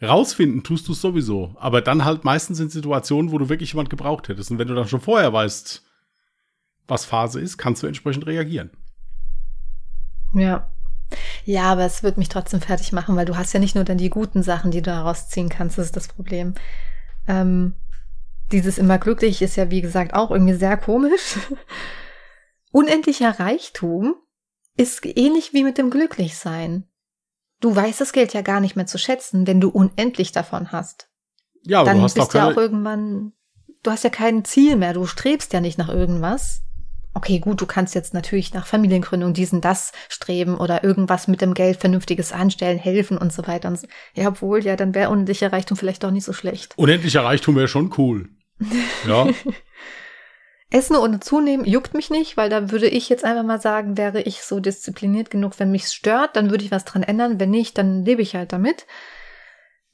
rausfinden 0.02 0.62
tust 0.62 0.88
du 0.88 0.92
es 0.92 1.00
sowieso. 1.00 1.54
Aber 1.58 1.82
dann 1.82 2.04
halt 2.04 2.24
meistens 2.24 2.60
in 2.60 2.70
Situationen, 2.70 3.30
wo 3.32 3.38
du 3.38 3.48
wirklich 3.48 3.72
jemand 3.72 3.90
gebraucht 3.90 4.28
hättest. 4.28 4.50
Und 4.50 4.58
wenn 4.58 4.68
du 4.68 4.74
dann 4.74 4.88
schon 4.88 5.00
vorher 5.00 5.32
weißt, 5.32 5.84
was 6.88 7.04
Phase 7.04 7.40
ist, 7.40 7.58
kannst 7.58 7.82
du 7.82 7.86
entsprechend 7.86 8.26
reagieren. 8.26 8.70
Ja. 10.34 10.70
Ja, 11.44 11.72
aber 11.72 11.84
es 11.84 12.02
wird 12.02 12.18
mich 12.18 12.28
trotzdem 12.28 12.60
fertig 12.60 12.92
machen, 12.92 13.16
weil 13.16 13.26
du 13.26 13.36
hast 13.36 13.52
ja 13.52 13.60
nicht 13.60 13.74
nur 13.74 13.84
dann 13.84 13.98
die 13.98 14.10
guten 14.10 14.42
Sachen, 14.42 14.70
die 14.70 14.80
du 14.80 14.90
daraus 14.90 15.28
ziehen 15.28 15.48
kannst, 15.48 15.76
das 15.76 15.86
ist 15.86 15.96
das 15.96 16.08
Problem. 16.08 16.54
Ähm, 17.26 17.74
dieses 18.52 18.78
immer 18.78 18.98
glücklich 18.98 19.42
ist 19.42 19.56
ja, 19.56 19.70
wie 19.70 19.80
gesagt, 19.80 20.14
auch 20.14 20.30
irgendwie 20.30 20.54
sehr 20.54 20.76
komisch. 20.76 21.38
Unendlicher 22.72 23.38
Reichtum 23.40 24.14
ist 24.76 25.04
ähnlich 25.04 25.52
wie 25.52 25.64
mit 25.64 25.78
dem 25.78 25.90
Glücklichsein. 25.90 26.88
Du 27.60 27.74
weißt 27.74 28.00
das 28.00 28.12
Geld 28.12 28.32
ja 28.32 28.42
gar 28.42 28.60
nicht 28.60 28.76
mehr 28.76 28.86
zu 28.86 28.98
schätzen, 28.98 29.46
wenn 29.46 29.60
du 29.60 29.68
unendlich 29.68 30.32
davon 30.32 30.72
hast. 30.72 31.10
Ja, 31.62 31.80
aber 31.80 31.90
Dann 31.90 31.98
du 31.98 32.04
hast 32.04 32.14
bist 32.14 32.32
du 32.32 32.38
ja 32.38 32.44
keine, 32.44 32.54
auch 32.54 32.58
irgendwann, 32.60 33.32
du 33.82 33.90
hast 33.90 34.04
ja 34.04 34.10
kein 34.10 34.44
Ziel 34.44 34.76
mehr, 34.76 34.94
du 34.94 35.04
strebst 35.06 35.52
ja 35.52 35.60
nicht 35.60 35.76
nach 35.76 35.90
irgendwas. 35.90 36.62
Okay, 37.12 37.40
gut, 37.40 37.60
du 37.60 37.66
kannst 37.66 37.94
jetzt 37.96 38.14
natürlich 38.14 38.54
nach 38.54 38.66
Familiengründung 38.66 39.34
diesen, 39.34 39.60
das 39.60 39.92
streben 40.08 40.56
oder 40.56 40.84
irgendwas 40.84 41.26
mit 41.26 41.40
dem 41.40 41.54
Geld 41.54 41.78
Vernünftiges 41.78 42.32
anstellen, 42.32 42.78
helfen 42.78 43.18
und 43.18 43.32
so 43.32 43.46
weiter. 43.48 43.68
Und 43.68 43.80
so. 43.80 43.88
Ja, 44.14 44.28
obwohl, 44.28 44.64
ja, 44.64 44.76
dann 44.76 44.94
wäre 44.94 45.10
unendlicher 45.10 45.52
Reichtum 45.52 45.76
vielleicht 45.76 46.04
doch 46.04 46.12
nicht 46.12 46.24
so 46.24 46.32
schlecht. 46.32 46.78
unendlicher 46.78 47.24
Reichtum 47.24 47.56
wäre 47.56 47.68
schon 47.68 47.92
cool. 47.98 48.28
Ja, 49.06 49.28
Essen 50.70 50.94
ohne 50.94 51.18
zunehmen 51.18 51.66
juckt 51.66 51.94
mich 51.94 52.10
nicht, 52.10 52.36
weil 52.36 52.48
da 52.48 52.70
würde 52.70 52.88
ich 52.88 53.08
jetzt 53.08 53.24
einfach 53.24 53.42
mal 53.42 53.60
sagen, 53.60 53.96
wäre 53.96 54.22
ich 54.22 54.42
so 54.42 54.60
diszipliniert 54.60 55.30
genug, 55.30 55.58
wenn 55.58 55.72
mich 55.72 55.88
stört, 55.88 56.36
dann 56.36 56.50
würde 56.50 56.64
ich 56.64 56.70
was 56.70 56.84
dran 56.84 57.02
ändern. 57.02 57.40
Wenn 57.40 57.50
nicht, 57.50 57.76
dann 57.76 58.04
lebe 58.04 58.22
ich 58.22 58.36
halt 58.36 58.52
damit. 58.52 58.86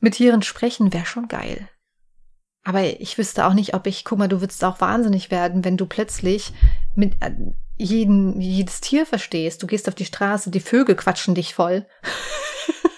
Mit 0.01 0.14
Tieren 0.14 0.43
sprechen 0.43 0.93
wäre 0.93 1.07
schon 1.07 1.29
geil. 1.29 1.69
Aber 2.62 2.83
ich 2.83 3.17
wüsste 3.17 3.47
auch 3.47 3.55
nicht, 3.55 3.75
ob 3.75 3.87
ich, 3.87 4.05
guck 4.05 4.19
mal, 4.19 4.29
du 4.29 4.41
würdest 4.41 4.62
auch 4.64 4.81
wahnsinnig 4.81 5.31
werden, 5.31 5.64
wenn 5.64 5.79
du 5.79 5.87
plötzlich 5.87 6.53
mit 6.95 7.14
äh, 7.21 7.31
jeden, 7.77 8.41
jedes 8.41 8.81
Tier 8.81 9.07
verstehst. 9.07 9.62
Du 9.62 9.67
gehst 9.67 9.89
auf 9.89 9.95
die 9.95 10.05
Straße, 10.05 10.51
die 10.51 10.61
Vögel 10.61 10.95
quatschen 10.95 11.35
dich 11.35 11.55
voll. 11.55 11.87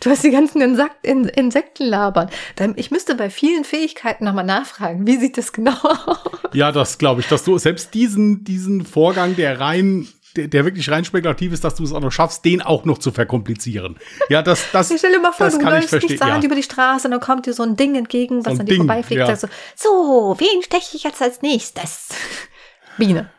Du 0.00 0.10
hast 0.10 0.24
die 0.24 0.30
ganzen 0.30 0.60
Insekt 0.60 0.96
In 1.06 1.24
Insekten 1.26 1.84
labern. 1.86 2.30
Ich 2.76 2.90
müsste 2.90 3.14
bei 3.14 3.30
vielen 3.30 3.64
Fähigkeiten 3.64 4.24
nochmal 4.24 4.44
nachfragen. 4.44 5.06
Wie 5.06 5.16
sieht 5.18 5.38
das 5.38 5.52
genau 5.52 5.74
aus? 5.82 6.18
ja, 6.52 6.72
das 6.72 6.98
glaube 6.98 7.20
ich, 7.20 7.28
dass 7.28 7.44
du 7.44 7.56
selbst 7.58 7.94
diesen, 7.94 8.44
diesen 8.44 8.84
Vorgang, 8.84 9.36
der 9.36 9.60
rein, 9.60 10.06
der, 10.36 10.48
der 10.48 10.64
wirklich 10.64 10.90
rein 10.90 11.04
spekulativ 11.04 11.52
ist, 11.52 11.62
dass 11.64 11.74
du 11.74 11.84
es 11.84 11.92
auch 11.92 12.00
noch 12.00 12.10
schaffst, 12.12 12.44
den 12.44 12.62
auch 12.62 12.84
noch 12.84 12.98
zu 12.98 13.12
verkomplizieren. 13.12 13.98
Ja, 14.28 14.42
das, 14.42 14.64
das, 14.72 14.90
Ich 14.90 14.98
stell 14.98 15.12
dir 15.12 15.20
mal 15.20 15.32
vor, 15.32 15.46
das 15.46 15.58
du 15.58 15.62
kann 15.64 15.74
läufst 15.74 15.90
verstehen. 15.90 16.10
nicht 16.12 16.18
sahend 16.20 16.42
Ja. 16.42 16.46
über 16.46 16.56
die 16.56 16.62
Straße 16.62 17.06
und 17.06 17.10
dann 17.12 17.20
kommt 17.20 17.46
dir 17.46 17.52
so 17.52 17.62
ein 17.62 17.76
Ding 17.76 17.94
entgegen, 17.96 18.44
was 18.44 18.54
ein 18.54 18.60
an 18.60 18.66
dir 18.66 18.72
Ding, 18.74 18.86
vorbeifliegt. 18.86 19.18
ja. 19.20 19.26
Sagst 19.36 19.54
so, 19.76 20.34
so, 20.34 20.40
wen 20.40 20.62
steche 20.62 20.96
ich 20.96 21.04
jetzt 21.04 21.20
als 21.20 21.42
nächstes? 21.42 22.08
Biene. 22.98 23.30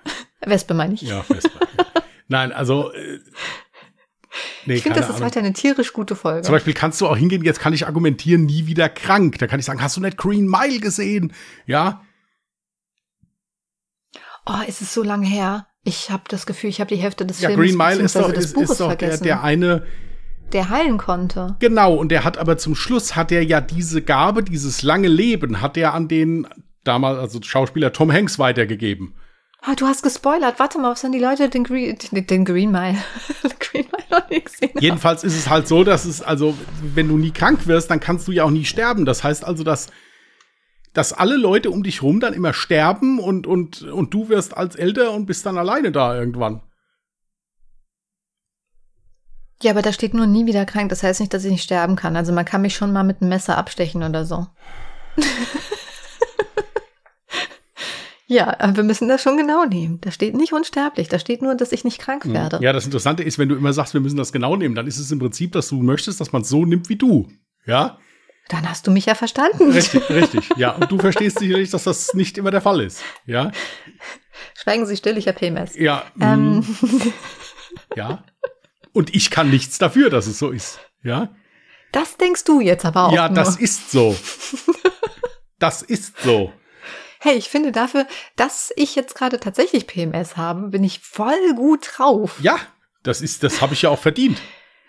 Wespe 0.45 0.73
meine 0.73 0.93
ich. 0.95 1.01
Ja, 1.03 1.21
Vespa. 1.23 1.59
Nein, 2.27 2.51
also, 2.51 2.91
äh, 2.93 3.19
nee, 4.65 4.75
ich 4.75 4.83
finde, 4.83 4.99
das 4.99 5.09
ist 5.09 5.15
Ahnung. 5.15 5.27
weiter 5.27 5.39
eine 5.39 5.53
tierisch 5.53 5.93
gute 5.93 6.15
Folge. 6.15 6.41
Zum 6.41 6.53
Beispiel 6.53 6.73
kannst 6.73 6.99
du 7.01 7.07
auch 7.07 7.17
hingehen, 7.17 7.43
jetzt 7.43 7.59
kann 7.59 7.73
ich 7.73 7.85
argumentieren, 7.85 8.45
nie 8.45 8.65
wieder 8.65 8.89
krank. 8.89 9.37
Da 9.39 9.47
kann 9.47 9.59
ich 9.59 9.65
sagen, 9.65 9.81
hast 9.81 9.97
du 9.97 10.01
nicht 10.01 10.17
Green 10.17 10.47
Mile 10.47 10.79
gesehen? 10.79 11.33
Ja, 11.65 12.01
Oh, 14.45 14.59
es 14.67 14.81
ist 14.81 14.93
so 14.93 15.03
lange 15.03 15.25
her. 15.25 15.67
Ich 15.83 16.09
habe 16.09 16.23
das 16.27 16.45
Gefühl, 16.45 16.69
ich 16.69 16.79
habe 16.79 16.93
die 16.93 17.01
Hälfte 17.01 17.25
des 17.25 17.41
ja 17.41 17.49
Films 17.49 17.61
Green 17.61 17.77
Mile 17.77 18.01
ist 18.01 18.15
doch, 18.15 18.31
des 18.31 18.45
ist, 18.45 18.53
Buches 18.53 18.71
ist 18.71 18.79
doch 18.81 18.89
der, 18.89 18.97
vergessen, 18.97 19.23
der 19.23 19.43
eine, 19.43 19.85
der 20.51 20.69
heilen 20.69 20.97
konnte. 20.97 21.55
genau, 21.59 21.95
und 21.95 22.09
der 22.09 22.23
hat 22.23 22.37
aber 22.37 22.57
zum 22.57 22.75
Schluss, 22.75 23.15
hat 23.15 23.31
er 23.31 23.43
ja 23.43 23.61
diese 23.61 24.01
Gabe, 24.01 24.43
dieses 24.43 24.81
lange 24.83 25.07
Leben, 25.07 25.61
hat 25.61 25.77
er 25.77 25.93
an 25.93 26.07
den 26.07 26.47
damals, 26.83 27.19
also 27.19 27.41
Schauspieler 27.41 27.93
Tom 27.93 28.11
Hanks 28.11 28.37
weitergegeben. 28.39 29.15
Ah, 29.65 29.75
du 29.75 29.87
hast 29.87 30.03
gespoilert. 30.03 30.59
Warte 30.59 30.77
mal, 30.77 30.91
was 30.91 31.05
haben 31.05 31.13
die 31.13 31.19
Leute 31.19 31.47
den 31.47 31.63
Green, 31.63 31.97
den, 31.97 32.27
den 32.27 32.43
Green 32.43 32.69
Mile, 32.69 32.97
Green 33.59 33.85
Mile 33.89 34.03
noch 34.09 34.29
nicht 34.29 34.45
gesehen? 34.45 34.69
haben? 34.69 34.79
Jedenfalls 34.81 35.23
ist 35.23 35.37
es 35.37 35.49
halt 35.49 35.69
so, 35.69 35.85
dass 35.85 36.03
es, 36.03 36.21
also, 36.21 36.53
wenn 36.81 37.07
du 37.07 37.17
nie 37.17 37.31
krank 37.31 37.65
wirst, 37.65 37.89
dann 37.89 38.01
kannst 38.01 38.27
du 38.27 38.33
ja 38.33 38.43
auch 38.43 38.49
nie 38.49 38.65
sterben. 38.65 39.05
Das 39.05 39.23
heißt 39.23 39.45
also, 39.45 39.63
dass, 39.63 39.87
dass 40.91 41.13
alle 41.13 41.37
Leute 41.37 41.71
um 41.71 41.81
dich 41.81 42.01
rum 42.01 42.19
dann 42.19 42.33
immer 42.33 42.51
sterben 42.51 43.19
und, 43.19 43.47
und, 43.47 43.83
und 43.83 44.13
du 44.13 44.27
wirst 44.27 44.57
als 44.57 44.75
älter 44.75 45.13
und 45.13 45.27
bist 45.27 45.45
dann 45.45 45.57
alleine 45.57 45.93
da 45.93 46.13
irgendwann. 46.13 46.61
Ja, 49.61 49.71
aber 49.71 49.81
da 49.81 49.93
steht 49.93 50.13
nur 50.13 50.27
nie 50.27 50.45
wieder 50.45 50.65
krank. 50.65 50.89
Das 50.89 51.03
heißt 51.03 51.21
nicht, 51.21 51.33
dass 51.33 51.45
ich 51.45 51.51
nicht 51.51 51.63
sterben 51.63 51.95
kann. 51.95 52.17
Also 52.17 52.33
man 52.33 52.43
kann 52.43 52.61
mich 52.61 52.75
schon 52.75 52.91
mal 52.91 53.05
mit 53.05 53.21
einem 53.21 53.29
Messer 53.29 53.57
abstechen 53.57 54.03
oder 54.03 54.25
so. 54.25 54.45
ja, 58.27 58.59
aber 58.59 58.77
wir 58.77 58.83
müssen 58.83 59.07
das 59.07 59.21
schon 59.21 59.37
genau 59.37 59.65
nehmen. 59.65 59.99
Da 60.01 60.11
steht 60.11 60.35
nicht 60.35 60.53
unsterblich. 60.53 61.07
Da 61.09 61.19
steht 61.19 61.41
nur, 61.41 61.55
dass 61.55 61.71
ich 61.71 61.83
nicht 61.83 61.99
krank 61.99 62.25
werde. 62.31 62.59
Ja, 62.61 62.71
das 62.73 62.85
Interessante 62.85 63.23
ist, 63.23 63.37
wenn 63.39 63.49
du 63.49 63.55
immer 63.55 63.73
sagst, 63.73 63.93
wir 63.93 64.01
müssen 64.01 64.17
das 64.17 64.31
genau 64.31 64.55
nehmen, 64.55 64.75
dann 64.75 64.87
ist 64.87 64.97
es 64.99 65.11
im 65.11 65.19
Prinzip, 65.19 65.51
dass 65.51 65.69
du 65.69 65.81
möchtest, 65.81 66.19
dass 66.21 66.31
man 66.31 66.41
es 66.43 66.49
so 66.49 66.65
nimmt 66.65 66.89
wie 66.89 66.95
du. 66.95 67.27
Ja, 67.65 67.97
Dann 68.49 68.69
hast 68.69 68.87
du 68.87 68.91
mich 68.91 69.05
ja 69.05 69.15
verstanden. 69.15 69.71
richtig, 69.71 70.09
richtig. 70.09 70.49
Ja, 70.57 70.71
und 70.73 70.91
du 70.91 70.97
verstehst 70.99 71.39
sicherlich, 71.39 71.69
dass 71.69 71.83
das 71.85 72.13
nicht 72.13 72.37
immer 72.37 72.51
der 72.51 72.61
Fall 72.61 72.81
ist. 72.81 73.01
Ja, 73.25 73.51
Schweigen 74.55 74.85
Sie 74.85 74.97
still, 74.97 75.17
ich 75.17 75.27
habe 75.27 75.37
PMS. 75.37 75.75
ja, 75.75 76.03
Ähm, 76.19 76.59
mm, 76.59 77.13
ja. 77.95 78.23
Und 78.91 79.15
ich 79.15 79.31
kann 79.31 79.49
nichts 79.49 79.77
dafür, 79.77 80.09
dass 80.09 80.27
es 80.27 80.39
so 80.39 80.49
ist. 80.51 80.79
Ja, 81.03 81.29
das 81.91 82.17
denkst 82.17 82.43
du 82.43 82.59
jetzt 82.61 82.85
aber 82.85 83.07
auch 83.07 83.13
ja, 83.13 83.27
nur. 83.27 83.35
das 83.35 83.55
ist 83.57 83.91
so. 83.91 84.15
Das 85.59 85.81
ist 85.81 86.19
so. 86.21 86.51
Hey, 87.23 87.35
ich 87.37 87.47
finde 87.49 87.71
dafür, 87.71 88.05
dass 88.35 88.73
ich 88.75 88.95
jetzt 88.95 89.15
gerade 89.15 89.39
tatsächlich 89.39 89.87
PMS 89.87 90.35
habe, 90.35 90.67
bin 90.67 90.83
ich 90.83 90.99
voll 90.99 91.53
gut 91.55 91.89
drauf. 91.95 92.35
Ja, 92.41 92.57
das 93.03 93.21
ist, 93.21 93.43
das 93.43 93.61
habe 93.61 93.73
ich 93.73 93.83
ja 93.83 93.89
auch 93.89 93.99
verdient. 93.99 94.41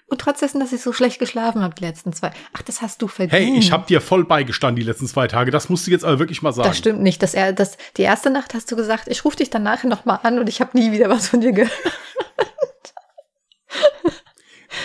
Und 0.09 0.21
trotz 0.21 0.41
dessen, 0.41 0.59
dass 0.59 0.73
ich 0.73 0.83
so 0.83 0.93
schlecht 0.93 1.21
geschlafen 1.21 1.63
habe 1.63 1.77
die 1.77 1.85
letzten 1.85 2.13
zwei. 2.13 2.33
Ach, 2.53 2.63
das 2.63 2.83
hast 2.83 3.01
du 3.03 3.07
verdient. 3.09 3.33
Hey, 3.41 3.57
ich 3.57 3.71
habe 3.71 3.87
dir 3.87 4.01
voll 4.01 4.25
beigestanden 4.25 4.77
die 4.77 4.83
letzten 4.87 5.07
zwei 5.07 5.29
Tage. 5.29 5.53
Das 5.53 5.69
musst 5.69 5.87
du 5.87 5.93
jetzt 5.93 6.05
aber 6.05 6.19
wirklich 6.19 6.43
mal 6.43 6.53
sagen. 6.53 6.69
Das 6.69 6.77
stimmt 6.77 7.03
nicht. 7.03 7.23
Das, 7.23 7.35
er- 7.35 7.53
das, 7.53 7.77
die 7.97 8.03
erste 8.03 8.31
Nacht 8.31 8.53
hast 8.53 8.71
du 8.73 8.75
gesagt, 8.77 9.07
ich 9.07 9.25
rufe 9.25 9.37
dich 9.37 9.49
dann 9.51 9.63
nachher 9.63 9.89
nochmal 9.89 10.19
an 10.25 10.41
und 10.41 10.49
ich 10.49 10.61
habe 10.61 10.77
nie 10.77 10.91
wieder 10.93 11.09
was 11.09 11.29
von 11.29 11.41
dir 11.41 11.53
gehört. 11.53 11.73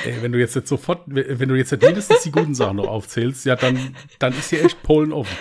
Ey, 0.05 0.21
wenn 0.21 0.31
du 0.31 0.39
jetzt, 0.39 0.55
jetzt 0.55 0.69
sofort, 0.69 1.01
wenn 1.07 1.49
du 1.49 1.55
jetzt 1.55 1.71
nicht 1.71 1.81
mindestens 1.83 2.21
die 2.21 2.31
guten 2.31 2.53
Sachen 2.55 2.77
noch 2.77 2.87
aufzählst, 2.87 3.45
ja, 3.45 3.55
dann, 3.55 3.95
dann 4.19 4.37
ist 4.37 4.51
hier 4.51 4.63
echt 4.63 4.81
Polen 4.83 5.11
offen. 5.11 5.35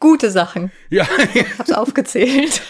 Gute 0.00 0.30
Sachen. 0.30 0.70
Ja, 0.90 1.06
Ich 1.34 1.58
hab's 1.58 1.72
aufgezählt. 1.72 2.62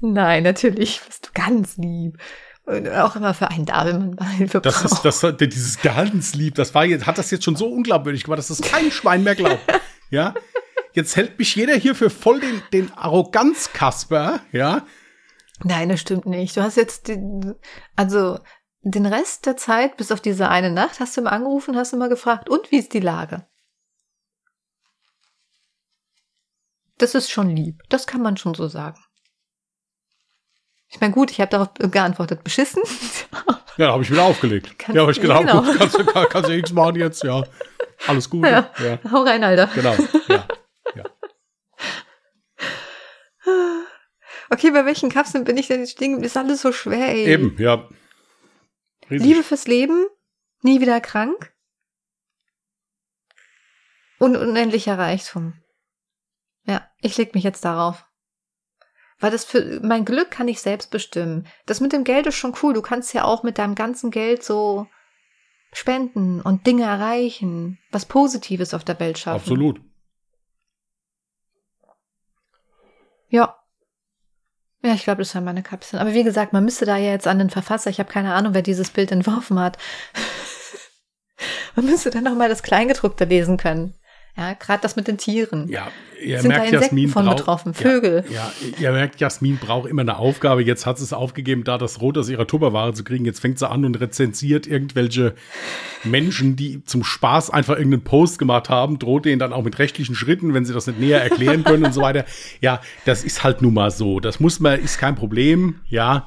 Nein, 0.00 0.42
natürlich 0.42 1.00
bist 1.06 1.28
du 1.28 1.30
ganz 1.34 1.76
lieb. 1.76 2.18
Und 2.64 2.88
auch 2.88 3.16
immer 3.16 3.34
für 3.34 3.48
einen 3.48 3.66
da, 3.66 3.86
wenn 3.86 3.98
man 3.98 4.14
mal 4.14 4.28
Hilfe 4.28 4.60
das 4.60 4.82
braucht. 4.82 5.04
ist, 5.04 5.22
das, 5.22 5.36
dieses 5.38 5.80
Gehaltenslieb, 5.80 6.54
das 6.54 6.74
war 6.74 6.84
jetzt, 6.84 7.06
hat 7.06 7.18
das 7.18 7.30
jetzt 7.30 7.44
schon 7.44 7.56
so 7.56 7.66
unglaubwürdig 7.66 8.24
gemacht, 8.24 8.38
dass 8.38 8.48
das 8.48 8.60
kein 8.60 8.90
Schwein 8.90 9.22
mehr 9.24 9.34
glaubt. 9.34 9.60
Ja, 10.10 10.34
jetzt 10.92 11.16
hält 11.16 11.38
mich 11.38 11.56
jeder 11.56 11.74
hier 11.74 11.94
für 11.94 12.10
voll 12.10 12.38
den, 12.38 12.62
den 12.74 12.92
Arroganzkasper, 12.92 14.40
ja. 14.52 14.84
Nein, 15.64 15.88
das 15.88 16.00
stimmt 16.00 16.26
nicht. 16.26 16.54
Du 16.54 16.60
hast 16.62 16.76
jetzt 16.76 17.08
den, 17.08 17.54
also 17.96 18.38
den 18.82 19.06
Rest 19.06 19.46
der 19.46 19.56
Zeit, 19.56 19.96
bis 19.96 20.12
auf 20.12 20.20
diese 20.20 20.50
eine 20.50 20.70
Nacht, 20.70 21.00
hast 21.00 21.16
du 21.16 21.22
immer 21.22 21.32
angerufen, 21.32 21.76
hast 21.78 21.94
immer 21.94 22.10
gefragt, 22.10 22.50
und 22.50 22.70
wie 22.70 22.76
ist 22.76 22.92
die 22.92 23.00
Lage? 23.00 23.46
Das 27.02 27.16
ist 27.16 27.30
schon 27.32 27.50
lieb. 27.50 27.82
Das 27.88 28.06
kann 28.06 28.22
man 28.22 28.36
schon 28.36 28.54
so 28.54 28.68
sagen. 28.68 28.96
Ich 30.88 31.00
meine, 31.00 31.12
gut, 31.12 31.32
ich 31.32 31.40
habe 31.40 31.50
darauf 31.50 31.70
geantwortet, 31.74 32.44
beschissen. 32.44 32.82
Ja, 33.78 33.86
da 33.86 33.92
habe 33.92 34.02
ich 34.02 34.10
wieder 34.10 34.24
aufgelegt. 34.24 34.74
Kannst- 34.78 34.94
ja, 34.94 35.00
habe 35.00 35.12
ich 35.12 35.20
gedacht, 35.20 35.40
genau. 35.40 35.62
gut, 35.62 35.78
kannst, 35.78 35.98
du- 35.98 36.04
kann, 36.04 36.26
kannst 36.28 36.50
du 36.50 36.54
nichts 36.54 36.72
machen 36.72 36.94
jetzt, 36.96 37.22
ja. 37.24 37.42
Alles 38.06 38.28
gut. 38.28 38.44
Ja. 38.44 38.70
ja. 38.84 38.98
Hau 39.10 39.22
rein, 39.22 39.42
Alter. 39.42 39.66
Genau. 39.74 39.96
Ja. 40.28 40.46
Okay, 44.50 44.70
bei 44.72 44.84
welchen 44.84 45.08
Kapseln 45.10 45.44
bin 45.44 45.56
ich 45.56 45.68
denn 45.68 45.80
jetzt 45.80 45.92
stehen? 45.92 46.22
Ist 46.22 46.36
alles 46.36 46.60
so 46.60 46.70
schwer, 46.72 47.08
ey. 47.08 47.24
Eben, 47.24 47.56
ja. 47.58 47.88
Riesig. 49.10 49.26
Liebe 49.26 49.42
fürs 49.42 49.66
Leben, 49.66 50.06
nie 50.60 50.80
wieder 50.82 51.00
krank. 51.00 51.54
Und 54.18 54.36
unendlicher 54.36 54.98
Reichtum. 54.98 55.61
Ja, 56.64 56.82
ich 57.00 57.16
leg 57.16 57.34
mich 57.34 57.44
jetzt 57.44 57.64
darauf. 57.64 58.04
Weil 59.18 59.30
das 59.30 59.44
für 59.44 59.80
mein 59.82 60.04
Glück 60.04 60.30
kann 60.30 60.48
ich 60.48 60.60
selbst 60.60 60.90
bestimmen. 60.90 61.46
Das 61.66 61.80
mit 61.80 61.92
dem 61.92 62.04
Geld 62.04 62.26
ist 62.26 62.34
schon 62.34 62.56
cool. 62.62 62.74
Du 62.74 62.82
kannst 62.82 63.14
ja 63.14 63.24
auch 63.24 63.42
mit 63.42 63.58
deinem 63.58 63.74
ganzen 63.74 64.10
Geld 64.10 64.42
so 64.42 64.86
spenden 65.72 66.40
und 66.40 66.66
Dinge 66.66 66.84
erreichen, 66.84 67.78
was 67.90 68.06
Positives 68.06 68.74
auf 68.74 68.84
der 68.84 68.98
Welt 69.00 69.18
schaffen. 69.18 69.40
Absolut. 69.40 69.80
Ja. 73.28 73.56
Ja, 74.82 74.92
ich 74.94 75.04
glaube, 75.04 75.22
das 75.22 75.34
waren 75.34 75.44
meine 75.44 75.62
Kapseln. 75.62 76.00
Aber 76.00 76.12
wie 76.12 76.24
gesagt, 76.24 76.52
man 76.52 76.64
müsste 76.64 76.84
da 76.84 76.96
ja 76.96 77.12
jetzt 77.12 77.28
an 77.28 77.38
den 77.38 77.50
Verfasser, 77.50 77.88
ich 77.88 78.00
habe 78.00 78.10
keine 78.10 78.34
Ahnung, 78.34 78.54
wer 78.54 78.62
dieses 78.62 78.90
Bild 78.90 79.12
entworfen 79.12 79.58
hat. 79.58 79.78
man 81.76 81.86
müsste 81.86 82.10
dann 82.10 82.24
noch 82.24 82.34
mal 82.34 82.48
das 82.48 82.62
Kleingedruckte 82.62 83.24
lesen 83.24 83.56
können. 83.56 83.94
Ja, 84.34 84.54
gerade 84.54 84.80
das 84.80 84.96
mit 84.96 85.08
den 85.08 85.18
Tieren. 85.18 85.68
Ja, 85.68 85.88
ihr 86.24 86.40
Sind 86.40 86.50
da 86.52 86.56
merkt, 86.58 86.72
Insekten 86.72 86.96
Jasmin 86.96 87.08
von 87.10 87.26
braucht- 87.26 87.36
betroffen? 87.36 87.74
Vögel? 87.74 88.24
Ja, 88.30 88.50
ja, 88.78 88.88
ihr 88.88 88.92
merkt, 88.92 89.20
Jasmin 89.20 89.58
braucht 89.58 89.90
immer 89.90 90.00
eine 90.00 90.16
Aufgabe. 90.16 90.62
Jetzt 90.64 90.86
hat 90.86 90.96
sie 90.96 91.04
es 91.04 91.12
aufgegeben, 91.12 91.64
da 91.64 91.76
das 91.76 92.00
Rot 92.00 92.16
aus 92.16 92.30
ihrer 92.30 92.46
Tupperware 92.46 92.94
zu 92.94 93.04
kriegen. 93.04 93.26
Jetzt 93.26 93.40
fängt 93.40 93.58
sie 93.58 93.68
an 93.68 93.84
und 93.84 94.00
rezensiert 94.00 94.66
irgendwelche 94.66 95.34
Menschen, 96.02 96.56
die 96.56 96.82
zum 96.84 97.04
Spaß 97.04 97.50
einfach 97.50 97.76
irgendeinen 97.76 98.04
Post 98.04 98.38
gemacht 98.38 98.70
haben, 98.70 98.98
droht 98.98 99.26
denen 99.26 99.38
dann 99.38 99.52
auch 99.52 99.62
mit 99.64 99.78
rechtlichen 99.78 100.14
Schritten, 100.14 100.54
wenn 100.54 100.64
sie 100.64 100.72
das 100.72 100.86
nicht 100.86 100.98
näher 100.98 101.22
erklären 101.22 101.62
können 101.62 101.84
und 101.84 101.92
so 101.92 102.00
weiter. 102.00 102.24
Ja, 102.62 102.80
das 103.04 103.24
ist 103.24 103.44
halt 103.44 103.60
nun 103.60 103.74
mal 103.74 103.90
so. 103.90 104.18
Das 104.18 104.40
muss 104.40 104.60
man, 104.60 104.80
ist 104.80 104.96
kein 104.98 105.14
Problem. 105.14 105.80
Ja, 105.88 106.26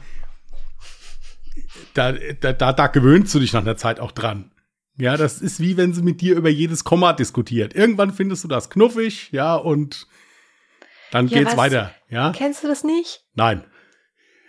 da, 1.96 2.12
da, 2.40 2.54
da, 2.54 2.72
da 2.72 2.88
gewöhnst 2.88 3.34
du 3.34 3.40
dich 3.40 3.52
nach 3.54 3.62
einer 3.62 3.78
Zeit 3.78 4.00
auch 4.00 4.12
dran. 4.12 4.52
Ja, 4.98 5.18
das 5.18 5.42
ist 5.42 5.60
wie 5.60 5.76
wenn 5.78 5.94
sie 5.94 6.02
mit 6.02 6.22
dir 6.22 6.36
über 6.36 6.50
jedes 6.50 6.84
Komma 6.84 7.14
diskutiert. 7.14 7.74
Irgendwann 7.76 8.14
findest 8.14 8.44
du 8.44 8.48
das 8.48 8.70
knuffig, 8.70 9.30
ja, 9.32 9.56
und 9.56 10.08
dann 11.12 11.28
Ja, 11.28 11.40
geht's 11.40 11.52
was- 11.52 11.58
weiter. 11.58 11.94
Ja, 12.10 12.32
Kennst 12.32 12.64
du 12.64 12.68
das 12.68 12.84
nicht? 12.84 13.26
nein, 13.34 13.64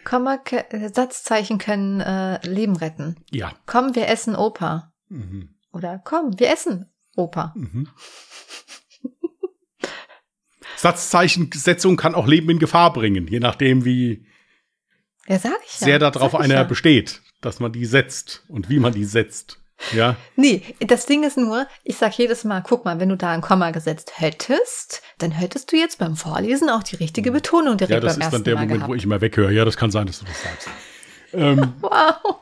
Komma, 0.05 0.39
äh, 0.53 0.89
Satzzeichen 0.93 1.59
können 1.59 2.01
äh, 2.01 2.39
Leben 2.47 2.77
retten. 2.77 3.17
ja. 3.33 3.53
Komm, 3.67 3.97
wir 3.97 4.09
essen 4.09 4.37
Opa. 4.37 4.93
Mhm. 5.09 5.57
Oder 5.73 6.01
komm, 6.05 6.39
wir 6.39 6.49
essen 6.53 6.87
Opa. 7.17 7.53
Mhm. 7.57 7.89
Satzzeichensetzung 10.77 11.97
kann 11.97 12.15
auch 12.15 12.27
Leben 12.27 12.51
in 12.51 12.59
Gefahr 12.59 12.93
bringen, 12.93 13.27
je 13.29 13.41
nachdem, 13.41 13.85
wie 13.85 14.27
Ja, 15.27 15.37
ja. 15.37 15.51
sehr 15.67 15.99
darauf 15.99 16.35
einer 16.35 16.65
besteht, 16.65 17.23
dass 17.41 17.61
man 17.61 17.73
die 17.73 17.85
setzt 17.87 18.45
und 18.49 18.69
wie 18.69 18.79
man 18.79 18.93
die 18.93 19.05
setzt. 19.05 19.61
Ja, 19.93 20.17
Nee, 20.37 20.63
das 20.81 21.05
Ding 21.07 21.23
ist 21.23 21.37
nur, 21.37 21.67
ich 21.85 21.97
sag 21.99 22.17
jedes 22.17 22.45
Mal, 22.45 22.63
guck 22.67 22.85
mal, 22.87 22.99
wenn 22.99 23.11
du 23.11 23.17
da 23.17 23.31
ein 23.33 23.43
Komma 23.43 23.71
gesetzt 23.73 24.13
hättest, 24.17 25.03
dann 25.19 25.31
hättest 25.33 25.71
du 25.71 25.77
jetzt 25.77 25.99
beim 25.99 26.17
Vorlesen 26.17 26.71
auch 26.71 26.83
die 26.83 26.97
richtige 26.97 27.31
Betonung 27.31 27.77
direkt 27.77 27.93
ja 27.93 28.01
das 28.01 28.15
beim 28.15 28.21
ist 28.21 28.25
ersten 28.27 28.37
dann 28.37 28.45
der 28.45 28.55
Mal 28.55 28.61
Moment, 28.63 28.79
gehabt. 28.79 28.91
wo 28.91 28.95
ich 28.95 29.05
immer 29.05 29.21
weghöre. 29.21 29.53
Ja, 29.53 29.65
das 29.67 29.77
kann 29.77 29.91
sein, 29.91 30.07
dass 30.07 30.21
du 30.21 30.25
das 30.25 30.43
sagst. 30.43 30.69
ähm, 31.35 31.75
Wow. 31.83 32.37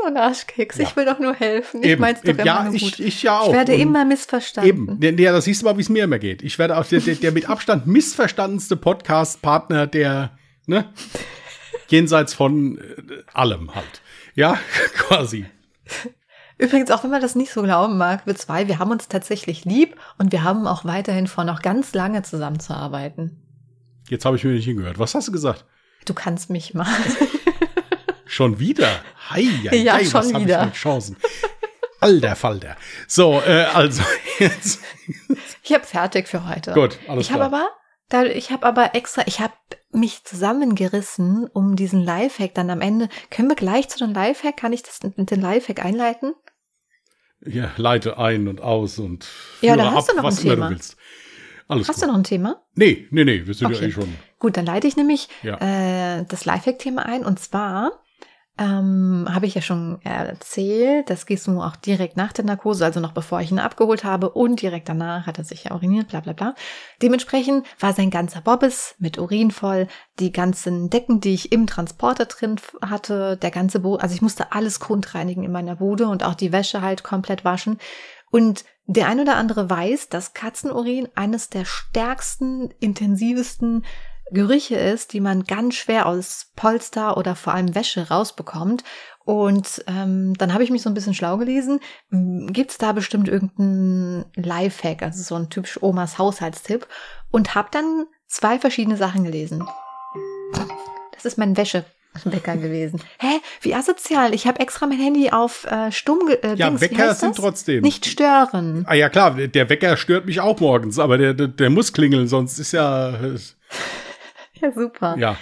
So 0.00 0.04
ein 0.06 0.16
Arschkeks. 0.16 0.78
Ja. 0.78 0.84
Ich 0.84 0.96
will 0.96 1.04
doch 1.04 1.18
nur 1.18 1.34
helfen. 1.34 1.82
Ich 1.82 1.90
eben, 1.90 2.00
mein's 2.00 2.20
doch 2.20 2.28
eben, 2.28 2.38
immer 2.38 2.46
ja, 2.46 2.64
nur 2.64 2.74
ich, 2.74 2.82
gut. 2.82 2.98
ich 3.00 3.22
ja 3.22 3.40
auch. 3.40 3.48
Ich 3.48 3.52
werde 3.52 3.74
Und- 3.74 3.80
immer 3.80 4.04
missverstanden. 4.04 4.98
Eben, 5.02 5.18
ja, 5.18 5.32
das 5.32 5.44
siehst 5.44 5.60
du 5.62 5.66
mal, 5.66 5.76
wie 5.76 5.82
es 5.82 5.88
mir 5.88 6.04
immer 6.04 6.18
geht. 6.18 6.42
Ich 6.42 6.58
werde 6.58 6.76
auch 6.78 6.86
der, 6.86 7.00
der, 7.00 7.16
der 7.16 7.32
mit 7.32 7.48
Abstand 7.50 7.86
missverstandenste 7.86 8.76
Podcast-Partner, 8.76 9.86
der, 9.86 10.38
ne, 10.66 10.92
jenseits 11.88 12.32
von 12.32 12.78
äh, 12.78 13.22
allem 13.34 13.74
halt. 13.74 14.00
Ja, 14.34 14.58
quasi. 14.94 15.46
Übrigens, 16.58 16.90
auch 16.90 17.04
wenn 17.04 17.10
man 17.10 17.20
das 17.20 17.36
nicht 17.36 17.52
so 17.52 17.62
glauben 17.62 17.98
mag, 17.98 18.26
wir 18.26 18.34
zwei, 18.34 18.66
wir 18.66 18.78
haben 18.80 18.90
uns 18.90 19.06
tatsächlich 19.08 19.64
lieb 19.64 19.96
und 20.18 20.32
wir 20.32 20.42
haben 20.42 20.66
auch 20.66 20.84
weiterhin 20.84 21.28
vor, 21.28 21.44
noch 21.44 21.62
ganz 21.62 21.94
lange 21.94 22.22
zusammenzuarbeiten. 22.22 23.40
Jetzt 24.08 24.24
habe 24.24 24.36
ich 24.36 24.44
mir 24.44 24.50
nicht 24.50 24.64
hingehört. 24.64 24.98
Was 24.98 25.14
hast 25.14 25.28
du 25.28 25.32
gesagt? 25.32 25.64
Du 26.04 26.14
kannst 26.14 26.50
mich 26.50 26.74
mal. 26.74 26.86
Schon 28.26 28.58
wieder? 28.58 28.88
Hei, 29.30 29.44
hei, 29.70 29.76
Ja, 29.76 29.94
hei, 29.94 30.04
schon 30.04 30.14
was 30.14 30.28
wieder. 30.34 30.60
Ich 30.60 30.66
mit 30.66 30.74
Chancen. 30.74 31.16
Alter 32.00 32.36
Falter. 32.36 32.76
So, 33.06 33.40
äh, 33.40 33.64
also 33.72 34.02
jetzt. 34.38 34.80
Ich 35.62 35.72
habe 35.72 35.84
fertig 35.84 36.28
für 36.28 36.46
heute. 36.46 36.72
Gut, 36.72 36.98
alles 37.08 37.26
ich 37.26 37.32
habe 37.32 37.48
klar. 37.48 37.62
aber, 37.62 37.70
da, 38.08 38.24
ich 38.24 38.50
habe 38.50 38.66
aber 38.66 38.94
extra, 38.94 39.22
ich 39.26 39.40
habe 39.40 39.52
mich 39.90 40.24
zusammengerissen, 40.24 41.46
um 41.46 41.76
diesen 41.76 42.02
Lifehack 42.04 42.54
dann 42.54 42.70
am 42.70 42.80
Ende. 42.80 43.08
Können 43.30 43.48
wir 43.48 43.56
gleich 43.56 43.88
zu 43.88 43.98
dem 43.98 44.12
Lifehack? 44.12 44.56
Kann 44.56 44.72
ich 44.72 44.82
das 44.82 45.00
mit 45.02 45.30
dem 45.30 45.40
Lifehack 45.40 45.84
einleiten? 45.84 46.34
Ja, 47.46 47.70
leite 47.76 48.18
ein 48.18 48.48
und 48.48 48.60
aus 48.60 48.98
und 48.98 49.26
Ja, 49.60 49.76
dann 49.76 49.92
hast 49.94 50.08
ab, 50.08 50.14
du 50.14 50.16
noch 50.16 50.24
was 50.24 50.38
ein 50.38 50.42
Thema. 50.42 50.68
du 50.68 50.74
willst. 50.74 50.96
Alles 51.68 51.86
Hast 51.88 51.96
gut. 51.96 52.04
du 52.04 52.08
noch 52.08 52.16
ein 52.18 52.24
Thema? 52.24 52.62
Nee, 52.74 53.06
nee, 53.10 53.24
nee, 53.24 53.46
wir 53.46 53.54
sind 53.54 53.70
ja 53.70 53.76
Okay. 53.76 53.86
eh 53.88 53.92
schon. 53.92 54.14
Gut, 54.38 54.56
dann 54.56 54.64
leite 54.66 54.86
ich 54.88 54.96
nämlich 54.96 55.28
Ja. 55.42 55.56
äh, 56.18 56.24
das 56.26 56.44
Lifehack-Thema 56.46 57.04
ein. 57.06 57.24
Und 57.24 57.38
zwar 57.38 57.92
ähm, 58.58 59.26
habe 59.30 59.46
ich 59.46 59.54
ja 59.54 59.62
schon 59.62 60.00
erzählt, 60.02 61.08
das 61.10 61.26
du 61.26 61.62
auch 61.62 61.76
direkt 61.76 62.16
nach 62.16 62.32
der 62.32 62.44
Narkose, 62.44 62.84
also 62.84 62.98
noch 62.98 63.12
bevor 63.12 63.40
ich 63.40 63.50
ihn 63.50 63.60
abgeholt 63.60 64.02
habe 64.02 64.30
und 64.30 64.60
direkt 64.60 64.88
danach 64.88 65.26
hat 65.26 65.38
er 65.38 65.44
sich 65.44 65.64
ja 65.64 65.72
uriniert, 65.72 66.08
bla 66.08 66.20
bla 66.20 66.32
bla. 66.32 66.54
Dementsprechend 67.00 67.66
war 67.78 67.92
sein 67.92 68.10
ganzer 68.10 68.40
Bobbes 68.40 68.96
mit 68.98 69.18
Urin 69.18 69.52
voll, 69.52 69.86
die 70.18 70.32
ganzen 70.32 70.90
Decken, 70.90 71.20
die 71.20 71.34
ich 71.34 71.52
im 71.52 71.66
Transporter 71.68 72.26
drin 72.26 72.56
hatte, 72.82 73.36
der 73.36 73.52
ganze 73.52 73.80
Boden, 73.80 74.02
also 74.02 74.14
ich 74.14 74.22
musste 74.22 74.52
alles 74.52 74.80
grundreinigen 74.80 75.44
in 75.44 75.52
meiner 75.52 75.76
Bude 75.76 76.08
und 76.08 76.24
auch 76.24 76.34
die 76.34 76.52
Wäsche 76.52 76.82
halt 76.82 77.04
komplett 77.04 77.44
waschen. 77.44 77.78
Und 78.30 78.64
der 78.86 79.06
ein 79.06 79.20
oder 79.20 79.36
andere 79.36 79.68
weiß, 79.68 80.08
dass 80.08 80.32
Katzenurin 80.32 81.08
eines 81.14 81.50
der 81.50 81.64
stärksten, 81.64 82.70
intensivsten 82.80 83.84
Gerüche 84.30 84.76
ist, 84.76 85.12
die 85.12 85.20
man 85.20 85.44
ganz 85.44 85.74
schwer 85.74 86.06
aus 86.06 86.52
Polster 86.56 87.16
oder 87.16 87.34
vor 87.34 87.54
allem 87.54 87.74
Wäsche 87.74 88.08
rausbekommt. 88.08 88.84
Und 89.24 89.84
ähm, 89.86 90.34
dann 90.38 90.54
habe 90.54 90.64
ich 90.64 90.70
mich 90.70 90.82
so 90.82 90.88
ein 90.88 90.94
bisschen 90.94 91.14
schlau 91.14 91.36
gelesen. 91.36 91.80
Gibt 92.10 92.70
es 92.70 92.78
da 92.78 92.92
bestimmt 92.92 93.28
irgendeinen 93.28 94.24
Lifehack, 94.34 95.02
also 95.02 95.22
so 95.22 95.34
ein 95.34 95.50
typisch 95.50 95.82
Omas 95.82 96.18
Haushaltstipp? 96.18 96.86
Und 97.30 97.54
habe 97.54 97.68
dann 97.70 98.06
zwei 98.26 98.58
verschiedene 98.58 98.96
Sachen 98.96 99.24
gelesen. 99.24 99.68
Das 101.12 101.26
ist 101.26 101.36
mein 101.36 101.56
Wäschewecker 101.56 102.56
gewesen. 102.56 103.02
Hä? 103.18 103.40
Wie 103.60 103.74
asozial. 103.74 104.32
Ich 104.32 104.46
habe 104.46 104.60
extra 104.60 104.86
mein 104.86 104.98
Handy 104.98 105.30
auf 105.30 105.66
äh, 105.66 105.92
stumm 105.92 106.20
äh, 106.28 106.54
Ja, 106.54 106.68
Dings, 106.68 106.80
Wecker 106.80 107.14
sind 107.14 107.36
trotzdem. 107.36 107.82
Nicht 107.82 108.06
stören. 108.06 108.84
Ah 108.86 108.94
ja, 108.94 109.10
klar, 109.10 109.32
der 109.32 109.68
Wecker 109.68 109.96
stört 109.98 110.24
mich 110.24 110.40
auch 110.40 110.58
morgens, 110.60 110.98
aber 110.98 111.18
der, 111.18 111.34
der, 111.34 111.48
der 111.48 111.68
muss 111.68 111.92
klingeln, 111.92 112.28
sonst 112.28 112.58
ist 112.58 112.72
ja. 112.72 113.12
Ja, 114.62 114.72
super. 114.72 115.16
Ja. 115.18 115.36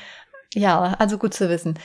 Ja, 0.54 0.94
also 0.98 1.18
gut 1.18 1.34
zu 1.34 1.48
wissen. 1.48 1.78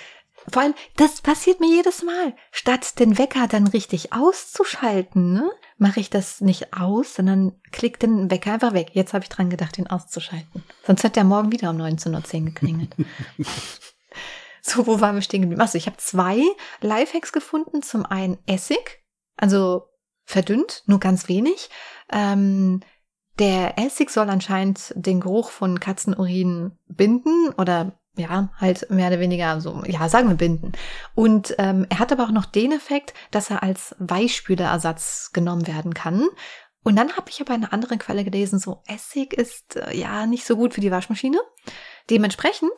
Vor 0.49 0.63
allem, 0.63 0.73
das 0.95 1.21
passiert 1.21 1.59
mir 1.59 1.69
jedes 1.69 2.03
Mal. 2.03 2.33
Statt 2.51 2.99
den 2.99 3.17
Wecker 3.17 3.47
dann 3.47 3.67
richtig 3.67 4.11
auszuschalten, 4.11 5.33
ne, 5.33 5.51
mache 5.77 5.99
ich 5.99 6.09
das 6.09 6.41
nicht 6.41 6.73
aus, 6.73 7.15
sondern 7.15 7.59
klick 7.71 7.99
den 7.99 8.31
Wecker 8.31 8.53
einfach 8.53 8.73
weg. 8.73 8.91
Jetzt 8.93 9.13
habe 9.13 9.23
ich 9.23 9.29
dran 9.29 9.49
gedacht, 9.49 9.77
ihn 9.77 9.87
auszuschalten. 9.87 10.63
Sonst 10.85 11.03
hat 11.03 11.15
der 11.15 11.25
morgen 11.25 11.51
wieder 11.51 11.69
um 11.69 11.77
19.10 11.77 12.39
Uhr 12.39 12.45
geklingelt. 12.45 12.95
so, 14.61 14.87
wo 14.87 14.99
waren 14.99 15.15
wir 15.15 15.21
stehen 15.21 15.41
geblieben? 15.41 15.61
Achso, 15.61 15.77
ich 15.77 15.85
habe 15.85 15.97
zwei 15.97 16.41
Lifehacks 16.81 17.31
gefunden. 17.31 17.83
Zum 17.83 18.05
einen 18.05 18.39
Essig, 18.47 19.03
also 19.37 19.89
verdünnt, 20.25 20.83
nur 20.87 20.99
ganz 20.99 21.27
wenig. 21.27 21.69
Ähm, 22.11 22.81
der 23.41 23.77
Essig 23.77 24.09
soll 24.09 24.29
anscheinend 24.29 24.93
den 24.95 25.19
Geruch 25.19 25.51
von 25.51 25.79
Katzenurin 25.81 26.71
binden 26.87 27.49
oder 27.57 27.97
ja, 28.15 28.49
halt 28.57 28.89
mehr 28.89 29.07
oder 29.07 29.19
weniger 29.19 29.59
so, 29.61 29.83
ja, 29.85 30.07
sagen 30.09 30.29
wir 30.29 30.35
binden. 30.35 30.73
Und 31.15 31.55
ähm, 31.57 31.85
er 31.89 31.99
hat 31.99 32.11
aber 32.11 32.23
auch 32.25 32.31
noch 32.31 32.45
den 32.45 32.71
Effekt, 32.71 33.13
dass 33.31 33.49
er 33.49 33.63
als 33.63 33.95
Weichspülerersatz 33.99 35.31
genommen 35.33 35.65
werden 35.67 35.93
kann. 35.93 36.27
Und 36.83 36.95
dann 36.97 37.13
habe 37.15 37.29
ich 37.29 37.39
aber 37.41 37.53
eine 37.53 37.71
andere 37.71 37.97
Quelle 37.97 38.23
gelesen, 38.23 38.59
so 38.59 38.81
Essig 38.87 39.33
ist 39.33 39.75
äh, 39.77 39.95
ja 39.95 40.25
nicht 40.25 40.45
so 40.45 40.55
gut 40.57 40.73
für 40.73 40.81
die 40.81 40.91
Waschmaschine. 40.91 41.39
Dementsprechend 42.09 42.71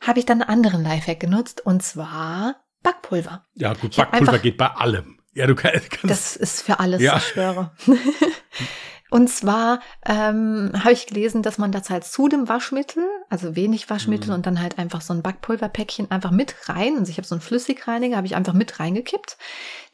habe 0.00 0.20
ich 0.20 0.26
dann 0.26 0.42
einen 0.42 0.50
anderen 0.50 0.84
Lifehack 0.84 1.18
genutzt 1.20 1.64
und 1.66 1.82
zwar 1.82 2.56
Backpulver. 2.82 3.46
Ja, 3.54 3.74
gut, 3.74 3.96
Backpulver 3.96 4.38
geht 4.38 4.58
bei 4.58 4.68
allem. 4.68 5.18
Ja, 5.32 5.46
du 5.46 5.54
kann- 5.54 5.72
kannst. 5.90 6.04
Das 6.04 6.36
ist 6.36 6.62
für 6.62 6.78
alles, 6.78 7.02
Ja. 7.02 7.16
ich 7.16 7.24
schwöre. 7.24 7.72
Und 9.10 9.28
zwar 9.30 9.80
ähm, 10.04 10.72
habe 10.74 10.92
ich 10.92 11.06
gelesen, 11.06 11.42
dass 11.42 11.58
man 11.58 11.72
das 11.72 11.90
halt 11.90 12.04
zu 12.04 12.28
dem 12.28 12.48
Waschmittel, 12.48 13.04
also 13.30 13.56
wenig 13.56 13.88
Waschmittel 13.88 14.28
Mhm. 14.28 14.34
und 14.34 14.46
dann 14.46 14.60
halt 14.60 14.78
einfach 14.78 15.00
so 15.00 15.14
ein 15.14 15.22
Backpulverpäckchen 15.22 16.10
einfach 16.10 16.30
mit 16.30 16.68
rein. 16.68 16.96
Und 16.96 17.08
ich 17.08 17.16
habe 17.16 17.26
so 17.26 17.34
einen 17.34 17.42
Flüssigreiniger, 17.42 18.16
habe 18.16 18.26
ich 18.26 18.36
einfach 18.36 18.52
mit 18.52 18.80
reingekippt. 18.80 19.38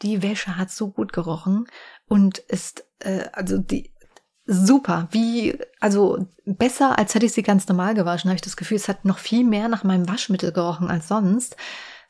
Die 0.02 0.22
Wäsche 0.22 0.56
hat 0.56 0.70
so 0.70 0.88
gut 0.90 1.12
gerochen 1.12 1.66
und 2.08 2.38
ist, 2.38 2.84
äh, 3.00 3.24
also 3.32 3.58
die 3.58 3.92
super, 4.46 5.08
wie, 5.10 5.58
also 5.80 6.26
besser, 6.44 6.98
als 6.98 7.14
hätte 7.14 7.26
ich 7.26 7.32
sie 7.32 7.42
ganz 7.42 7.66
normal 7.66 7.94
gewaschen, 7.94 8.28
habe 8.28 8.36
ich 8.36 8.42
das 8.42 8.56
Gefühl, 8.56 8.76
es 8.76 8.88
hat 8.88 9.04
noch 9.04 9.18
viel 9.18 9.44
mehr 9.44 9.68
nach 9.68 9.84
meinem 9.84 10.08
Waschmittel 10.08 10.52
gerochen 10.52 10.90
als 10.90 11.08
sonst. 11.08 11.56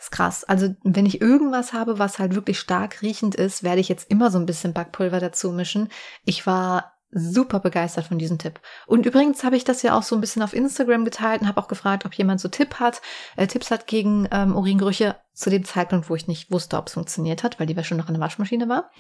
Ist 0.01 0.11
krass. 0.11 0.43
Also, 0.43 0.75
wenn 0.83 1.07
ich 1.07 1.21
irgendwas 1.21 1.73
habe, 1.73 2.01
was 2.01 2.19
halt 2.19 2.35
wirklich 2.35 2.59
stark 2.59 3.03
riechend 3.03 3.37
ist, 3.37 3.63
werde 3.63 3.81
ich 3.81 3.89
jetzt 3.89 4.11
immer 4.11 4.31
so 4.33 4.39
ein 4.39 4.47
bisschen 4.47 4.73
Backpulver 4.73 5.21
dazu 5.21 5.53
mischen. 5.53 5.89
Ich 6.25 6.47
war 6.47 6.94
super 7.15 7.61
begeistert 7.61 8.07
von 8.07 8.19
diesem 8.19 8.39
Tipp. 8.39 8.61
Und 8.87 9.07
übrigens 9.07 9.45
habe 9.45 9.57
ich 9.57 9.65
das 9.65 9.83
ja 9.83 9.97
auch 9.97 10.03
so 10.03 10.15
ein 10.15 10.21
bisschen 10.21 10.43
auf 10.43 10.53
Instagram 10.53 11.05
geteilt 11.05 11.41
und 11.41 11.49
habe 11.49 11.61
auch 11.61 11.69
gefragt, 11.69 12.05
ob 12.05 12.15
jemand 12.15 12.41
so 12.41 12.49
Tipp 12.49 12.81
hat, 12.81 13.01
äh, 13.37 13.47
Tipps 13.47 13.71
hat 13.71 13.87
gegen 13.87 14.29
ähm, 14.33 14.55
Uringerüche 14.57 15.17
zu 15.33 15.51
dem 15.51 15.65
Zeitpunkt, 15.65 16.11
wo 16.11 16.15
ich 16.15 16.29
nicht 16.29 16.51
wusste, 16.51 16.77
ob 16.77 16.89
es 16.89 16.95
funktioniert 16.95 17.43
hat, 17.43 17.59
weil 17.59 17.67
die 17.67 17.77
Wäsche 17.77 17.95
noch 17.95 18.09
in 18.09 18.15
der 18.15 18.21
Waschmaschine 18.21 18.69
war. 18.69 18.91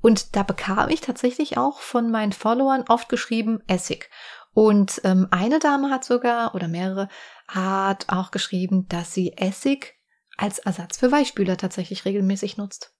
Und 0.00 0.36
da 0.36 0.42
bekam 0.42 0.88
ich 0.88 1.00
tatsächlich 1.00 1.58
auch 1.58 1.80
von 1.80 2.10
meinen 2.10 2.32
Followern 2.32 2.84
oft 2.88 3.08
geschrieben 3.08 3.60
Essig. 3.66 4.10
Und 4.52 5.00
ähm, 5.04 5.26
eine 5.30 5.58
Dame 5.58 5.90
hat 5.90 6.04
sogar, 6.04 6.54
oder 6.54 6.68
mehrere, 6.68 7.08
hat 7.48 8.06
auch 8.08 8.30
geschrieben, 8.30 8.86
dass 8.88 9.12
sie 9.12 9.36
Essig 9.36 9.98
als 10.36 10.60
Ersatz 10.60 10.98
für 10.98 11.10
Weichspüler 11.10 11.56
tatsächlich 11.56 12.04
regelmäßig 12.04 12.56
nutzt. 12.56 12.93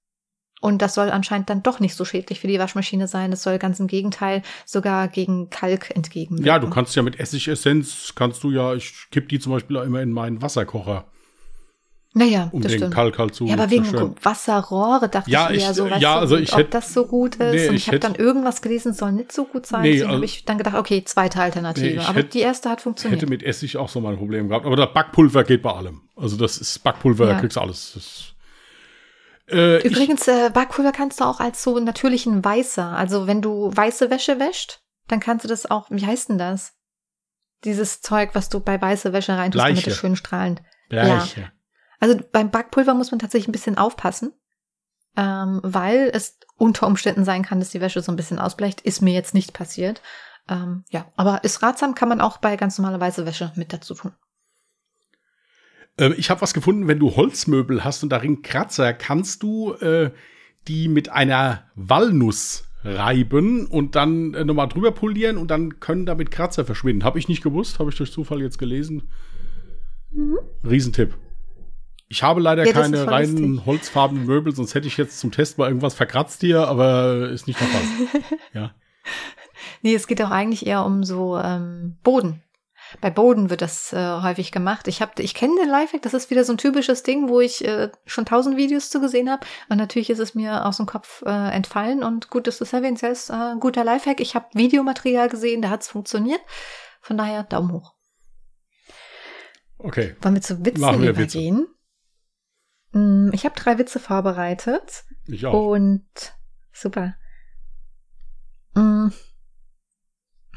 Und 0.65 0.81
das 0.81 0.95
soll 0.95 1.11
anscheinend 1.11 1.51
dann 1.51 1.63
doch 1.63 1.79
nicht 1.79 1.95
so 1.95 2.07
schädlich 2.07 2.41
für 2.41 2.47
die 2.47 2.59
Waschmaschine 2.59 3.07
sein. 3.07 3.31
Das 3.31 3.43
soll 3.43 3.59
ganz 3.59 3.81
im 3.81 3.87
Gegenteil 3.87 4.41
sogar 4.65 5.09
gegen 5.09 5.51
Kalk 5.51 5.91
entgegenwirken. 5.95 6.47
Ja, 6.47 6.59
du 6.59 6.71
kannst 6.71 6.97
ja 6.97 7.03
mit 7.03 7.21
Essigessenz, 7.21 8.15
kannst 8.15 8.43
du 8.43 8.51
ja, 8.51 8.73
ich 8.75 8.95
kipp 9.11 9.29
die 9.29 9.39
zum 9.39 9.53
Beispiel 9.53 9.77
auch 9.77 9.83
immer 9.85 10.01
in 10.01 10.11
meinen 10.11 10.41
Wasserkocher, 10.41 11.05
Naja, 12.15 12.49
um 12.53 12.63
das 12.63 12.73
den 12.73 12.79
stimmt. 12.79 12.95
Kalk 12.95 13.19
halt 13.19 13.35
zu 13.35 13.45
Ja, 13.45 13.55
aber 13.55 13.71
wegen 13.71 13.85
zerstören. 13.85 14.15
Wasserrohre 14.23 15.09
dachte 15.11 15.31
Ja, 15.31 15.51
ich 15.51 15.63
eher 15.63 15.71
ich- 15.73 15.77
so, 15.77 15.91
weißt 15.91 16.01
ja, 16.01 16.15
du, 16.15 16.21
also 16.21 16.37
ich 16.39 16.53
ob 16.55 16.59
hätt- 16.61 16.73
das 16.73 16.95
so 16.95 17.05
gut 17.07 17.35
ist. 17.35 17.53
Nee, 17.53 17.69
und 17.69 17.75
ich 17.75 17.83
ich 17.83 17.89
habe 17.89 17.99
dann 17.99 18.15
irgendwas 18.15 18.63
gelesen, 18.63 18.93
es 18.93 18.99
soll 18.99 19.13
nicht 19.13 19.33
so 19.33 19.45
gut 19.45 19.67
sein. 19.67 19.83
Nee, 19.83 19.89
Deswegen 19.91 20.07
also- 20.07 20.17
habe 20.17 20.25
ich 20.25 20.45
dann 20.47 20.57
gedacht, 20.57 20.77
okay, 20.77 21.05
zweite 21.05 21.41
Alternative. 21.43 21.87
Nee, 21.87 21.93
ich 22.01 22.09
aber 22.09 22.21
hätt- 22.21 22.33
die 22.33 22.41
erste 22.41 22.71
hat 22.71 22.81
funktioniert. 22.81 23.21
Hätte 23.21 23.29
mit 23.31 23.43
Essig 23.43 23.77
auch 23.77 23.89
so 23.91 24.01
mein 24.01 24.17
Problem 24.17 24.49
gehabt. 24.49 24.65
Aber 24.65 24.77
das 24.77 24.95
Backpulver 24.95 25.45
geht 25.45 25.61
bei 25.63 25.73
allem. 25.75 26.01
Also 26.17 26.37
das 26.39 26.57
ist 26.57 26.79
Backpulver, 26.85 27.27
Ja. 27.27 27.33
da 27.35 27.41
kriegst 27.41 27.57
du 27.57 27.61
alles. 27.61 27.93
Das, 27.95 28.34
äh, 29.55 29.79
ich, 29.79 29.85
Übrigens, 29.85 30.27
äh, 30.29 30.51
Backpulver 30.51 30.93
kannst 30.93 31.21
du 31.21 31.25
auch 31.25 31.41
als 31.41 31.63
so 31.63 31.79
natürlichen 31.79 32.45
Weißer. 32.45 32.87
Also 32.87 33.27
wenn 33.27 33.41
du 33.41 33.71
weiße 33.75 34.11
Wäsche 34.11 34.39
wäscht, 34.39 34.83
dann 35.09 35.21
kannst 35.21 35.45
du 35.45 35.49
das 35.49 35.71
auch, 35.71 35.87
wie 35.91 36.07
heißt 36.07 36.29
denn 36.29 36.39
das? 36.39 36.75
Dieses 37.65 38.01
Zeug, 38.01 38.31
was 38.35 38.49
du 38.49 38.61
bei 38.61 38.81
weiße 38.81 39.13
Wäsche 39.13 39.37
reintust, 39.37 39.63
damit 39.63 39.77
Bleiche. 39.77 39.91
es 39.91 39.97
schön 39.97 40.17
strahlend. 40.17 40.63
Bleiche. 40.89 41.53
Also 42.01 42.21
beim 42.33 42.51
Backpulver 42.51 42.95
muss 42.95 43.11
man 43.11 43.19
tatsächlich 43.19 43.49
ein 43.49 43.53
bisschen 43.53 43.79
aufpassen, 43.79 44.33
ähm, 45.17 45.61
weil 45.63 46.11
es 46.13 46.39
unter 46.57 46.87
Umständen 46.87 47.25
sein 47.25 47.43
kann, 47.43 47.61
dass 47.61 47.71
die 47.71 47.81
Wäsche 47.81 48.03
so 48.03 48.13
ein 48.13 48.17
bisschen 48.17 48.39
ausbleicht. 48.39 48.83
Ist 48.83 49.01
mir 49.01 49.15
jetzt 49.15 49.33
nicht 49.33 49.55
passiert. 49.55 50.03
Ähm, 50.49 50.85
ja, 50.91 51.07
aber 51.17 51.43
ist 51.45 51.63
ratsam, 51.63 51.95
kann 51.95 52.11
man 52.11 52.21
auch 52.21 52.37
bei 52.39 52.57
ganz 52.57 52.79
normaler 52.79 53.01
weiße 53.01 53.25
Wäsche 53.25 53.53
mit 53.57 53.73
dazu 53.73 53.95
tun. 53.95 54.13
Äh, 55.99 56.13
ich 56.15 56.31
habe 56.31 56.41
was 56.41 56.55
gefunden, 56.55 56.89
wenn 56.89 56.99
du 56.99 57.17
Holzmöbel 57.17 57.85
hast 57.85 58.03
und 58.03 58.11
darin 58.11 58.43
Kratzer, 58.43 58.93
kannst 58.93 59.43
du 59.43 59.73
äh, 59.75 60.11
die 60.69 60.89
mit 60.89 61.09
einer 61.11 61.65
Walnuss 61.75 62.69
reiben 62.85 63.67
und 63.67 63.97
dann 63.97 64.35
äh, 64.35 64.45
nochmal 64.45 64.69
drüber 64.69 64.93
polieren 64.93 65.39
und 65.39 65.51
dann 65.51 65.81
können 65.81 66.07
damit 66.07 66.31
Kratzer 66.31 66.65
verschwinden. 66.65 67.05
Habe 67.05 67.19
ich 67.19 67.29
nicht 67.29 67.43
gewusst, 67.43 67.79
habe 67.79 67.91
ich 67.91 67.97
durch 67.97 68.13
Zufall 68.13 68.41
jetzt 68.41 68.59
gelesen. 68.59 69.09
Riesentipp. 70.63 71.15
Ich 72.09 72.23
habe 72.23 72.41
leider 72.41 72.63
Mhm. 72.63 72.69
Ja, 72.69 72.73
keine 72.75 73.07
reinen 73.07 73.55
lustig. 73.55 73.67
holzfarbenen 73.67 74.27
Möbel, 74.27 74.55
sonst 74.55 74.75
hätte 74.75 74.87
ich 74.87 74.97
jetzt 74.97 75.19
zum 75.19 75.33
Test 75.33 75.59
mal 75.59 75.69
irgendwas 75.69 75.95
verkratzt 75.95 76.43
hier, 76.43 76.69
aber 76.69 77.31
ist 77.31 77.47
nicht 77.47 77.59
der 77.59 77.67
Fall. 77.67 77.83
ja. 78.53 78.75
Nee, 79.83 79.95
es 79.95 80.07
geht 80.07 80.23
auch 80.23 80.31
eigentlich 80.31 80.67
eher 80.67 80.85
um 80.85 81.03
so 81.05 81.39
ähm, 81.39 81.97
Boden. 82.05 82.43
Bei 83.01 83.11
Boden 83.11 83.51
wird 83.51 83.61
das 83.61 83.93
äh, 83.93 84.21
häufig 84.23 84.53
gemacht. 84.53 84.89
Ich 84.89 85.03
habe, 85.03 85.21
ich 85.23 85.35
kenne 85.35 85.55
den 85.61 85.69
Lifehack. 85.69 86.03
Das 86.03 86.15
ist 86.15 86.31
wieder 86.31 86.45
so 86.45 86.53
ein 86.53 86.59
typisches 86.59 87.03
Ding, 87.03 87.29
wo 87.29 87.41
ich 87.41 87.65
äh, 87.65 87.91
schon 88.07 88.25
tausend 88.25 88.57
Videos 88.57 88.89
zu 88.91 89.01
gesehen 89.01 89.31
habe. 89.31 89.47
Und 89.69 89.77
natürlich 89.79 90.11
ist 90.11 90.21
es 90.21 90.35
mir 90.35 90.65
aus 90.65 90.77
dem 90.79 90.87
Kopf 90.87 91.23
äh, 91.27 91.51
entfallen. 91.55 92.03
Und 92.03 92.31
gut, 92.31 92.47
dass 92.47 92.59
du 92.59 92.65
es 92.65 92.73
erwähnst. 92.73 93.03
Ja, 93.03 93.09
ist 93.11 93.31
äh, 93.31 93.35
ein 93.35 93.61
guter 93.61 93.85
Lifehack. 93.85 94.21
Ich 94.21 94.35
habe 94.35 94.47
Videomaterial 94.55 95.29
gesehen, 95.29 95.61
da 95.61 95.71
hat 95.71 95.83
es 95.83 95.89
funktioniert. 95.89 96.41
Von 97.01 97.19
daher 97.19 97.43
Daumen 97.43 97.73
hoch. 97.73 97.95
Okay. 99.79 100.17
Wollen 100.23 100.35
wir 100.37 100.43
zu 100.43 100.65
Witzen 100.65 100.81
Machen 100.81 101.03
wir 101.03 101.17
Witze. 101.17 101.39
übergehen? 101.39 101.67
Mm, 102.93 103.31
Ich 103.33 103.45
habe 103.45 103.55
drei 103.59 103.77
Witze 103.79 103.99
vorbereitet. 103.99 105.05
Ich 105.27 105.45
auch. 105.47 105.69
Und 105.73 106.07
super. 106.73 107.17
Mm. 108.75 109.09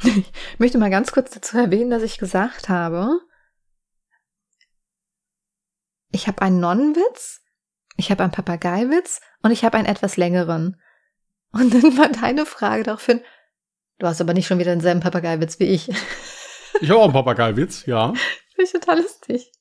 Ich 0.03 0.59
möchte 0.59 0.77
mal 0.77 0.89
ganz 0.89 1.11
kurz 1.11 1.31
dazu 1.31 1.57
erwähnen, 1.57 1.89
dass 1.89 2.03
ich 2.03 2.17
gesagt 2.17 2.69
habe, 2.69 3.19
ich 6.11 6.27
habe 6.27 6.41
einen 6.41 6.59
Nonnenwitz, 6.59 7.41
ich 7.95 8.11
habe 8.11 8.23
einen 8.23 8.31
Papageiwitz 8.31 9.21
und 9.41 9.51
ich 9.51 9.65
habe 9.65 9.77
einen 9.77 9.87
etwas 9.87 10.17
längeren. 10.17 10.81
Und 11.51 11.73
dann 11.73 11.97
war 11.97 12.09
deine 12.09 12.45
Frage 12.45 12.83
daraufhin, 12.83 13.21
du 13.99 14.07
hast 14.07 14.21
aber 14.21 14.33
nicht 14.33 14.47
schon 14.47 14.59
wieder 14.59 14.71
denselben 14.71 15.01
Papageiwitz 15.01 15.59
wie 15.59 15.65
ich. 15.65 15.89
Ich 16.79 16.89
habe 16.89 16.99
auch 16.99 17.05
einen 17.05 17.13
Papageiwitz, 17.13 17.85
ja. 17.87 18.13
Finde 18.53 18.63
ich 18.63 18.71
total 18.71 19.01
lustig. 19.01 19.51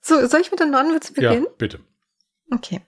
So, 0.00 0.26
soll 0.26 0.40
ich 0.40 0.50
mit 0.50 0.60
dem 0.60 0.70
Nonnenwitz 0.70 1.12
beginnen? 1.12 1.44
Ja, 1.44 1.50
bitte. 1.56 1.80
Okay. 2.52 2.80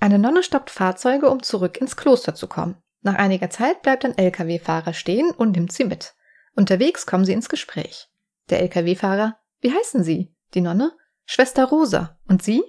Eine 0.00 0.18
Nonne 0.18 0.42
stoppt 0.42 0.70
Fahrzeuge, 0.70 1.30
um 1.30 1.42
zurück 1.42 1.78
ins 1.80 1.96
Kloster 1.96 2.34
zu 2.34 2.46
kommen. 2.46 2.76
Nach 3.02 3.14
einiger 3.14 3.50
Zeit 3.50 3.82
bleibt 3.82 4.04
ein 4.04 4.16
Lkw-Fahrer 4.16 4.94
stehen 4.94 5.30
und 5.32 5.52
nimmt 5.52 5.72
sie 5.72 5.84
mit. 5.84 6.14
Unterwegs 6.54 7.04
kommen 7.06 7.24
sie 7.24 7.32
ins 7.32 7.48
Gespräch. 7.48 8.08
Der 8.50 8.60
Lkw-Fahrer, 8.60 9.38
wie 9.60 9.72
heißen 9.72 10.04
Sie? 10.04 10.34
Die 10.54 10.60
Nonne? 10.60 10.92
Schwester 11.24 11.64
Rosa. 11.64 12.18
Und 12.28 12.42
Sie? 12.42 12.62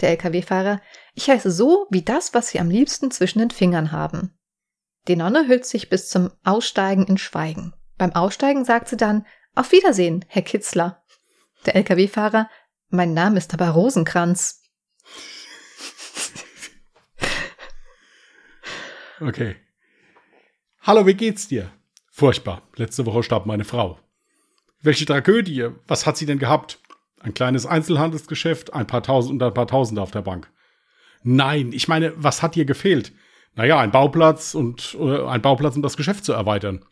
Der 0.00 0.10
Lkw-Fahrer, 0.10 0.80
ich 1.14 1.28
heiße 1.28 1.50
so 1.50 1.86
wie 1.90 2.02
das, 2.02 2.34
was 2.34 2.48
Sie 2.48 2.60
am 2.60 2.70
liebsten 2.70 3.10
zwischen 3.10 3.38
den 3.38 3.50
Fingern 3.50 3.92
haben. 3.92 4.38
Die 5.08 5.16
Nonne 5.16 5.48
hüllt 5.48 5.64
sich 5.64 5.88
bis 5.88 6.08
zum 6.08 6.30
Aussteigen 6.44 7.06
in 7.06 7.18
Schweigen. 7.18 7.74
Beim 7.96 8.14
Aussteigen 8.14 8.64
sagt 8.64 8.88
sie 8.88 8.96
dann, 8.96 9.26
auf 9.54 9.72
Wiedersehen, 9.72 10.24
Herr 10.28 10.42
Kitzler. 10.42 11.02
Der 11.66 11.76
Lkw-Fahrer, 11.76 12.48
mein 12.90 13.14
Name 13.14 13.38
ist 13.38 13.54
aber 13.54 13.70
Rosenkranz. 13.70 14.62
Okay. 19.20 19.56
Hallo, 20.88 21.04
wie 21.04 21.12
geht's 21.12 21.46
dir? 21.46 21.70
Furchtbar. 22.10 22.62
Letzte 22.76 23.04
Woche 23.04 23.22
starb 23.22 23.44
meine 23.44 23.64
Frau. 23.66 23.98
Welche 24.80 25.04
Tragödie? 25.04 25.68
Was 25.86 26.06
hat 26.06 26.16
sie 26.16 26.24
denn 26.24 26.38
gehabt? 26.38 26.80
Ein 27.20 27.34
kleines 27.34 27.66
Einzelhandelsgeschäft, 27.66 28.72
ein 28.72 28.86
paar 28.86 29.02
Tausend 29.02 29.32
und 29.32 29.42
ein 29.42 29.52
paar 29.52 29.66
Tausende 29.66 30.00
auf 30.00 30.12
der 30.12 30.22
Bank. 30.22 30.50
Nein, 31.22 31.74
ich 31.74 31.88
meine, 31.88 32.14
was 32.16 32.40
hat 32.40 32.56
ihr 32.56 32.64
gefehlt? 32.64 33.12
Naja, 33.54 33.78
ein 33.78 33.90
Bauplatz 33.90 34.54
und 34.54 34.96
äh, 34.98 35.26
ein 35.26 35.42
Bauplatz, 35.42 35.76
um 35.76 35.82
das 35.82 35.98
Geschäft 35.98 36.24
zu 36.24 36.32
erweitern. 36.32 36.82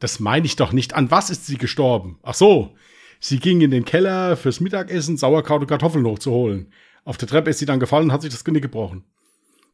Das 0.00 0.18
meine 0.18 0.46
ich 0.46 0.56
doch 0.56 0.72
nicht. 0.72 0.94
An 0.94 1.08
was 1.12 1.30
ist 1.30 1.46
sie 1.46 1.56
gestorben? 1.56 2.18
Ach 2.24 2.34
so, 2.34 2.74
sie 3.20 3.38
ging 3.38 3.60
in 3.60 3.70
den 3.70 3.84
Keller 3.84 4.36
fürs 4.36 4.58
Mittagessen 4.58 5.16
Sauerkraut 5.16 5.60
und 5.60 5.68
Kartoffeln 5.68 6.04
hochzuholen. 6.04 6.72
Auf 7.04 7.16
der 7.16 7.28
Treppe 7.28 7.50
ist 7.50 7.60
sie 7.60 7.66
dann 7.66 7.78
gefallen 7.78 8.06
und 8.06 8.12
hat 8.12 8.22
sich 8.22 8.32
das 8.32 8.44
Genick 8.44 8.62
gebrochen. 8.62 9.04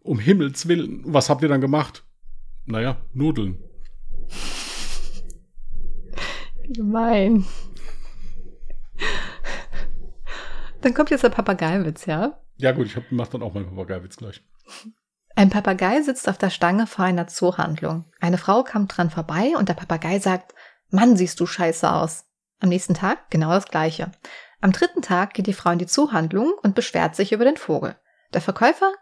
Um 0.02 0.18
Himmels 0.18 0.68
Willen, 0.68 1.00
was 1.06 1.30
habt 1.30 1.40
ihr 1.40 1.48
dann 1.48 1.62
gemacht? 1.62 2.05
Naja, 2.66 2.96
Nudeln. 3.12 3.62
Gemein. 6.68 7.46
Dann 10.82 10.94
kommt 10.94 11.10
jetzt 11.10 11.22
der 11.22 11.30
Papageiwitz, 11.30 12.06
ja? 12.06 12.40
Ja 12.56 12.72
gut, 12.72 12.86
ich 12.86 12.96
hab, 12.96 13.04
mach 13.10 13.28
dann 13.28 13.42
auch 13.42 13.54
meinen 13.54 13.68
Papageiwitz 13.68 14.16
gleich. 14.16 14.42
Ein 15.36 15.50
Papagei 15.50 16.00
sitzt 16.02 16.28
auf 16.28 16.38
der 16.38 16.50
Stange 16.50 16.86
vor 16.86 17.04
einer 17.04 17.28
Zoohandlung. 17.28 18.06
Eine 18.20 18.38
Frau 18.38 18.64
kam 18.64 18.88
dran 18.88 19.10
vorbei 19.10 19.52
und 19.56 19.68
der 19.68 19.74
Papagei 19.74 20.18
sagt, 20.18 20.54
Mann, 20.90 21.16
siehst 21.16 21.38
du 21.38 21.46
scheiße 21.46 21.90
aus. 21.90 22.24
Am 22.60 22.68
nächsten 22.68 22.94
Tag 22.94 23.30
genau 23.30 23.50
das 23.50 23.66
gleiche. 23.66 24.10
Am 24.60 24.72
dritten 24.72 25.02
Tag 25.02 25.34
geht 25.34 25.46
die 25.46 25.52
Frau 25.52 25.70
in 25.70 25.78
die 25.78 25.86
Zoohandlung 25.86 26.52
und 26.62 26.74
beschwert 26.74 27.14
sich 27.14 27.32
über 27.32 27.44
den 27.44 27.58
Vogel. 27.58 27.96
Der 28.32 28.40
Verkäufer 28.40 28.92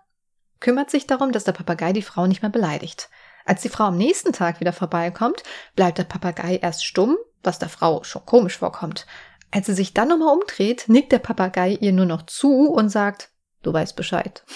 kümmert 0.60 0.90
sich 0.90 1.06
darum, 1.06 1.32
dass 1.32 1.44
der 1.44 1.52
Papagei 1.52 1.92
die 1.92 2.02
Frau 2.02 2.26
nicht 2.26 2.42
mehr 2.42 2.50
beleidigt. 2.50 3.08
Als 3.44 3.62
die 3.62 3.68
Frau 3.68 3.84
am 3.84 3.96
nächsten 3.96 4.32
Tag 4.32 4.60
wieder 4.60 4.72
vorbeikommt, 4.72 5.42
bleibt 5.76 5.98
der 5.98 6.04
Papagei 6.04 6.56
erst 6.56 6.84
stumm, 6.84 7.16
was 7.42 7.58
der 7.58 7.68
Frau 7.68 8.02
schon 8.04 8.24
komisch 8.24 8.58
vorkommt. 8.58 9.06
Als 9.50 9.66
sie 9.66 9.74
sich 9.74 9.94
dann 9.94 10.08
nochmal 10.08 10.34
umdreht, 10.34 10.84
nickt 10.88 11.12
der 11.12 11.18
Papagei 11.18 11.78
ihr 11.80 11.92
nur 11.92 12.06
noch 12.06 12.22
zu 12.22 12.68
und 12.68 12.88
sagt, 12.88 13.30
du 13.62 13.72
weißt 13.72 13.96
Bescheid. 13.96 14.44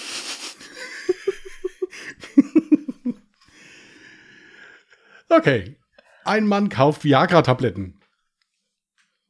Okay. 5.31 5.77
Ein 6.25 6.47
Mann 6.47 6.71
kauft 6.71 7.05
Viagra-Tabletten. 7.05 8.01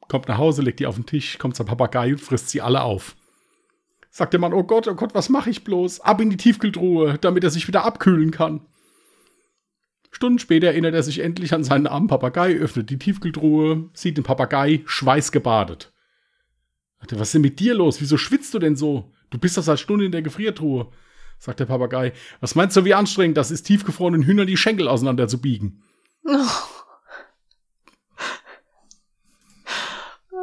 Kommt 0.08 0.28
nach 0.28 0.38
Hause, 0.38 0.62
legt 0.62 0.80
die 0.80 0.86
auf 0.86 0.94
den 0.94 1.06
Tisch, 1.06 1.38
kommt 1.38 1.56
zum 1.56 1.66
Papagei 1.66 2.12
und 2.12 2.20
frisst 2.20 2.50
sie 2.50 2.60
alle 2.60 2.82
auf. 2.82 3.16
Sagt 4.10 4.32
der 4.32 4.40
Mann, 4.40 4.54
oh 4.54 4.62
Gott, 4.62 4.86
oh 4.88 4.94
Gott, 4.94 5.14
was 5.14 5.28
mache 5.28 5.50
ich 5.50 5.64
bloß? 5.64 6.00
Ab 6.00 6.20
in 6.20 6.30
die 6.30 6.36
Tiefkühltruhe, 6.36 7.18
damit 7.18 7.44
er 7.44 7.50
sich 7.50 7.66
wieder 7.66 7.84
abkühlen 7.84 8.30
kann. 8.30 8.66
Stunden 10.18 10.40
später 10.40 10.66
erinnert 10.66 10.94
er 10.94 11.04
sich 11.04 11.20
endlich 11.20 11.54
an 11.54 11.62
seinen 11.62 11.86
armen 11.86 12.08
Papagei, 12.08 12.56
öffnet 12.56 12.90
die 12.90 12.98
Tiefkühltruhe, 12.98 13.88
sieht 13.92 14.16
den 14.16 14.24
Papagei 14.24 14.82
schweißgebadet. 14.84 15.92
Was 17.12 17.28
ist 17.28 17.34
denn 17.34 17.42
mit 17.42 17.60
dir 17.60 17.72
los? 17.74 18.00
Wieso 18.00 18.16
schwitzt 18.16 18.52
du 18.52 18.58
denn 18.58 18.74
so? 18.74 19.12
Du 19.30 19.38
bist 19.38 19.56
doch 19.56 19.62
seit 19.62 19.78
Stunden 19.78 20.06
in 20.06 20.10
der 20.10 20.22
Gefriertruhe. 20.22 20.90
Sagt 21.38 21.60
der 21.60 21.66
Papagei, 21.66 22.14
was 22.40 22.56
meinst 22.56 22.76
du, 22.76 22.84
wie 22.84 22.94
anstrengend 22.94 23.36
das 23.36 23.52
ist, 23.52 23.62
tiefgefrorenen 23.62 24.24
Hühnern 24.24 24.48
die 24.48 24.56
Schenkel 24.56 24.88
auseinander 24.88 25.28
zu 25.28 25.40
biegen? 25.40 25.84
Oh. 26.24 26.34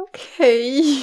Okay. 0.06 1.02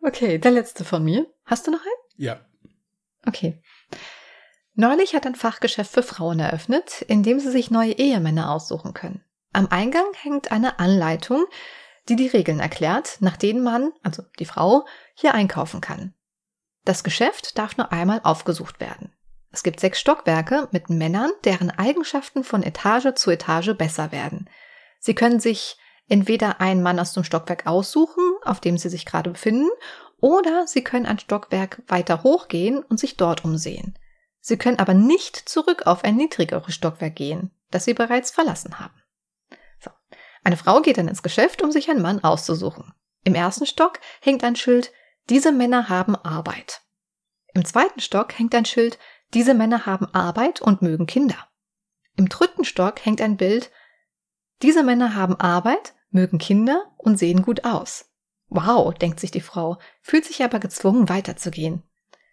Okay, 0.00 0.38
der 0.38 0.50
letzte 0.50 0.82
von 0.84 1.04
mir. 1.04 1.26
Hast 1.44 1.66
du 1.66 1.72
noch 1.72 1.82
einen? 1.82 1.90
Ja. 2.16 2.40
Okay. 3.26 3.62
Neulich 4.74 5.14
hat 5.14 5.26
ein 5.26 5.36
Fachgeschäft 5.36 5.92
für 5.92 6.02
Frauen 6.02 6.40
eröffnet, 6.40 7.02
in 7.02 7.22
dem 7.22 7.38
sie 7.38 7.50
sich 7.50 7.70
neue 7.70 7.92
Ehemänner 7.92 8.50
aussuchen 8.50 8.92
können. 8.92 9.24
Am 9.52 9.68
Eingang 9.68 10.06
hängt 10.20 10.50
eine 10.50 10.80
Anleitung, 10.80 11.46
die 12.08 12.16
die 12.16 12.26
Regeln 12.26 12.58
erklärt, 12.58 13.18
nach 13.20 13.36
denen 13.36 13.62
man, 13.62 13.92
also 14.02 14.24
die 14.38 14.44
Frau, 14.44 14.84
hier 15.14 15.32
einkaufen 15.34 15.80
kann. 15.80 16.12
Das 16.84 17.04
Geschäft 17.04 17.56
darf 17.56 17.76
nur 17.76 17.92
einmal 17.92 18.20
aufgesucht 18.24 18.80
werden. 18.80 19.12
Es 19.52 19.62
gibt 19.62 19.78
sechs 19.78 20.00
Stockwerke 20.00 20.68
mit 20.72 20.90
Männern, 20.90 21.30
deren 21.44 21.70
Eigenschaften 21.70 22.42
von 22.42 22.64
Etage 22.64 23.14
zu 23.14 23.30
Etage 23.30 23.74
besser 23.78 24.10
werden. 24.10 24.50
Sie 24.98 25.14
können 25.14 25.38
sich 25.38 25.78
entweder 26.08 26.60
einen 26.60 26.82
Mann 26.82 26.98
aus 26.98 27.12
dem 27.12 27.24
Stockwerk 27.24 27.66
aussuchen, 27.66 28.24
auf 28.42 28.60
dem 28.60 28.76
sie 28.76 28.88
sich 28.88 29.06
gerade 29.06 29.30
befinden, 29.30 29.70
oder 30.24 30.66
sie 30.66 30.82
können 30.82 31.04
ein 31.04 31.18
Stockwerk 31.18 31.82
weiter 31.86 32.22
hochgehen 32.22 32.78
und 32.78 32.98
sich 32.98 33.18
dort 33.18 33.44
umsehen. 33.44 33.98
Sie 34.40 34.56
können 34.56 34.78
aber 34.78 34.94
nicht 34.94 35.36
zurück 35.36 35.86
auf 35.86 36.02
ein 36.02 36.16
niedrigeres 36.16 36.74
Stockwerk 36.74 37.14
gehen, 37.14 37.50
das 37.70 37.84
sie 37.84 37.92
bereits 37.92 38.30
verlassen 38.30 38.80
haben. 38.80 38.94
So. 39.80 39.90
Eine 40.42 40.56
Frau 40.56 40.80
geht 40.80 40.96
dann 40.96 41.08
ins 41.08 41.22
Geschäft, 41.22 41.60
um 41.60 41.70
sich 41.70 41.90
einen 41.90 42.00
Mann 42.00 42.24
auszusuchen. 42.24 42.94
Im 43.24 43.34
ersten 43.34 43.66
Stock 43.66 44.00
hängt 44.22 44.44
ein 44.44 44.56
Schild, 44.56 44.92
diese 45.28 45.52
Männer 45.52 45.90
haben 45.90 46.16
Arbeit. 46.16 46.80
Im 47.52 47.66
zweiten 47.66 48.00
Stock 48.00 48.38
hängt 48.38 48.54
ein 48.54 48.64
Schild, 48.64 48.98
diese 49.34 49.52
Männer 49.52 49.84
haben 49.84 50.06
Arbeit 50.14 50.62
und 50.62 50.80
mögen 50.80 51.04
Kinder. 51.04 51.50
Im 52.16 52.30
dritten 52.30 52.64
Stock 52.64 53.04
hängt 53.04 53.20
ein 53.20 53.36
Bild, 53.36 53.70
diese 54.62 54.84
Männer 54.84 55.16
haben 55.16 55.38
Arbeit, 55.38 55.92
mögen 56.08 56.38
Kinder 56.38 56.94
und 56.96 57.18
sehen 57.18 57.42
gut 57.42 57.66
aus. 57.66 58.13
Wow, 58.56 58.94
denkt 58.94 59.18
sich 59.18 59.32
die 59.32 59.40
Frau, 59.40 59.78
fühlt 60.00 60.24
sich 60.24 60.44
aber 60.44 60.60
gezwungen 60.60 61.08
weiterzugehen. 61.08 61.82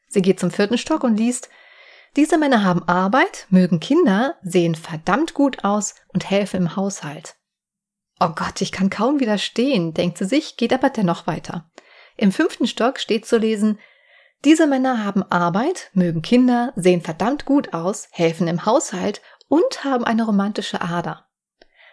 Sie 0.07 0.21
geht 0.21 0.39
zum 0.39 0.51
vierten 0.51 0.77
Stock 0.77 1.03
und 1.03 1.17
liest, 1.17 1.49
diese 2.15 2.37
Männer 2.37 2.63
haben 2.63 2.87
Arbeit, 2.87 3.47
mögen 3.49 3.79
Kinder, 3.79 4.35
sehen 4.43 4.75
verdammt 4.75 5.33
gut 5.33 5.63
aus 5.63 5.95
und 6.09 6.29
helfen 6.29 6.57
im 6.57 6.75
Haushalt. 6.75 7.37
Oh 8.19 8.29
Gott, 8.35 8.61
ich 8.61 8.71
kann 8.71 8.91
kaum 8.91 9.19
widerstehen, 9.19 9.95
denkt 9.95 10.19
sie 10.19 10.25
sich, 10.25 10.57
geht 10.57 10.73
aber 10.73 10.91
dennoch 10.91 11.25
weiter. 11.25 11.71
Im 12.17 12.31
fünften 12.31 12.67
Stock 12.67 12.99
steht 12.99 13.25
zu 13.25 13.39
lesen, 13.39 13.79
diese 14.45 14.67
Männer 14.67 15.03
haben 15.03 15.23
Arbeit, 15.23 15.89
mögen 15.93 16.21
Kinder, 16.21 16.71
sehen 16.75 17.01
verdammt 17.01 17.45
gut 17.45 17.73
aus, 17.73 18.09
helfen 18.11 18.47
im 18.47 18.67
Haushalt 18.67 19.23
und 19.47 19.83
haben 19.83 20.03
eine 20.03 20.25
romantische 20.25 20.81
Ader. 20.81 21.25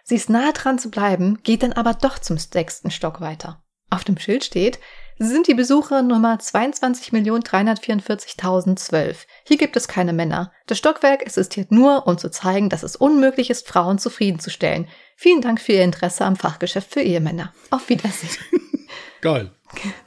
Sie 0.05 0.17
ist 0.17 0.29
nahe 0.29 0.53
dran 0.53 0.79
zu 0.79 0.91
bleiben, 0.91 1.43
geht 1.45 1.63
dann 1.63 1.73
aber 1.73 1.95
doch 1.95 2.19
zum 2.19 2.37
sechsten 2.37 2.91
Stock 2.91 3.23
weiter. 3.23 3.63
Auf 3.91 4.05
dem 4.05 4.19
Schild 4.19 4.45
steht, 4.45 4.79
Sie 5.21 5.27
sind 5.27 5.49
die 5.49 5.55
Besucher 5.55 6.03
Nummer 6.03 6.37
22.344.012. 6.37 9.17
Hier 9.45 9.57
gibt 9.57 9.77
es 9.77 9.89
keine 9.89 10.13
Männer. 10.13 10.53
Das 10.67 10.79
Stockwerk 10.79 11.23
existiert 11.23 11.73
nur, 11.73 12.07
um 12.07 12.17
zu 12.19 12.31
zeigen, 12.31 12.69
dass 12.69 12.85
es 12.85 12.95
unmöglich 12.95 13.51
ist, 13.51 13.67
Frauen 13.67 13.99
zufriedenzustellen. 13.99 14.87
Vielen 15.17 15.41
Dank 15.41 15.61
für 15.61 15.73
Ihr 15.73 15.83
Interesse 15.83 16.25
am 16.25 16.37
Fachgeschäft 16.37 16.93
für 16.93 17.01
Ehemänner. 17.01 17.53
Auf 17.71 17.89
Wiedersehen. 17.89 18.37
Geil. 19.21 19.51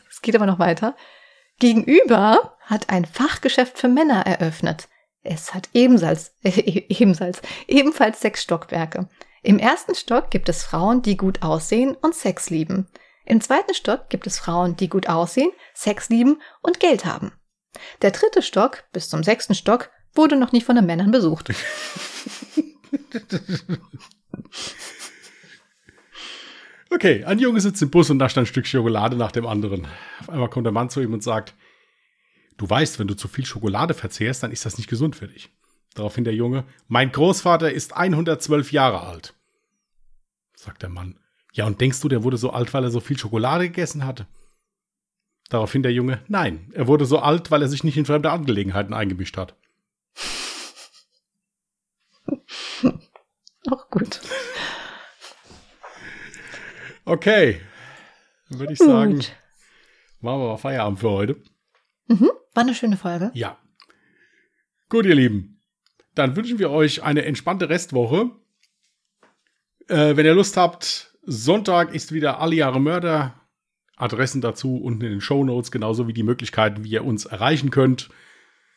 Es 0.10 0.22
geht 0.22 0.38
aber 0.38 0.46
noch 0.46 0.60
weiter. 0.60 0.96
Gegenüber 1.60 2.56
hat 2.62 2.90
ein 2.90 3.04
Fachgeschäft 3.04 3.78
für 3.78 3.90
Männer 3.90 4.26
eröffnet. 4.26 4.88
Es 5.24 5.54
hat 5.54 5.68
ebenfalls, 5.74 6.34
äh, 6.44 6.86
ebenfalls, 6.88 7.42
ebenfalls 7.68 8.22
sechs 8.22 8.44
Stockwerke. 8.44 9.10
Im 9.44 9.60
ersten 9.60 9.94
Stock 9.94 10.32
gibt 10.32 10.48
es 10.48 10.64
Frauen, 10.64 11.02
die 11.02 11.18
gut 11.18 11.42
aussehen 11.42 11.96
und 11.96 12.16
Sex 12.16 12.50
lieben. 12.50 12.88
Im 13.26 13.42
zweiten 13.42 13.74
Stock 13.74 14.10
gibt 14.10 14.28
es 14.28 14.40
Frauen, 14.40 14.76
die 14.76 14.90
gut 14.90 15.08
aussehen, 15.08 15.52
Sex 15.74 16.10
lieben 16.10 16.42
und 16.62 16.80
Geld 16.80 17.06
haben. 17.06 17.32
Der 18.02 18.12
dritte 18.12 18.42
Stock 18.42 18.84
bis 18.92 19.10
zum 19.10 19.24
sechsten 19.24 19.56
Stock 19.56 19.90
wurde 20.14 20.36
noch 20.36 20.52
nie 20.52 20.62
von 20.62 20.76
den 20.76 20.86
Männern 20.86 21.12
besucht. 21.12 21.52
Okay, 26.94 27.24
ein 27.24 27.40
Junge 27.40 27.62
sitzt 27.62 27.82
im 27.82 27.90
Bus 27.90 28.10
und 28.10 28.18
nascht 28.18 28.38
ein 28.38 28.46
Stück 28.46 28.68
Schokolade 28.68 29.16
nach 29.16 29.32
dem 29.32 29.48
anderen. 29.48 29.88
Auf 30.20 30.30
einmal 30.30 30.50
kommt 30.50 30.66
der 30.66 30.74
Mann 30.74 30.90
zu 30.90 31.00
ihm 31.00 31.14
und 31.14 31.24
sagt, 31.24 31.56
du 32.58 32.70
weißt, 32.70 33.00
wenn 33.00 33.08
du 33.08 33.16
zu 33.16 33.30
viel 33.30 33.46
Schokolade 33.46 33.94
verzehrst, 33.94 34.44
dann 34.44 34.52
ist 34.52 34.66
das 34.66 34.78
nicht 34.78 34.90
gesund 34.90 35.16
für 35.16 35.30
dich. 35.30 35.50
Daraufhin 35.94 36.26
der 36.26 36.36
Junge, 36.36 36.66
mein 36.90 37.14
Großvater 37.14 37.72
ist 37.72 37.96
112 37.96 38.74
Jahre 38.74 39.04
alt. 39.04 39.36
Sagt 40.54 40.82
der 40.82 40.90
Mann, 40.90 41.18
ja 41.52 41.66
und 41.66 41.80
denkst 41.82 42.02
du, 42.02 42.08
der 42.08 42.24
wurde 42.24 42.38
so 42.38 42.52
alt, 42.52 42.74
weil 42.74 42.84
er 42.84 42.92
so 42.92 43.00
viel 43.00 43.18
Schokolade 43.18 43.68
gegessen 43.68 44.06
hatte? 44.06 44.28
Daraufhin 45.50 45.84
der 45.84 45.92
Junge, 45.94 46.24
nein, 46.28 46.72
er 46.74 46.88
wurde 46.88 47.06
so 47.06 47.20
alt, 47.20 47.52
weil 47.52 47.62
er 47.62 47.68
sich 47.68 47.84
nicht 47.84 47.98
in 47.98 48.06
fremde 48.06 48.32
Angelegenheiten 48.32 48.94
eingemischt 48.94 49.38
hat. 49.38 49.56
Auch 53.70 53.90
gut. 53.90 54.22
Okay. 57.06 57.62
Dann 58.50 58.60
würde 58.60 58.74
ich 58.74 58.80
Gut. 58.80 58.88
sagen, 58.88 59.20
machen 60.20 60.42
wir 60.42 60.48
mal 60.50 60.58
Feierabend 60.58 61.00
für 61.00 61.10
heute. 61.10 61.42
Mhm. 62.08 62.32
War 62.54 62.64
eine 62.64 62.76
schöne 62.76 62.98
Folge. 62.98 63.32
Ja. 63.34 63.58
Gut, 64.90 65.06
ihr 65.06 65.16
Lieben. 65.16 65.62
Dann 66.16 66.36
wünschen 66.36 66.60
wir 66.60 66.70
euch 66.70 67.04
eine 67.04 67.24
entspannte 67.24 67.70
Restwoche. 67.70 68.32
Äh, 69.88 70.16
wenn 70.18 70.26
ihr 70.26 70.34
Lust 70.34 70.58
habt, 70.58 71.11
Sonntag 71.24 71.94
ist 71.94 72.12
wieder 72.12 72.40
alle 72.40 72.56
Jahre 72.56 72.80
Mörder. 72.80 73.36
Adressen 73.96 74.42
dazu 74.42 74.78
unten 74.78 75.06
in 75.06 75.12
den 75.12 75.22
Show 75.22 75.44
Notes, 75.44 75.72
genauso 75.72 76.08
wie 76.08 76.14
die 76.14 76.24
Möglichkeiten, 76.24 76.84
wie 76.84 76.90
ihr 76.90 77.06
uns 77.06 77.26
erreichen 77.26 77.70
könnt. 77.70 78.10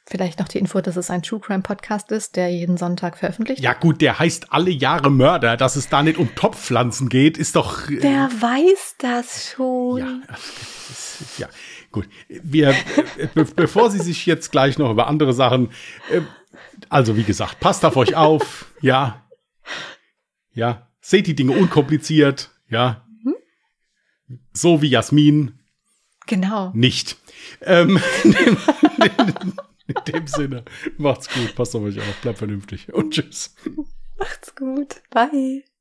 Vielleicht 0.07 0.39
noch 0.39 0.49
die 0.49 0.59
Info, 0.59 0.83
dass 0.83 0.97
es 0.97 1.09
ein 1.09 1.23
True 1.23 1.41
Crime 1.41 1.63
Podcast 1.63 2.13
ist, 2.13 2.37
der 2.37 2.51
jeden 2.51 2.77
Sonntag 2.77 3.17
veröffentlicht. 3.17 3.63
Ja, 3.63 3.73
gut, 3.73 4.03
der 4.03 4.19
heißt 4.19 4.53
alle 4.53 4.71
Jahre 4.71 5.11
Mörder. 5.11 5.57
Dass 5.57 5.77
es 5.77 5.89
da 5.89 6.03
nicht 6.03 6.19
um 6.19 6.35
Topfpflanzen 6.35 7.09
geht, 7.09 7.39
ist 7.39 7.57
doch. 7.57 7.89
Äh, 7.89 8.03
Wer 8.03 8.29
weiß 8.29 8.97
das 8.99 9.51
schon? 9.51 10.01
Ja, 10.01 10.21
ja 11.39 11.49
gut. 11.91 12.07
Wir, 12.29 12.71
äh, 13.17 13.29
be 13.33 13.47
bevor 13.47 13.91
Sie 13.91 14.01
sich 14.01 14.27
jetzt 14.27 14.53
gleich 14.53 14.77
noch 14.77 14.91
über 14.91 15.07
andere 15.07 15.33
Sachen. 15.33 15.71
Äh, 16.11 16.21
also, 16.91 17.17
wie 17.17 17.25
gesagt, 17.25 17.61
passt 17.61 17.83
auf 17.87 17.97
euch 17.97 18.15
auf. 18.15 18.67
Ja. 18.83 19.25
Ja. 20.53 20.91
Seht 21.07 21.27
die 21.27 21.35
Dinge 21.35 21.53
unkompliziert. 21.53 22.51
Ja. 22.71 23.07
Hm? 23.25 23.35
So 24.55 24.81
wie 24.81 24.89
Jasmin. 24.89 25.59
Genau. 26.27 26.71
Nicht. 26.75 27.19
Ähm, 27.61 28.01
In 29.87 29.95
dem 30.09 30.27
Sinne, 30.27 30.65
macht's 30.97 31.29
gut, 31.29 31.55
passt 31.55 31.77
auf 31.77 31.83
euch 31.83 31.99
auf, 31.99 32.21
bleibt 32.23 32.39
vernünftig 32.39 32.91
und 32.95 33.13
tschüss. 33.13 33.55
Macht's 34.17 34.55
gut, 34.55 35.03
bye. 35.11 35.63